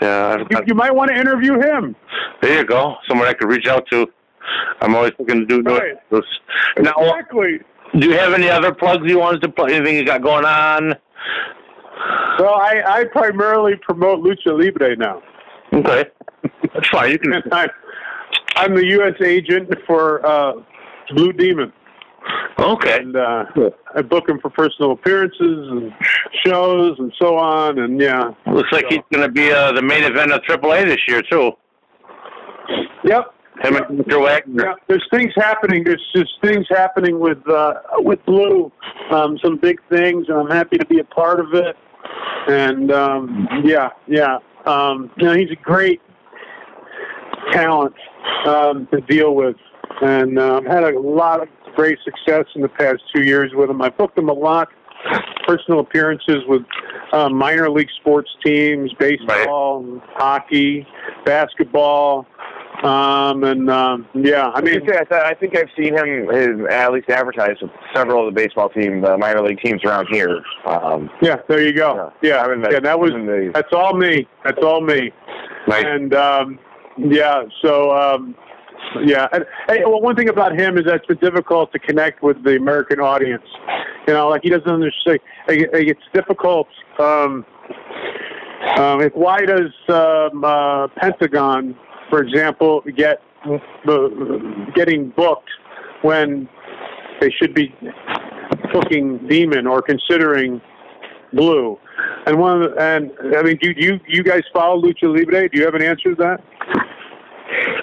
Yeah. 0.00 0.38
You, 0.50 0.58
you 0.68 0.74
might 0.74 0.94
want 0.94 1.10
to 1.10 1.16
interview 1.18 1.60
him. 1.60 1.96
there 2.40 2.58
you 2.60 2.64
go. 2.64 2.94
Someone 3.08 3.28
I 3.28 3.32
could 3.34 3.48
reach 3.48 3.66
out 3.66 3.84
to. 3.92 4.06
I'm 4.80 4.94
always 4.94 5.12
looking 5.18 5.46
to 5.46 5.62
do 5.62 5.62
Right. 5.62 5.94
those. 6.10 6.22
Now, 6.78 6.92
uh, 6.92 7.04
Exactly. 7.04 7.60
Do 7.98 8.06
you 8.08 8.16
have 8.18 8.32
any 8.32 8.48
other 8.48 8.72
plugs 8.74 9.02
you 9.08 9.18
wanted 9.18 9.42
to 9.42 9.48
plug? 9.48 9.70
Anything 9.70 9.96
you 9.96 10.04
got 10.04 10.22
going 10.22 10.44
on? 10.44 10.94
Well, 12.38 12.54
I, 12.54 12.82
I 12.86 13.04
primarily 13.12 13.74
promote 13.76 14.20
lucha 14.24 14.58
libre 14.58 14.96
now. 14.96 15.22
Okay. 15.72 16.06
That's 16.74 16.88
fine. 16.88 17.10
You 17.12 17.18
can. 17.18 17.42
I, 17.52 17.68
I'm 18.56 18.74
the 18.74 18.84
U.S. 18.86 19.14
agent 19.24 19.72
for 19.86 20.24
uh, 20.26 20.52
Blue 21.14 21.32
Demon, 21.32 21.72
Okay. 22.58 22.98
and 22.98 23.16
uh, 23.16 23.44
I 23.94 24.02
book 24.02 24.28
him 24.28 24.38
for 24.40 24.50
personal 24.50 24.92
appearances 24.92 25.68
and 25.70 25.92
shows 26.44 26.96
and 26.98 27.12
so 27.20 27.36
on. 27.36 27.78
And 27.78 28.00
yeah, 28.00 28.32
Looks 28.46 28.72
like 28.72 28.86
he's 28.88 29.00
going 29.12 29.26
to 29.26 29.32
be 29.32 29.50
uh, 29.52 29.72
the 29.72 29.82
main 29.82 30.02
event 30.04 30.32
of 30.32 30.40
AAA 30.42 30.86
this 30.86 30.98
year 31.06 31.22
too. 31.22 31.52
yep. 33.04 33.34
Him 33.62 33.76
and 33.76 34.00
Mr. 34.00 34.22
Wagner. 34.22 34.64
Yeah, 34.64 34.74
there's 34.88 35.06
things 35.12 35.32
happening. 35.36 35.84
There's 35.84 36.04
just 36.14 36.32
things 36.42 36.66
happening 36.68 37.20
with 37.20 37.46
uh, 37.48 37.74
with 37.98 38.24
Blue, 38.26 38.72
um, 39.10 39.38
some 39.42 39.56
big 39.56 39.80
things, 39.88 40.26
and 40.28 40.38
I'm 40.38 40.50
happy 40.50 40.78
to 40.78 40.86
be 40.86 40.98
a 40.98 41.04
part 41.04 41.40
of 41.40 41.54
it. 41.54 41.76
And 42.48 42.90
um, 42.90 43.48
yeah, 43.64 43.90
yeah, 44.06 44.38
um, 44.66 45.10
you 45.16 45.26
know, 45.26 45.34
he's 45.34 45.50
a 45.50 45.62
great 45.62 46.00
talent 47.52 47.94
um, 48.46 48.88
to 48.92 49.00
deal 49.02 49.34
with, 49.34 49.56
and 50.00 50.38
uh, 50.38 50.56
I've 50.56 50.66
had 50.66 50.84
a 50.84 50.98
lot 50.98 51.42
of 51.42 51.48
great 51.74 51.98
success 52.04 52.44
in 52.54 52.62
the 52.62 52.68
past 52.68 53.00
two 53.14 53.22
years 53.22 53.52
with 53.54 53.70
him. 53.70 53.80
I 53.80 53.90
booked 53.90 54.18
him 54.18 54.28
a 54.28 54.34
lot, 54.34 54.68
personal 55.46 55.80
appearances 55.80 56.38
with 56.46 56.62
uh, 57.12 57.28
minor 57.28 57.70
league 57.70 57.90
sports 58.00 58.30
teams, 58.44 58.92
baseball, 58.98 60.00
hockey, 60.14 60.86
basketball. 61.24 62.26
Um, 62.82 63.44
and 63.44 63.70
um, 63.70 64.06
yeah, 64.14 64.50
I 64.54 64.60
mean, 64.60 64.82
I, 64.82 65.04
th- 65.04 65.12
I 65.12 65.34
think 65.34 65.56
I've 65.56 65.68
seen 65.76 65.96
him 65.96 66.26
his, 66.32 66.48
at 66.68 66.92
least 66.92 67.08
advertised 67.08 67.62
with 67.62 67.70
several 67.94 68.26
of 68.26 68.34
the 68.34 68.40
baseball 68.40 68.70
team, 68.70 69.02
the 69.02 69.16
minor 69.16 69.40
league 69.40 69.60
teams 69.60 69.84
around 69.84 70.08
here. 70.10 70.42
Um, 70.66 71.08
Yeah, 71.20 71.36
there 71.48 71.62
you 71.62 71.72
go. 71.72 72.12
Yeah, 72.22 72.44
the- 72.48 72.68
yeah, 72.72 72.80
that 72.80 72.98
was 72.98 73.12
the- 73.12 73.50
that's 73.54 73.72
all 73.72 73.94
me. 73.94 74.26
That's 74.44 74.62
all 74.64 74.80
me. 74.80 75.12
Nice. 75.68 75.84
And 75.86 76.12
um, 76.14 76.58
yeah, 76.98 77.44
so 77.62 77.92
um, 77.96 78.34
yeah. 79.04 79.28
And, 79.32 79.44
hey, 79.68 79.84
well, 79.84 80.00
one 80.00 80.16
thing 80.16 80.28
about 80.28 80.58
him 80.58 80.76
is 80.76 80.84
that 80.86 80.96
it's 80.96 81.06
been 81.06 81.18
difficult 81.18 81.72
to 81.72 81.78
connect 81.78 82.20
with 82.22 82.42
the 82.42 82.56
American 82.56 82.98
audience. 82.98 83.44
You 84.08 84.14
know, 84.14 84.28
like 84.28 84.42
he 84.42 84.50
doesn't 84.50 84.68
understand. 84.68 85.20
Like, 85.46 85.68
it's 85.72 86.00
difficult. 86.12 86.66
Um, 86.98 87.46
um, 88.76 89.00
if 89.02 89.14
why 89.14 89.44
does 89.44 89.70
um, 89.88 90.44
uh, 90.44 90.88
Pentagon, 90.96 91.76
for 92.12 92.22
example, 92.22 92.82
get 92.94 93.22
the 93.86 94.70
getting 94.74 95.08
booked 95.16 95.48
when 96.02 96.46
they 97.22 97.30
should 97.30 97.54
be 97.54 97.74
booking 98.70 99.16
Demon 99.28 99.66
or 99.66 99.80
considering 99.80 100.60
Blue? 101.32 101.78
And 102.26 102.38
one 102.38 102.60
of 102.60 102.70
the, 102.70 102.78
and 102.78 103.10
I 103.34 103.42
mean, 103.42 103.58
do 103.62 103.72
you 103.74 103.98
you 104.06 104.22
guys 104.22 104.42
follow 104.52 104.82
Lucha 104.82 105.04
Libre? 105.04 105.48
Do 105.48 105.58
you 105.58 105.64
have 105.64 105.74
an 105.74 105.80
answer 105.80 106.14
to 106.14 106.16
that? 106.16 106.44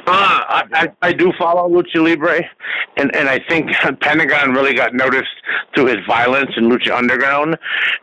Uh, 0.09 0.63
I, 0.73 0.91
I, 1.01 1.13
do 1.13 1.31
follow 1.37 1.69
Lucha 1.69 2.03
Libre, 2.03 2.41
and, 2.97 3.15
and 3.15 3.29
I 3.29 3.39
think 3.47 3.69
Pentagon 4.01 4.51
really 4.53 4.73
got 4.73 4.93
noticed 4.93 5.27
through 5.75 5.87
his 5.87 5.97
violence 6.07 6.51
in 6.57 6.69
Lucha 6.69 6.95
Underground, 6.97 7.57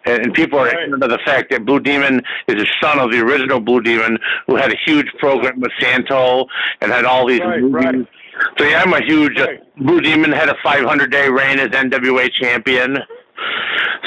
and, 0.05 0.23
and 0.25 0.35
people 0.35 0.59
are 0.59 0.67
Right. 0.67 0.93
of 0.93 1.01
the 1.01 1.19
fact 1.25 1.51
that 1.51 1.65
Blue 1.65 1.81
Demon 1.81 2.23
is 2.49 2.63
a 2.63 2.67
son 2.83 2.99
of 2.99 3.11
the 3.13 3.21
original 3.21 3.61
Blue 3.61 3.81
Demon, 3.81 4.19
who 4.47 4.57
had 4.57 4.73
a 4.73 4.77
huge 4.85 5.09
program 5.19 5.61
with 5.61 5.73
Santo 5.81 6.47
and 6.81 6.93
had 6.93 7.05
all 7.05 7.27
these 7.27 7.41
Right, 7.41 7.61
movies. 7.61 7.75
right. 7.75 8.07
So 8.59 8.65
yeah, 8.67 8.83
I'm 8.85 8.93
a 8.93 9.03
huge 9.05 9.39
uh, 9.39 9.47
Right. 9.47 9.77
Blue 9.79 10.01
Demon 10.01 10.33
had 10.33 10.49
a 10.49 10.55
500 10.63 11.11
day 11.11 11.29
reign 11.29 11.59
as 11.59 11.69
NWA 11.69 12.31
champion. 12.33 12.99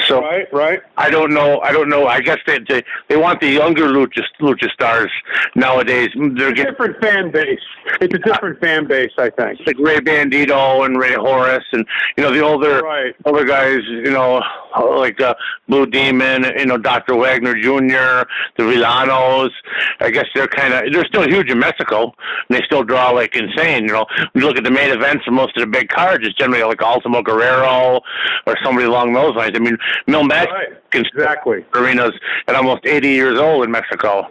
So 0.06 0.20
Right, 0.22 0.46
right. 0.52 0.80
I 0.96 1.10
don't 1.10 1.32
know. 1.32 1.60
I 1.60 1.72
don't 1.72 1.88
know. 1.88 2.06
I 2.06 2.20
guess 2.20 2.38
they 2.46 2.58
they, 2.68 2.82
they 3.08 3.16
want 3.16 3.40
the 3.40 3.48
younger 3.48 3.84
lucha 3.86 4.22
lucha 4.40 4.70
stars 4.72 5.10
nowadays. 5.54 6.08
They're 6.14 6.52
getting 6.52 6.72
Different 6.72 7.00
fan 7.00 7.30
base. 7.30 7.60
It's 8.00 8.14
a 8.14 8.18
different 8.18 8.60
fan 8.60 8.86
base, 8.86 9.10
I 9.18 9.30
think. 9.30 9.60
like 9.66 9.78
Ray 9.78 9.98
Bandito 10.00 10.84
and 10.86 10.98
Rey 10.98 11.14
Horus, 11.14 11.64
and 11.72 11.86
you 12.16 12.24
know 12.24 12.32
the 12.32 12.40
older 12.40 12.80
Right. 12.82 13.14
older 13.24 13.44
guys. 13.44 13.80
You 13.86 14.10
know, 14.10 14.42
like 14.96 15.20
uh, 15.20 15.34
Blue 15.68 15.86
Demon. 15.86 16.44
You 16.58 16.66
know, 16.66 16.78
Doctor 16.78 17.14
Wagner 17.16 17.54
Jr., 17.54 18.26
the 18.56 18.64
Villanos. 18.64 19.50
I 20.00 20.10
guess 20.10 20.26
they're 20.34 20.48
kind 20.48 20.72
of 20.74 20.92
they're 20.92 21.04
still 21.06 21.28
huge 21.28 21.50
in 21.50 21.58
Mexico, 21.58 22.04
and 22.48 22.58
they 22.58 22.62
still 22.64 22.84
draw 22.84 23.10
like 23.10 23.36
insane. 23.36 23.82
You 23.84 23.92
know, 23.92 24.06
when 24.32 24.42
you 24.42 24.48
look 24.48 24.56
at 24.56 24.64
the 24.64 24.70
main 24.70 24.90
events 24.90 25.24
of 25.26 25.34
most 25.34 25.56
of 25.56 25.60
the 25.60 25.66
big 25.66 25.88
cards, 25.88 26.26
it's 26.26 26.36
generally 26.36 26.62
like 26.64 26.80
Ultimo 26.82 27.22
Guerrero 27.22 28.00
or 28.46 28.56
somebody 28.64 28.86
along 28.86 29.12
those 29.12 29.19
lines. 29.28 29.52
I 29.54 29.58
mean, 29.58 29.76
Mil 30.06 30.26
Right. 30.26 30.48
can 30.90 31.04
Exactly. 31.06 31.64
arenas 31.74 32.12
at 32.48 32.54
almost 32.54 32.86
80 32.86 33.08
years 33.08 33.38
old 33.38 33.64
in 33.64 33.70
Mexico. 33.70 34.26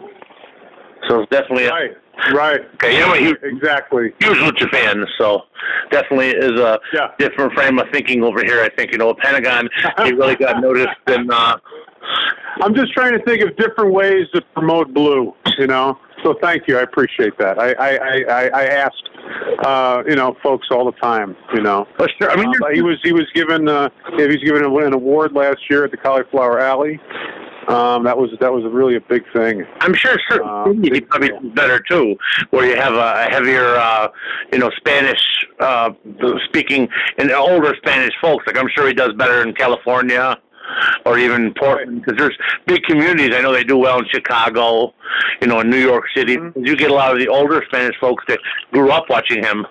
So 1.08 1.20
it's 1.22 1.30
definitely 1.30 1.66
a, 1.66 1.70
Right. 1.70 1.96
Right. 2.34 2.60
okay. 2.74 3.02
I'm 3.02 3.12
a 3.12 3.16
huge, 3.16 3.38
Exactly. 3.42 4.12
huge 4.20 4.38
Lucha 4.38 4.70
fan, 4.70 5.06
so 5.16 5.44
definitely 5.90 6.30
is 6.30 6.60
a 6.60 6.78
Yeah. 6.92 7.08
different 7.18 7.54
frame 7.54 7.78
of 7.78 7.88
thinking 7.92 8.22
over 8.22 8.44
here. 8.44 8.60
I 8.62 8.68
think 8.68 8.92
you 8.92 8.98
know, 8.98 9.14
Pentagon, 9.14 9.68
he 10.04 10.12
really 10.12 10.36
got 10.36 10.60
noticed, 10.68 10.88
and 11.06 11.32
uh, 11.32 11.56
I'm 12.62 12.74
just 12.74 12.92
trying 12.92 13.12
to 13.18 13.24
think 13.24 13.42
of 13.42 13.56
different 13.56 13.92
ways 13.94 14.26
to 14.34 14.42
promote 14.54 14.92
blue, 14.92 15.34
you 15.58 15.66
know. 15.66 15.98
So 16.22 16.34
thank 16.42 16.68
you. 16.68 16.76
I 16.78 16.82
appreciate 16.82 17.38
that. 17.38 17.58
I 17.58 17.72
I 17.72 17.88
I, 17.96 18.24
I 18.28 18.48
I 18.48 18.64
ask 18.64 18.92
uh, 19.64 20.02
you 20.08 20.16
know, 20.16 20.36
folks 20.42 20.68
all 20.70 20.84
the 20.84 20.98
time, 21.00 21.36
you 21.54 21.60
know. 21.62 21.86
but 21.98 22.10
sure. 22.20 22.30
I 22.30 22.36
mean, 22.36 22.46
Um, 22.46 22.52
you're- 22.60 22.74
he 22.74 22.82
was 22.82 22.98
he 23.02 23.12
was 23.12 23.26
given 23.34 23.68
uh, 23.68 23.88
he 24.16 24.26
was 24.26 24.36
given 24.44 24.64
an 24.64 24.92
award 24.94 25.32
last 25.32 25.58
year 25.68 25.84
at 25.84 25.90
the 25.90 25.96
Cauliflower 25.96 26.58
Alley. 26.60 27.00
Um, 27.68 28.04
that 28.04 28.16
was 28.16 28.30
that 28.40 28.52
was 28.52 28.64
really 28.72 28.96
a 28.96 29.00
big 29.00 29.22
thing. 29.32 29.64
I'm 29.80 29.94
sure 29.94 30.16
certain 30.28 30.48
Uh, 30.48 30.64
big 30.72 31.08
probably 31.08 31.28
deal. 31.28 31.40
better 31.54 31.78
too, 31.78 32.16
where 32.50 32.66
you 32.66 32.74
have 32.74 32.94
a, 32.94 33.26
a 33.28 33.30
heavier, 33.30 33.76
uh, 33.76 34.08
you 34.52 34.58
know, 34.58 34.70
Spanish 34.78 35.20
uh, 35.60 35.90
speaking 36.46 36.88
and 37.18 37.30
older 37.30 37.74
Spanish 37.76 38.12
folks. 38.20 38.44
Like 38.46 38.56
I'm 38.58 38.68
sure 38.74 38.88
he 38.88 38.94
does 38.94 39.12
better 39.12 39.42
in 39.42 39.52
California 39.54 40.36
or 41.06 41.18
even 41.18 41.52
Portland 41.54 42.02
because 42.02 42.18
there's 42.18 42.36
big 42.66 42.82
communities. 42.84 43.34
I 43.34 43.40
know 43.40 43.52
they 43.52 43.64
do 43.64 43.76
well 43.76 43.98
in 43.98 44.06
Chicago, 44.12 44.94
you 45.40 45.46
know, 45.48 45.60
in 45.60 45.70
New 45.70 45.78
York 45.80 46.04
City. 46.14 46.36
Mm-hmm. 46.36 46.64
You 46.64 46.76
get 46.76 46.90
a 46.90 46.94
lot 46.94 47.12
of 47.12 47.18
the 47.18 47.28
older 47.28 47.62
Spanish 47.68 47.96
folks 48.00 48.24
that 48.28 48.38
grew 48.72 48.90
up 48.90 49.04
watching 49.08 49.42
him. 49.42 49.66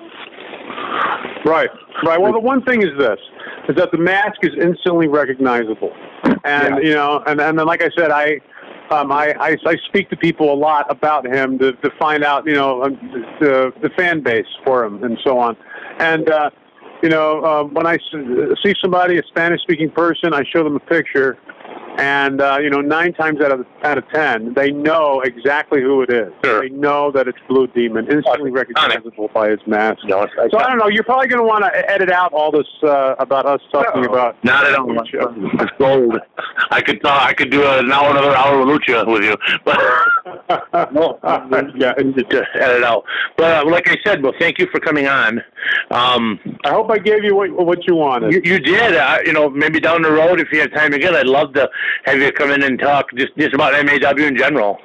Right, 1.45 1.69
right. 2.03 2.19
Well, 2.19 2.33
the 2.33 2.39
one 2.39 2.63
thing 2.63 2.81
is 2.81 2.89
this: 2.97 3.19
is 3.69 3.75
that 3.77 3.91
the 3.91 3.97
mask 3.97 4.37
is 4.43 4.51
instantly 4.61 5.07
recognizable, 5.07 5.93
and 6.43 6.75
Yeah. 6.75 6.79
you 6.79 6.93
know, 6.93 7.23
and 7.25 7.39
and 7.39 7.57
then 7.57 7.65
like 7.65 7.81
I 7.81 7.89
said, 7.97 8.11
I. 8.11 8.39
Um, 8.91 9.11
I, 9.11 9.35
I 9.39 9.55
I 9.67 9.75
speak 9.87 10.09
to 10.09 10.17
people 10.17 10.51
a 10.51 10.55
lot 10.55 10.89
about 10.89 11.23
him 11.23 11.59
to 11.59 11.73
to 11.73 11.91
find 11.99 12.23
out 12.23 12.47
you 12.47 12.55
know 12.55 12.81
um, 12.81 12.97
the 13.39 13.71
the 13.83 13.91
fan 13.91 14.23
base 14.23 14.47
for 14.65 14.83
him 14.83 15.03
and 15.03 15.15
so 15.23 15.37
on, 15.37 15.55
and 15.99 16.27
uh, 16.27 16.49
you 17.01 17.09
know 17.09 17.43
uh, 17.43 17.63
when 17.63 17.85
I 17.87 17.97
see 18.63 18.73
somebody 18.81 19.17
a 19.17 19.23
Spanish 19.23 19.61
speaking 19.61 19.89
person, 19.89 20.33
I 20.33 20.43
show 20.43 20.63
them 20.63 20.75
a 20.75 20.79
picture, 20.79 21.37
and 21.99 22.41
uh, 22.41 22.57
you 22.61 22.69
know, 22.69 22.81
nine 22.81 23.13
times 23.13 23.41
out 23.41 23.51
of 23.51 23.65
out 23.83 23.97
of 23.97 24.07
ten, 24.09 24.53
they 24.53 24.71
know 24.71 25.21
exactly 25.21 25.81
who 25.81 26.01
it 26.01 26.09
is. 26.09 26.31
Sure. 26.43 26.61
They 26.61 26.69
know 26.69 27.11
that 27.11 27.27
it's 27.27 27.37
Blue 27.47 27.67
Demon, 27.67 28.07
instantly 28.09 28.51
recognizable 28.51 29.29
by 29.33 29.49
his 29.49 29.59
mask. 29.67 29.99
No, 30.05 30.23
it's, 30.23 30.33
it's 30.37 30.51
So 30.53 30.59
I 30.59 30.69
don't 30.69 30.77
know. 30.77 30.87
You're 30.87 31.03
probably 31.03 31.27
going 31.27 31.41
to 31.41 31.47
want 31.47 31.63
to 31.65 31.89
edit 31.91 32.09
out 32.09 32.31
all 32.33 32.51
this 32.51 32.67
uh, 32.83 33.15
about 33.19 33.45
us 33.45 33.61
talking 33.71 34.03
No. 34.03 34.09
about. 34.09 34.41
Not 34.43 34.65
at 34.65 34.75
all. 34.75 34.95
It's 35.01 35.71
gold. 35.77 36.17
I 36.71 36.81
could 36.81 37.01
talk, 37.01 37.21
I 37.21 37.33
could 37.33 37.49
do 37.51 37.63
an 37.65 37.91
hour, 37.91 38.11
another 38.11 38.35
hour 38.35 38.63
with 38.65 38.81
Lucha 38.81 39.05
with 39.11 39.23
you, 39.23 39.35
but 39.65 40.91
no, 40.93 41.19
yeah. 41.75 41.93
to 41.93 42.45
edit 42.55 42.83
out. 42.83 43.03
But 43.37 43.65
uh, 43.65 43.69
like 43.69 43.89
I 43.89 43.97
said, 44.05 44.21
well, 44.23 44.33
thank 44.39 44.59
you 44.59 44.67
for 44.71 44.79
coming 44.79 45.07
on. 45.07 45.41
Um, 45.91 46.39
I 46.63 46.69
hope 46.69 46.89
I 46.91 46.97
gave 46.97 47.23
you 47.23 47.35
what, 47.35 47.51
what 47.65 47.87
you 47.87 47.95
wanted. 47.95 48.33
you, 48.33 48.41
you 48.43 48.59
did. 48.59 48.95
Uh, 48.95 49.17
you 49.25 49.33
know, 49.33 49.49
maybe 49.49 49.79
down 49.79 50.01
the 50.01 50.11
road, 50.11 50.39
if 50.39 50.51
you 50.51 50.59
have 50.61 50.71
time 50.73 50.93
again, 50.93 51.15
I'd 51.15 51.27
love 51.27 51.53
to 51.53 51.69
have 52.05 52.17
you 52.19 52.31
come 52.31 52.51
in 52.51 52.63
and 52.63 52.79
talk 52.79 53.07
just 53.15 53.35
just 53.37 53.53
about 53.53 53.73
MAW 53.85 54.25
in 54.25 54.37
general. 54.37 54.79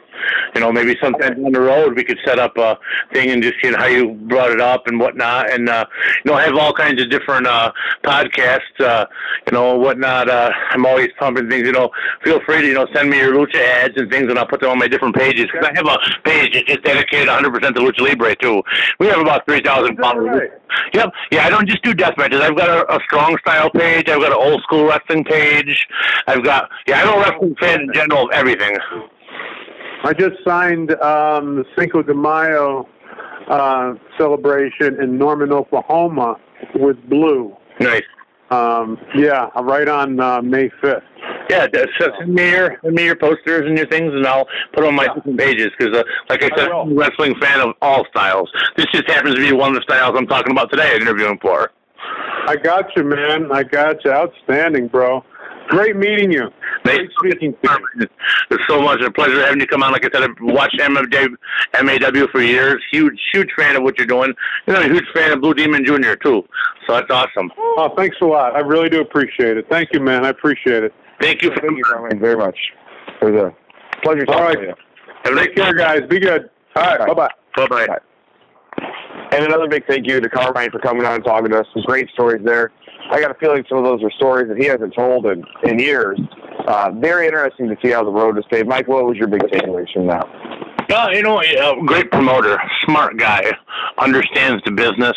You 0.54 0.60
know, 0.60 0.72
maybe 0.72 0.96
sometime 1.02 1.42
down 1.42 1.52
the 1.52 1.60
road 1.60 1.96
we 1.96 2.04
could 2.04 2.18
set 2.24 2.38
up 2.38 2.56
a 2.56 2.78
thing 3.12 3.30
and 3.30 3.42
just 3.42 3.54
see 3.62 3.72
how 3.72 3.86
you 3.86 4.12
brought 4.12 4.50
it 4.50 4.60
up 4.60 4.86
and 4.86 4.98
whatnot, 4.98 5.50
and 5.50 5.68
uh, 5.68 5.86
you 6.24 6.30
know, 6.30 6.36
I 6.36 6.44
have 6.44 6.56
all 6.56 6.72
kinds 6.72 7.00
of 7.02 7.10
different 7.10 7.46
uh, 7.46 7.72
podcasts, 8.04 8.80
uh, 8.80 9.06
you 9.46 9.52
know, 9.52 9.76
whatnot. 9.76 10.28
Uh, 10.28 10.50
I'm 10.70 10.86
always 10.86 11.08
pumping 11.18 11.48
things. 11.48 11.66
You 11.66 11.72
know, 11.72 11.90
feel 12.22 12.40
free 12.46 12.62
to 12.62 12.66
you 12.66 12.74
know 12.74 12.86
send 12.94 13.10
me 13.10 13.18
your 13.18 13.34
lucha 13.34 13.56
ads 13.56 13.94
and 13.96 14.10
things, 14.10 14.28
and 14.30 14.38
I'll 14.38 14.46
put 14.46 14.60
them 14.60 14.70
on 14.70 14.78
my 14.78 14.88
different 14.88 15.14
pages 15.16 15.46
because 15.52 15.66
I 15.66 15.72
have 15.74 15.86
a 15.86 15.98
page 16.28 16.54
that's 16.54 16.66
just 16.66 16.82
dedicated 16.82 17.28
100% 17.28 17.42
to 17.60 17.80
lucha 17.80 18.00
libre 18.00 18.36
too. 18.36 18.62
We 18.98 19.06
have 19.06 19.20
about 19.20 19.46
3,000 19.46 19.96
followers. 19.96 20.40
right? 20.40 20.50
Yep. 20.92 21.12
Yeah, 21.30 21.46
I 21.46 21.50
don't 21.50 21.68
just 21.68 21.82
do 21.82 21.94
death 21.94 22.14
matches. 22.16 22.40
I've 22.40 22.56
got 22.56 22.68
a, 22.68 22.96
a 22.96 23.00
strong 23.04 23.36
style 23.38 23.70
page. 23.70 24.08
I've 24.08 24.20
got 24.20 24.32
an 24.32 24.38
old 24.38 24.62
school 24.62 24.84
wrestling 24.86 25.24
page. 25.24 25.86
I've 26.26 26.44
got 26.44 26.70
yeah. 26.86 27.02
I'm 27.02 27.16
a 27.16 27.20
wrestling 27.20 27.54
fan 27.60 27.82
in 27.82 27.92
general 27.94 28.24
of 28.24 28.30
everything. 28.32 28.76
I 30.04 30.12
just 30.12 30.36
signed 30.44 30.90
um, 31.00 31.56
the 31.56 31.64
Cinco 31.78 32.02
de 32.02 32.12
Mayo 32.14 32.86
uh, 33.48 33.94
celebration 34.18 35.00
in 35.02 35.16
Norman, 35.18 35.50
Oklahoma, 35.52 36.36
with 36.74 36.96
Blue. 37.08 37.56
Nice. 37.80 38.02
Um, 38.50 38.98
yeah, 39.16 39.48
right 39.62 39.88
on 39.88 40.20
uh, 40.20 40.42
May 40.42 40.68
5th. 40.82 41.02
Yeah, 41.48 41.66
that's- 41.66 41.88
send 42.18 42.34
me 42.34 42.50
your 42.50 42.76
send 42.82 42.94
me 42.94 43.04
your 43.04 43.16
posters 43.16 43.66
and 43.66 43.76
your 43.76 43.86
things, 43.86 44.12
and 44.14 44.26
I'll 44.26 44.46
put 44.74 44.82
them 44.84 44.86
on 44.86 44.94
my 44.94 45.08
different 45.14 45.38
pages. 45.38 45.70
Because, 45.78 45.96
uh, 45.96 46.02
like 46.28 46.42
I 46.42 46.50
said. 46.56 46.68
I'm 46.70 46.92
a 46.92 46.94
wrestling 46.94 47.34
fan 47.40 47.60
of 47.60 47.74
all 47.82 48.04
styles. 48.10 48.50
This 48.76 48.86
just 48.92 49.08
happens 49.08 49.34
to 49.36 49.40
be 49.40 49.52
one 49.52 49.70
of 49.70 49.76
the 49.76 49.82
styles 49.82 50.14
I'm 50.16 50.26
talking 50.26 50.52
about 50.52 50.70
today. 50.70 50.94
Interviewing 50.94 51.38
for. 51.40 51.70
I 52.46 52.56
got 52.56 52.94
you, 52.96 53.04
man. 53.04 53.50
I 53.50 53.62
got 53.62 54.04
you. 54.04 54.10
Outstanding, 54.12 54.88
bro. 54.88 55.24
Great 55.68 55.96
meeting 55.96 56.30
you. 56.30 56.50
Nice 56.84 56.98
Great 57.16 57.32
speaking 57.32 57.56
to 57.62 57.80
you. 57.96 58.06
It's 58.50 58.62
so 58.68 58.82
much 58.82 59.00
a 59.00 59.10
pleasure 59.10 59.40
having 59.44 59.60
you 59.60 59.66
come 59.66 59.82
on. 59.82 59.92
Like 59.92 60.04
I 60.04 60.10
said, 60.12 60.22
I've 60.28 60.36
watched 60.40 60.78
MAW, 60.78 61.02
MAW 61.82 62.26
for 62.30 62.42
years. 62.42 62.82
Huge, 62.92 63.18
huge 63.32 63.48
fan 63.56 63.76
of 63.76 63.82
what 63.82 63.96
you're 63.98 64.06
doing. 64.06 64.34
You 64.66 64.74
know, 64.74 64.80
a 64.80 64.88
huge 64.88 65.06
fan 65.14 65.32
of 65.32 65.40
Blue 65.40 65.54
Demon 65.54 65.84
Jr. 65.84 66.14
too. 66.14 66.44
So 66.86 66.94
that's 66.94 67.10
awesome. 67.10 67.50
Oh, 67.58 67.92
thanks 67.96 68.16
a 68.20 68.26
lot. 68.26 68.54
I 68.54 68.60
really 68.60 68.90
do 68.90 69.00
appreciate 69.00 69.56
it. 69.56 69.66
Thank 69.70 69.90
you, 69.92 70.00
man. 70.00 70.24
I 70.24 70.28
appreciate 70.28 70.84
it. 70.84 70.92
Thank 71.20 71.42
you 71.42 71.50
for 71.54 71.60
Thank 71.60 71.78
you, 71.78 71.84
Carmine, 71.84 72.18
very 72.20 72.36
much. 72.36 72.58
It 73.22 73.24
was 73.24 73.34
a 73.34 74.00
pleasure 74.02 74.24
All 74.28 74.34
talking 74.34 74.44
right. 74.44 74.54
to 74.56 74.62
you. 74.62 74.74
Have 75.24 75.32
a 75.36 75.40
Take 75.40 75.56
care, 75.56 75.74
guys. 75.74 76.02
Be 76.08 76.20
good. 76.20 76.50
All 76.76 76.82
right. 76.82 77.00
All 77.00 77.06
right. 77.06 77.16
Bye-bye. 77.56 77.66
Bye 77.68 77.86
bye. 77.86 77.86
Bye. 77.86 77.98
And 79.32 79.44
another 79.44 79.68
big 79.68 79.86
thank 79.86 80.06
you 80.06 80.20
to 80.20 80.28
Carmine 80.28 80.70
for 80.70 80.78
coming 80.80 81.04
on 81.06 81.14
and 81.14 81.24
talking 81.24 81.50
to 81.50 81.60
us. 81.60 81.66
Some 81.72 81.82
great 81.84 82.10
stories 82.10 82.44
there. 82.44 82.72
I 83.10 83.20
got 83.20 83.30
a 83.30 83.34
feeling 83.34 83.64
some 83.68 83.78
of 83.78 83.84
those 83.84 84.02
are 84.02 84.10
stories 84.12 84.48
that 84.48 84.56
he 84.56 84.64
hasn't 84.64 84.94
told 84.94 85.26
in, 85.26 85.44
in 85.64 85.78
years. 85.78 86.18
Uh, 86.66 86.90
very 86.96 87.26
interesting 87.26 87.68
to 87.68 87.76
see 87.82 87.90
how 87.90 88.04
the 88.04 88.10
road 88.10 88.38
is 88.38 88.44
paved. 88.50 88.68
Mike, 88.68 88.88
what 88.88 89.04
was 89.04 89.16
your 89.16 89.28
big 89.28 89.42
takeaways 89.42 89.92
from 89.92 90.06
that? 90.06 90.26
Uh, 90.90 91.08
you 91.12 91.22
know, 91.22 91.40
a 91.40 91.84
great 91.84 92.10
promoter, 92.10 92.58
smart 92.84 93.18
guy, 93.18 93.52
understands 93.98 94.62
the 94.64 94.70
business, 94.70 95.16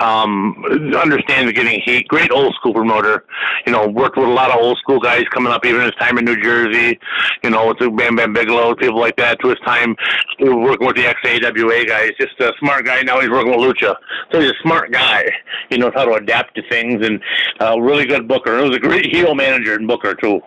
um, 0.00 0.64
understands 0.96 1.52
getting 1.52 1.80
heat. 1.84 2.08
Great 2.08 2.30
old 2.30 2.54
school 2.54 2.74
promoter. 2.74 3.24
You 3.66 3.72
know, 3.72 3.86
worked 3.88 4.16
with 4.16 4.28
a 4.28 4.32
lot 4.32 4.50
of 4.50 4.56
old 4.60 4.78
school 4.78 5.00
guys 5.00 5.24
coming 5.32 5.52
up, 5.52 5.64
even 5.64 5.82
his 5.82 5.94
time 5.98 6.18
in 6.18 6.24
New 6.24 6.40
Jersey. 6.40 6.98
You 7.42 7.50
know, 7.50 7.68
with 7.68 7.78
Bam 7.96 8.16
Bam 8.16 8.32
Bigelow, 8.32 8.74
people 8.76 9.00
like 9.00 9.16
that. 9.16 9.40
To 9.40 9.48
his 9.48 9.58
time 9.60 9.96
working 10.40 10.86
with 10.86 10.96
the 10.96 11.04
XAWA 11.04 11.86
guys. 11.86 12.10
Just 12.20 12.38
a 12.40 12.52
smart 12.58 12.84
guy. 12.84 13.02
Now 13.02 13.20
he's 13.20 13.30
working 13.30 13.50
with 13.50 13.60
Lucha. 13.60 13.96
So 14.32 14.40
he's 14.40 14.50
a 14.50 14.62
smart 14.62 14.92
guy. 14.92 15.24
He 15.70 15.76
knows 15.76 15.92
how 15.94 16.04
to 16.04 16.14
adapt 16.14 16.54
to 16.56 16.62
things, 16.68 17.06
and 17.06 17.20
uh, 17.60 17.80
really 17.80 18.06
good 18.06 18.28
booker. 18.28 18.54
And 18.54 18.64
he 18.64 18.68
was 18.68 18.76
a 18.76 18.80
great 18.80 19.06
heel 19.14 19.34
manager 19.34 19.74
and 19.74 19.86
booker 19.86 20.14
too. 20.14 20.40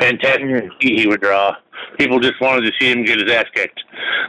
Fantastic. 0.00 0.42
Mm-hmm. 0.42 0.68
He 0.80 1.06
would 1.06 1.20
draw 1.20 1.54
people 1.98 2.20
just 2.20 2.40
wanted 2.40 2.62
to 2.62 2.72
see 2.80 2.90
him 2.90 3.04
get 3.04 3.18
his 3.20 3.30
ass 3.30 3.46
kicked. 3.54 3.80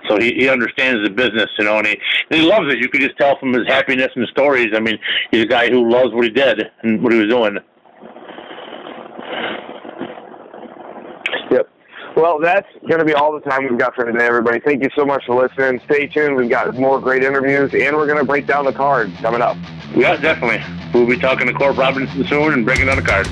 So 0.08 0.20
he, 0.20 0.34
he 0.34 0.50
understands 0.50 1.04
the 1.04 1.14
business, 1.14 1.50
you 1.58 1.66
know, 1.66 1.78
and 1.78 1.88
he 1.88 2.00
and 2.30 2.42
he 2.42 2.46
loves 2.46 2.72
it. 2.72 2.80
You 2.80 2.90
could 2.90 3.02
just 3.02 3.18
tell 3.18 3.38
from 3.40 3.54
his 3.54 3.68
happiness 3.68 4.10
and 4.16 4.24
his 4.24 4.30
stories. 4.32 4.74
I 4.76 4.80
mean, 4.80 4.98
he's 5.32 5.44
a 5.44 5.48
guy 5.48 5.70
who 5.70 5.90
loves 5.90 6.14
what 6.14 6.24
he 6.24 6.32
did 6.32 6.64
and 6.84 7.02
what 7.04 7.14
he 7.14 7.20
was 7.20 7.30
doing. 7.30 7.58
Yep. 11.52 11.70
Well, 12.16 12.40
that's 12.40 12.68
going 12.88 13.00
to 13.00 13.06
be 13.06 13.14
all 13.14 13.34
the 13.34 13.42
time 13.42 13.64
we've 13.64 13.78
got 13.78 13.96
for 13.96 14.06
today, 14.06 14.26
everybody. 14.26 14.60
Thank 14.60 14.84
you 14.84 14.90
so 14.96 15.06
much 15.06 15.24
for 15.26 15.42
listening. 15.42 15.80
Stay 15.86 16.08
tuned. 16.08 16.36
We've 16.36 16.50
got 16.50 16.76
more 16.76 17.00
great 17.00 17.24
interviews, 17.24 17.72
and 17.74 17.96
we're 17.96 18.08
going 18.08 18.18
to 18.18 18.26
break 18.26 18.48
down 18.48 18.66
the 18.66 18.74
card 18.74 19.14
coming 19.18 19.42
up. 19.42 19.58
Yeah, 19.96 20.18
definitely. 20.18 20.62
We'll 20.94 21.08
be 21.08 21.20
talking 21.20 21.48
to 21.48 21.54
Corp 21.54 21.78
Robinson 21.78 22.26
soon 22.28 22.54
and 22.54 22.66
breaking 22.66 22.88
down 22.88 22.98
the 22.98 23.04
card. 23.04 23.28